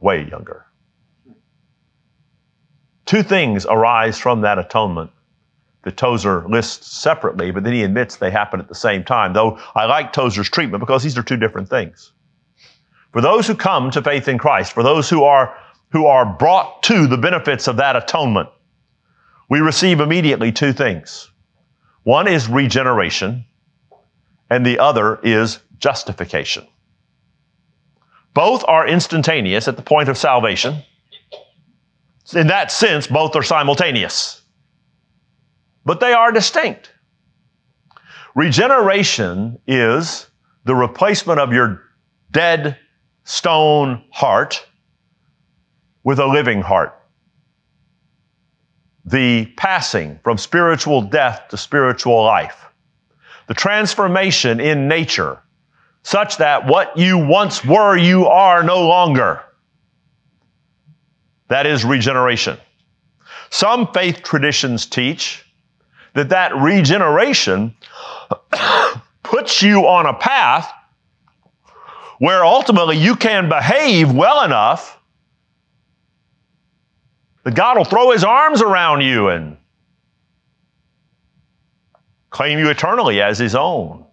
way 0.00 0.28
younger. 0.28 0.66
Two 3.04 3.22
things 3.22 3.66
arise 3.66 4.18
from 4.18 4.40
that 4.40 4.58
atonement 4.58 5.10
that 5.82 5.96
Tozer 5.96 6.44
lists 6.48 6.96
separately, 6.96 7.52
but 7.52 7.62
then 7.62 7.72
he 7.72 7.84
admits 7.84 8.16
they 8.16 8.30
happen 8.30 8.58
at 8.58 8.68
the 8.68 8.74
same 8.74 9.04
time, 9.04 9.32
though 9.32 9.58
I 9.74 9.84
like 9.84 10.12
Tozer's 10.12 10.50
treatment 10.50 10.80
because 10.80 11.02
these 11.02 11.16
are 11.16 11.22
two 11.22 11.36
different 11.36 11.68
things. 11.68 12.12
For 13.12 13.20
those 13.20 13.46
who 13.46 13.54
come 13.54 13.90
to 13.92 14.02
faith 14.02 14.26
in 14.28 14.38
Christ, 14.38 14.72
for 14.72 14.82
those 14.82 15.08
who 15.08 15.22
are, 15.22 15.56
who 15.90 16.06
are 16.06 16.26
brought 16.26 16.82
to 16.84 17.06
the 17.06 17.16
benefits 17.16 17.68
of 17.68 17.76
that 17.76 17.96
atonement, 17.96 18.48
we 19.48 19.60
receive 19.60 20.00
immediately 20.00 20.52
two 20.52 20.72
things. 20.72 21.30
One 22.02 22.28
is 22.28 22.48
regeneration, 22.48 23.44
and 24.50 24.64
the 24.64 24.78
other 24.78 25.18
is 25.22 25.60
justification. 25.78 26.66
Both 28.34 28.64
are 28.68 28.86
instantaneous 28.86 29.68
at 29.68 29.76
the 29.76 29.82
point 29.82 30.08
of 30.08 30.18
salvation. 30.18 30.82
In 32.34 32.48
that 32.48 32.70
sense, 32.70 33.06
both 33.06 33.34
are 33.36 33.42
simultaneous. 33.42 34.42
But 35.84 36.00
they 36.00 36.12
are 36.12 36.32
distinct. 36.32 36.92
Regeneration 38.34 39.58
is 39.66 40.28
the 40.64 40.74
replacement 40.74 41.40
of 41.40 41.52
your 41.52 41.82
dead 42.32 42.76
stone 43.24 44.04
heart 44.10 44.66
with 46.06 46.20
a 46.20 46.26
living 46.26 46.62
heart. 46.62 46.96
The 49.04 49.46
passing 49.56 50.20
from 50.22 50.38
spiritual 50.38 51.02
death 51.02 51.48
to 51.48 51.56
spiritual 51.56 52.22
life. 52.22 52.66
The 53.48 53.54
transformation 53.54 54.60
in 54.60 54.86
nature 54.86 55.42
such 56.04 56.36
that 56.36 56.68
what 56.68 56.96
you 56.96 57.18
once 57.18 57.64
were, 57.64 57.96
you 57.96 58.28
are 58.28 58.62
no 58.62 58.86
longer. 58.86 59.42
That 61.48 61.66
is 61.66 61.84
regeneration. 61.84 62.56
Some 63.50 63.92
faith 63.92 64.22
traditions 64.22 64.86
teach 64.86 65.44
that 66.14 66.28
that 66.28 66.54
regeneration 66.54 67.74
puts 69.24 69.60
you 69.60 69.88
on 69.88 70.06
a 70.06 70.14
path 70.14 70.72
where 72.20 72.44
ultimately 72.44 72.96
you 72.96 73.16
can 73.16 73.48
behave 73.48 74.12
well 74.12 74.44
enough 74.44 74.95
that 77.46 77.54
God 77.54 77.78
will 77.78 77.84
throw 77.84 78.10
his 78.10 78.24
arms 78.24 78.60
around 78.60 79.02
you 79.02 79.28
and 79.28 79.56
claim 82.28 82.58
you 82.58 82.68
eternally 82.70 83.22
as 83.22 83.38
his 83.38 83.54
own. 83.54 84.04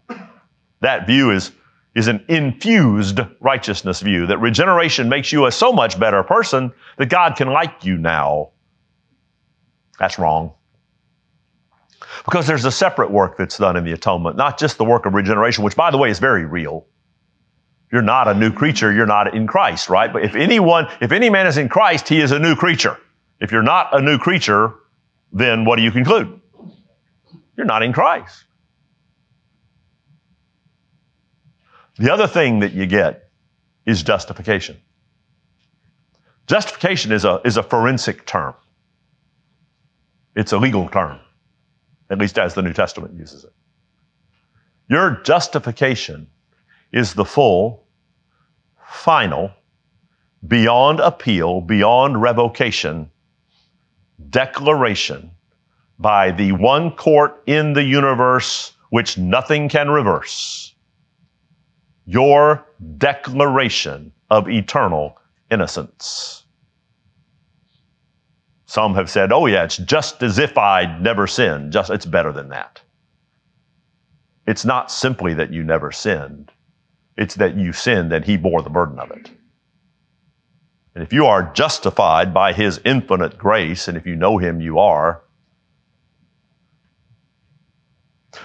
That 0.81 1.07
view 1.07 1.31
is 1.31 1.51
is 1.95 2.07
an 2.07 2.23
infused 2.27 3.19
righteousness 3.39 4.01
view 4.01 4.27
that 4.27 4.37
regeneration 4.37 5.09
makes 5.09 5.31
you 5.31 5.47
a 5.47 5.51
so 5.51 5.73
much 5.73 5.99
better 5.99 6.21
person 6.21 6.71
that 6.97 7.07
God 7.07 7.35
can 7.35 7.47
like 7.47 7.83
you 7.83 7.97
now. 7.97 8.51
That's 9.97 10.19
wrong. 10.19 10.53
Because 12.25 12.45
there's 12.45 12.65
a 12.65 12.71
separate 12.71 13.09
work 13.09 13.35
that's 13.37 13.57
done 13.57 13.75
in 13.77 13.83
the 13.83 13.93
atonement, 13.93 14.37
not 14.37 14.59
just 14.59 14.77
the 14.77 14.85
work 14.85 15.07
of 15.07 15.15
regeneration, 15.15 15.63
which 15.63 15.75
by 15.75 15.89
the 15.89 15.97
way 15.97 16.11
is 16.11 16.19
very 16.19 16.45
real. 16.45 16.85
You're 17.91 18.03
not 18.03 18.27
a 18.27 18.35
new 18.35 18.51
creature, 18.51 18.93
you're 18.93 19.07
not 19.07 19.33
in 19.33 19.47
Christ, 19.47 19.89
right? 19.89 20.13
But 20.13 20.23
if 20.23 20.35
anyone, 20.35 20.87
if 21.01 21.11
any 21.11 21.31
man 21.31 21.47
is 21.47 21.57
in 21.57 21.67
Christ, 21.67 22.07
he 22.07 22.21
is 22.21 22.31
a 22.31 22.37
new 22.37 22.55
creature. 22.55 22.99
If 23.43 23.51
you're 23.51 23.61
not 23.61 23.89
a 23.91 24.01
new 24.01 24.17
creature, 24.17 24.73
then 25.33 25.65
what 25.65 25.75
do 25.75 25.81
you 25.81 25.91
conclude? 25.91 26.39
You're 27.57 27.65
not 27.65 27.83
in 27.83 27.91
Christ. 27.91 28.45
The 31.97 32.11
other 32.11 32.25
thing 32.25 32.59
that 32.61 32.71
you 32.71 32.85
get 32.85 33.29
is 33.85 34.01
justification. 34.01 34.77
Justification 36.47 37.11
is 37.11 37.25
a, 37.25 37.41
is 37.43 37.57
a 37.57 37.63
forensic 37.63 38.25
term. 38.25 38.53
It's 40.37 40.53
a 40.53 40.57
legal 40.57 40.87
term, 40.87 41.19
at 42.09 42.19
least 42.19 42.39
as 42.39 42.53
the 42.53 42.61
New 42.61 42.73
Testament 42.73 43.13
uses 43.19 43.43
it. 43.43 43.53
Your 44.87 45.21
justification 45.21 46.27
is 46.93 47.13
the 47.13 47.25
full, 47.25 47.87
final, 48.87 49.51
beyond 50.47 51.01
appeal, 51.01 51.59
beyond 51.59 52.21
revocation 52.21 53.09
declaration 54.29 55.31
by 55.99 56.31
the 56.31 56.51
one 56.53 56.91
court 56.91 57.41
in 57.45 57.73
the 57.73 57.83
universe 57.83 58.73
which 58.89 59.17
nothing 59.17 59.69
can 59.69 59.89
reverse 59.89 60.75
your 62.05 62.65
declaration 62.97 64.11
of 64.29 64.49
eternal 64.49 65.17
innocence. 65.49 66.43
Some 68.65 68.95
have 68.95 69.09
said, 69.09 69.31
oh, 69.31 69.45
yeah, 69.45 69.63
it's 69.63 69.77
just 69.77 70.23
as 70.23 70.39
if 70.39 70.57
I'd 70.57 71.01
never 71.01 71.27
sinned. 71.27 71.71
Just, 71.71 71.91
it's 71.91 72.05
better 72.05 72.31
than 72.31 72.49
that. 72.49 72.81
It's 74.47 74.65
not 74.65 74.91
simply 74.91 75.33
that 75.35 75.53
you 75.53 75.63
never 75.63 75.91
sinned, 75.91 76.51
it's 77.15 77.35
that 77.35 77.55
you 77.55 77.71
sinned 77.71 78.11
and 78.11 78.25
He 78.25 78.35
bore 78.35 78.61
the 78.61 78.69
burden 78.69 78.99
of 78.99 79.11
it. 79.11 79.29
And 80.95 81.03
if 81.03 81.11
you 81.11 81.25
are 81.25 81.51
justified 81.53 82.33
by 82.33 82.53
His 82.53 82.79
infinite 82.85 83.37
grace, 83.37 83.87
and 83.87 83.97
if 83.97 84.05
you 84.05 84.15
know 84.15 84.37
Him, 84.37 84.61
you 84.61 84.79
are, 84.79 85.23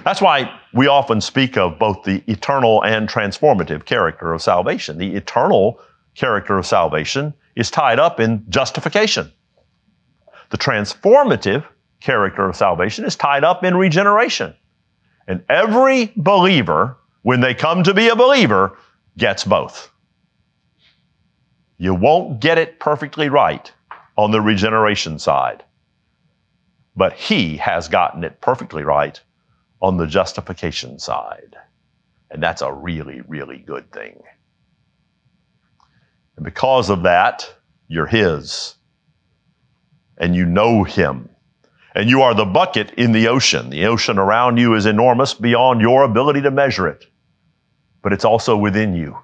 That's 0.04 0.20
why 0.20 0.58
we 0.72 0.86
often 0.86 1.20
speak 1.20 1.56
of 1.56 1.78
both 1.78 2.02
the 2.04 2.22
eternal 2.26 2.82
and 2.84 3.08
transformative 3.08 3.84
character 3.84 4.32
of 4.32 4.42
salvation. 4.42 4.98
The 4.98 5.14
eternal 5.14 5.80
character 6.14 6.58
of 6.58 6.66
salvation 6.66 7.34
is 7.56 7.70
tied 7.70 7.98
up 7.98 8.20
in 8.20 8.44
justification. 8.48 9.32
The 10.50 10.58
transformative 10.58 11.64
character 12.00 12.48
of 12.48 12.56
salvation 12.56 13.04
is 13.04 13.16
tied 13.16 13.44
up 13.44 13.64
in 13.64 13.76
regeneration. 13.76 14.54
And 15.26 15.44
every 15.48 16.12
believer, 16.16 16.96
when 17.22 17.40
they 17.40 17.54
come 17.54 17.82
to 17.82 17.92
be 17.92 18.08
a 18.08 18.16
believer, 18.16 18.78
gets 19.16 19.44
both. 19.44 19.90
You 21.78 21.94
won't 21.94 22.40
get 22.40 22.58
it 22.58 22.80
perfectly 22.80 23.28
right 23.28 23.72
on 24.16 24.32
the 24.32 24.40
regeneration 24.40 25.20
side, 25.20 25.64
but 26.96 27.12
He 27.12 27.56
has 27.58 27.86
gotten 27.86 28.24
it 28.24 28.40
perfectly 28.40 28.82
right 28.82 29.20
on 29.80 29.96
the 29.96 30.06
justification 30.06 30.98
side. 30.98 31.54
And 32.32 32.42
that's 32.42 32.62
a 32.62 32.72
really, 32.72 33.20
really 33.28 33.58
good 33.58 33.92
thing. 33.92 34.20
And 36.34 36.44
because 36.44 36.90
of 36.90 37.04
that, 37.04 37.48
you're 37.86 38.06
His. 38.06 38.74
And 40.18 40.34
you 40.34 40.46
know 40.46 40.82
Him. 40.82 41.28
And 41.94 42.10
you 42.10 42.22
are 42.22 42.34
the 42.34 42.44
bucket 42.44 42.90
in 42.94 43.12
the 43.12 43.28
ocean. 43.28 43.70
The 43.70 43.86
ocean 43.86 44.18
around 44.18 44.56
you 44.56 44.74
is 44.74 44.84
enormous 44.84 45.32
beyond 45.32 45.80
your 45.80 46.02
ability 46.02 46.42
to 46.42 46.50
measure 46.50 46.88
it. 46.88 47.06
But 48.02 48.12
it's 48.12 48.24
also 48.24 48.56
within 48.56 48.94
you 48.94 49.16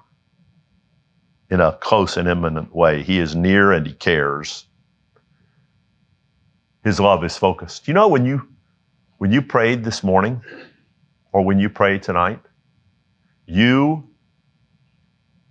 in 1.49 1.61
a 1.61 1.73
close 1.73 2.17
and 2.17 2.27
immanent 2.27 2.75
way. 2.75 3.03
He 3.03 3.19
is 3.19 3.35
near 3.35 3.71
and 3.71 3.85
He 3.85 3.93
cares. 3.93 4.65
His 6.83 6.99
love 6.99 7.23
is 7.23 7.37
focused. 7.37 7.87
You 7.87 7.93
know, 7.93 8.07
when 8.07 8.25
you 8.25 8.47
when 9.17 9.31
you 9.31 9.41
prayed 9.41 9.83
this 9.83 10.03
morning 10.03 10.41
or 11.31 11.43
when 11.43 11.59
you 11.59 11.69
pray 11.69 11.97
tonight, 11.99 12.39
you 13.45 14.07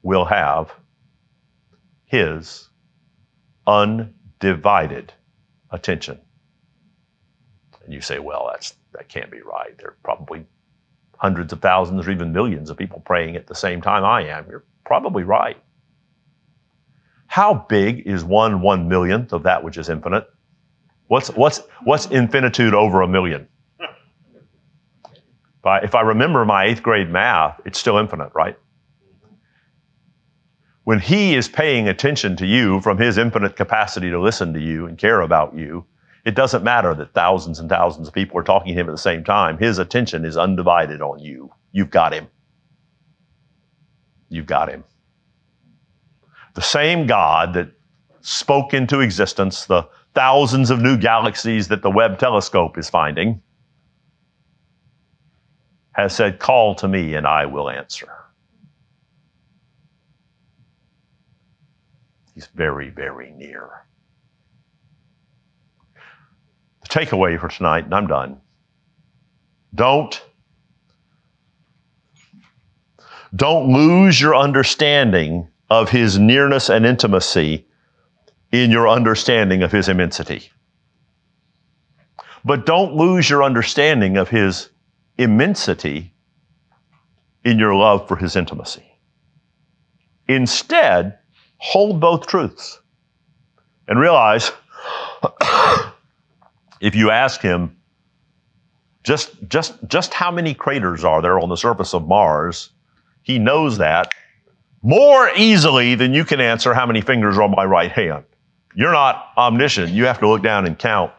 will 0.03 0.24
have 0.24 0.72
His 2.05 2.68
undivided 3.66 5.12
attention. 5.70 6.20
And 7.84 7.92
you 7.92 8.01
say, 8.01 8.18
well, 8.18 8.49
that's, 8.51 8.74
that 8.92 9.09
can't 9.09 9.30
be 9.30 9.42
right. 9.42 9.76
There 9.78 9.88
are 9.88 9.97
probably 10.03 10.47
hundreds 11.18 11.53
of 11.53 11.61
thousands 11.61 12.07
or 12.07 12.11
even 12.11 12.32
millions 12.32 12.70
of 12.70 12.76
people 12.76 13.01
praying 13.01 13.36
at 13.36 13.47
the 13.47 13.55
same 13.55 13.80
time 13.80 14.05
I 14.05 14.22
am. 14.22 14.47
You're 14.49 14.64
probably 14.84 15.22
right. 15.22 15.57
How 17.35 17.66
big 17.68 18.07
is 18.07 18.22
one 18.22 18.61
one 18.61 18.89
millionth 18.89 19.32
of 19.32 19.43
that 19.43 19.64
which 19.64 19.76
is 19.76 19.89
infinite? 19.89 20.24
What's, 21.09 21.30
what's, 21.30 21.62
what's 21.82 22.07
infinitude 22.07 22.74
over 22.74 23.03
a 23.03 23.09
million? 23.09 23.49
If 23.80 25.66
I, 25.66 25.78
if 25.80 25.97
I 25.97 26.03
remember 26.03 26.45
my 26.45 26.66
eighth 26.66 26.80
grade 26.85 27.11
math, 27.11 27.61
it's 27.64 27.76
still 27.76 27.99
infinite, 27.99 28.30
right? 28.37 28.57
When 30.85 31.01
he 31.01 31.35
is 31.35 31.49
paying 31.49 31.89
attention 31.89 32.37
to 32.37 32.47
you 32.47 32.80
from 32.82 32.99
his 32.99 33.18
infinite 33.18 33.57
capacity 33.57 34.11
to 34.11 34.20
listen 34.20 34.53
to 34.53 34.61
you 34.61 34.87
and 34.87 34.97
care 34.97 35.22
about 35.22 35.57
you, 35.57 35.85
it 36.24 36.37
doesn't 36.37 36.62
matter 36.62 36.95
that 36.95 37.14
thousands 37.14 37.59
and 37.59 37.68
thousands 37.68 38.07
of 38.07 38.14
people 38.14 38.39
are 38.39 38.45
talking 38.45 38.72
to 38.72 38.80
him 38.80 38.89
at 38.89 38.93
the 38.93 38.97
same 38.97 39.24
time. 39.24 39.59
His 39.59 39.80
attention 39.80 40.24
is 40.24 40.37
undivided 40.37 41.03
on 41.03 41.18
you. 41.18 41.53
You've 41.72 41.91
got 41.91 42.14
him. 42.14 42.28
You've 44.28 44.47
got 44.47 44.68
him. 44.68 44.85
The 46.55 46.62
same 46.62 47.07
God 47.07 47.55
that 47.55 47.68
spoke 48.20 48.72
into 48.72 49.00
existence 49.00 49.66
the 49.66 49.88
thousands 50.14 50.70
of 50.70 50.80
new 50.80 50.96
galaxies 50.96 51.68
that 51.68 51.82
the 51.82 51.90
Webb 51.90 52.18
telescope 52.18 52.78
is 52.78 52.88
finding 52.88 53.42
has 55.92 56.14
said, 56.14 56.38
Call 56.38 56.74
to 56.76 56.88
me 56.88 57.14
and 57.14 57.26
I 57.26 57.46
will 57.46 57.68
answer. 57.68 58.09
He's 62.34 62.46
very, 62.46 62.90
very 62.90 63.30
near. 63.30 63.70
The 66.82 66.88
takeaway 66.88 67.38
for 67.38 67.48
tonight, 67.48 67.84
and 67.84 67.94
I'm 67.94 68.07
done. 68.07 68.40
Don't 69.74 70.22
don't 73.34 73.72
lose 73.72 74.20
your 74.20 74.36
understanding 74.36 75.48
of 75.70 75.90
his 75.90 76.18
nearness 76.18 76.68
and 76.68 76.84
intimacy 76.84 77.66
in 78.52 78.70
your 78.70 78.88
understanding 78.88 79.62
of 79.62 79.72
his 79.72 79.88
immensity. 79.88 80.50
But 82.44 82.66
don't 82.66 82.94
lose 82.94 83.28
your 83.28 83.42
understanding 83.42 84.16
of 84.16 84.28
his 84.28 84.70
immensity 85.16 86.12
in 87.44 87.58
your 87.58 87.74
love 87.74 88.06
for 88.06 88.16
his 88.16 88.36
intimacy. 88.36 88.84
Instead, 90.28 91.18
hold 91.58 92.00
both 92.00 92.26
truths 92.26 92.80
and 93.88 93.98
realize 93.98 94.50
if 96.80 96.94
you 96.94 97.10
ask 97.10 97.40
him, 97.40 97.76
just, 99.02 99.32
just, 99.48 99.74
just 99.86 100.14
how 100.14 100.30
many 100.30 100.54
craters 100.54 101.04
are 101.04 101.20
there 101.20 101.38
on 101.38 101.48
the 101.48 101.56
surface 101.56 101.92
of 101.92 102.08
Mars? 102.08 102.70
He 103.22 103.38
knows 103.38 103.78
that 103.78 104.12
more 104.85 105.30
easily 105.35 105.95
than 105.95 106.12
you 106.12 106.24
can 106.24 106.41
answer 106.41 106.74
how 106.74 106.85
many 106.85 107.01
fingers 107.01 107.39
are 107.39 107.43
on 107.43 107.51
my 107.51 107.64
right 107.64 107.91
hand. 107.91 108.24
You're 108.76 108.93
not 108.93 109.30
omniscient. 109.37 109.91
You 109.91 110.05
have 110.05 110.20
to 110.20 110.28
look 110.28 110.43
down 110.43 110.66
and 110.66 110.78
count. 110.78 111.11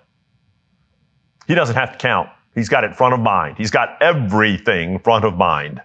He 1.47 1.55
doesn't 1.55 1.75
have 1.75 1.93
to 1.93 1.97
count. 1.97 2.29
He's 2.53 2.69
got 2.69 2.83
it 2.83 2.95
front 2.95 3.15
of 3.15 3.19
mind. 3.19 3.57
He's 3.57 3.71
got 3.71 4.01
everything 4.01 4.99
front 4.99 5.25
of 5.25 5.35
mind. 5.35 5.81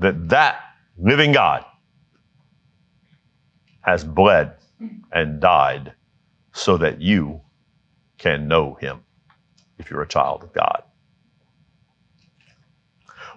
That 0.00 0.28
that 0.28 0.60
living 0.98 1.30
God 1.32 1.64
has 3.80 4.04
bled 4.04 4.54
and 5.12 5.40
died 5.40 5.94
so 6.52 6.76
that 6.78 7.00
you 7.00 7.40
can 8.18 8.48
know 8.48 8.74
him 8.74 9.04
if 9.78 9.88
you're 9.88 10.02
a 10.02 10.08
child 10.08 10.42
of 10.42 10.52
God. 10.52 10.82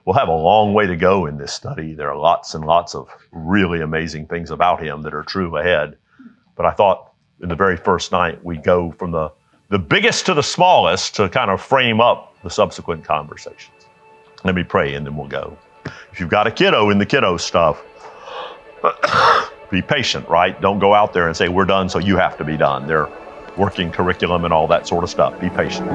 We'll 0.05 0.17
have 0.17 0.29
a 0.29 0.35
long 0.35 0.73
way 0.73 0.87
to 0.87 0.95
go 0.95 1.27
in 1.27 1.37
this 1.37 1.53
study. 1.53 1.93
There 1.93 2.09
are 2.09 2.17
lots 2.17 2.53
and 2.55 2.65
lots 2.65 2.95
of 2.95 3.07
really 3.31 3.81
amazing 3.81 4.27
things 4.27 4.49
about 4.49 4.81
him 4.81 5.03
that 5.03 5.13
are 5.13 5.23
true 5.23 5.57
ahead. 5.57 5.97
But 6.55 6.65
I 6.65 6.71
thought 6.71 7.13
in 7.41 7.49
the 7.49 7.55
very 7.55 7.77
first 7.77 8.11
night 8.11 8.43
we'd 8.43 8.63
go 8.63 8.91
from 8.91 9.11
the 9.11 9.31
the 9.69 9.79
biggest 9.79 10.25
to 10.25 10.33
the 10.33 10.43
smallest 10.43 11.15
to 11.15 11.29
kind 11.29 11.49
of 11.49 11.61
frame 11.61 12.01
up 12.01 12.35
the 12.43 12.49
subsequent 12.49 13.05
conversations. 13.05 13.87
Let 14.43 14.53
me 14.53 14.63
pray 14.63 14.95
and 14.95 15.05
then 15.05 15.15
we'll 15.15 15.29
go. 15.29 15.57
If 16.11 16.19
you've 16.19 16.29
got 16.29 16.45
a 16.45 16.51
kiddo 16.51 16.89
in 16.89 16.97
the 16.97 17.05
kiddo 17.05 17.37
stuff, 17.37 17.81
be 19.71 19.81
patient, 19.81 20.27
right? 20.27 20.59
Don't 20.59 20.79
go 20.79 20.93
out 20.93 21.13
there 21.13 21.27
and 21.27 21.37
say, 21.37 21.47
we're 21.47 21.65
done, 21.65 21.87
so 21.87 21.99
you 21.99 22.17
have 22.17 22.37
to 22.39 22.43
be 22.43 22.57
done. 22.57 22.85
They're 22.85 23.07
working 23.55 23.91
curriculum 23.91 24.43
and 24.43 24.53
all 24.53 24.67
that 24.67 24.87
sort 24.87 25.05
of 25.05 25.09
stuff. 25.09 25.39
Be 25.39 25.49
patient. 25.49 25.89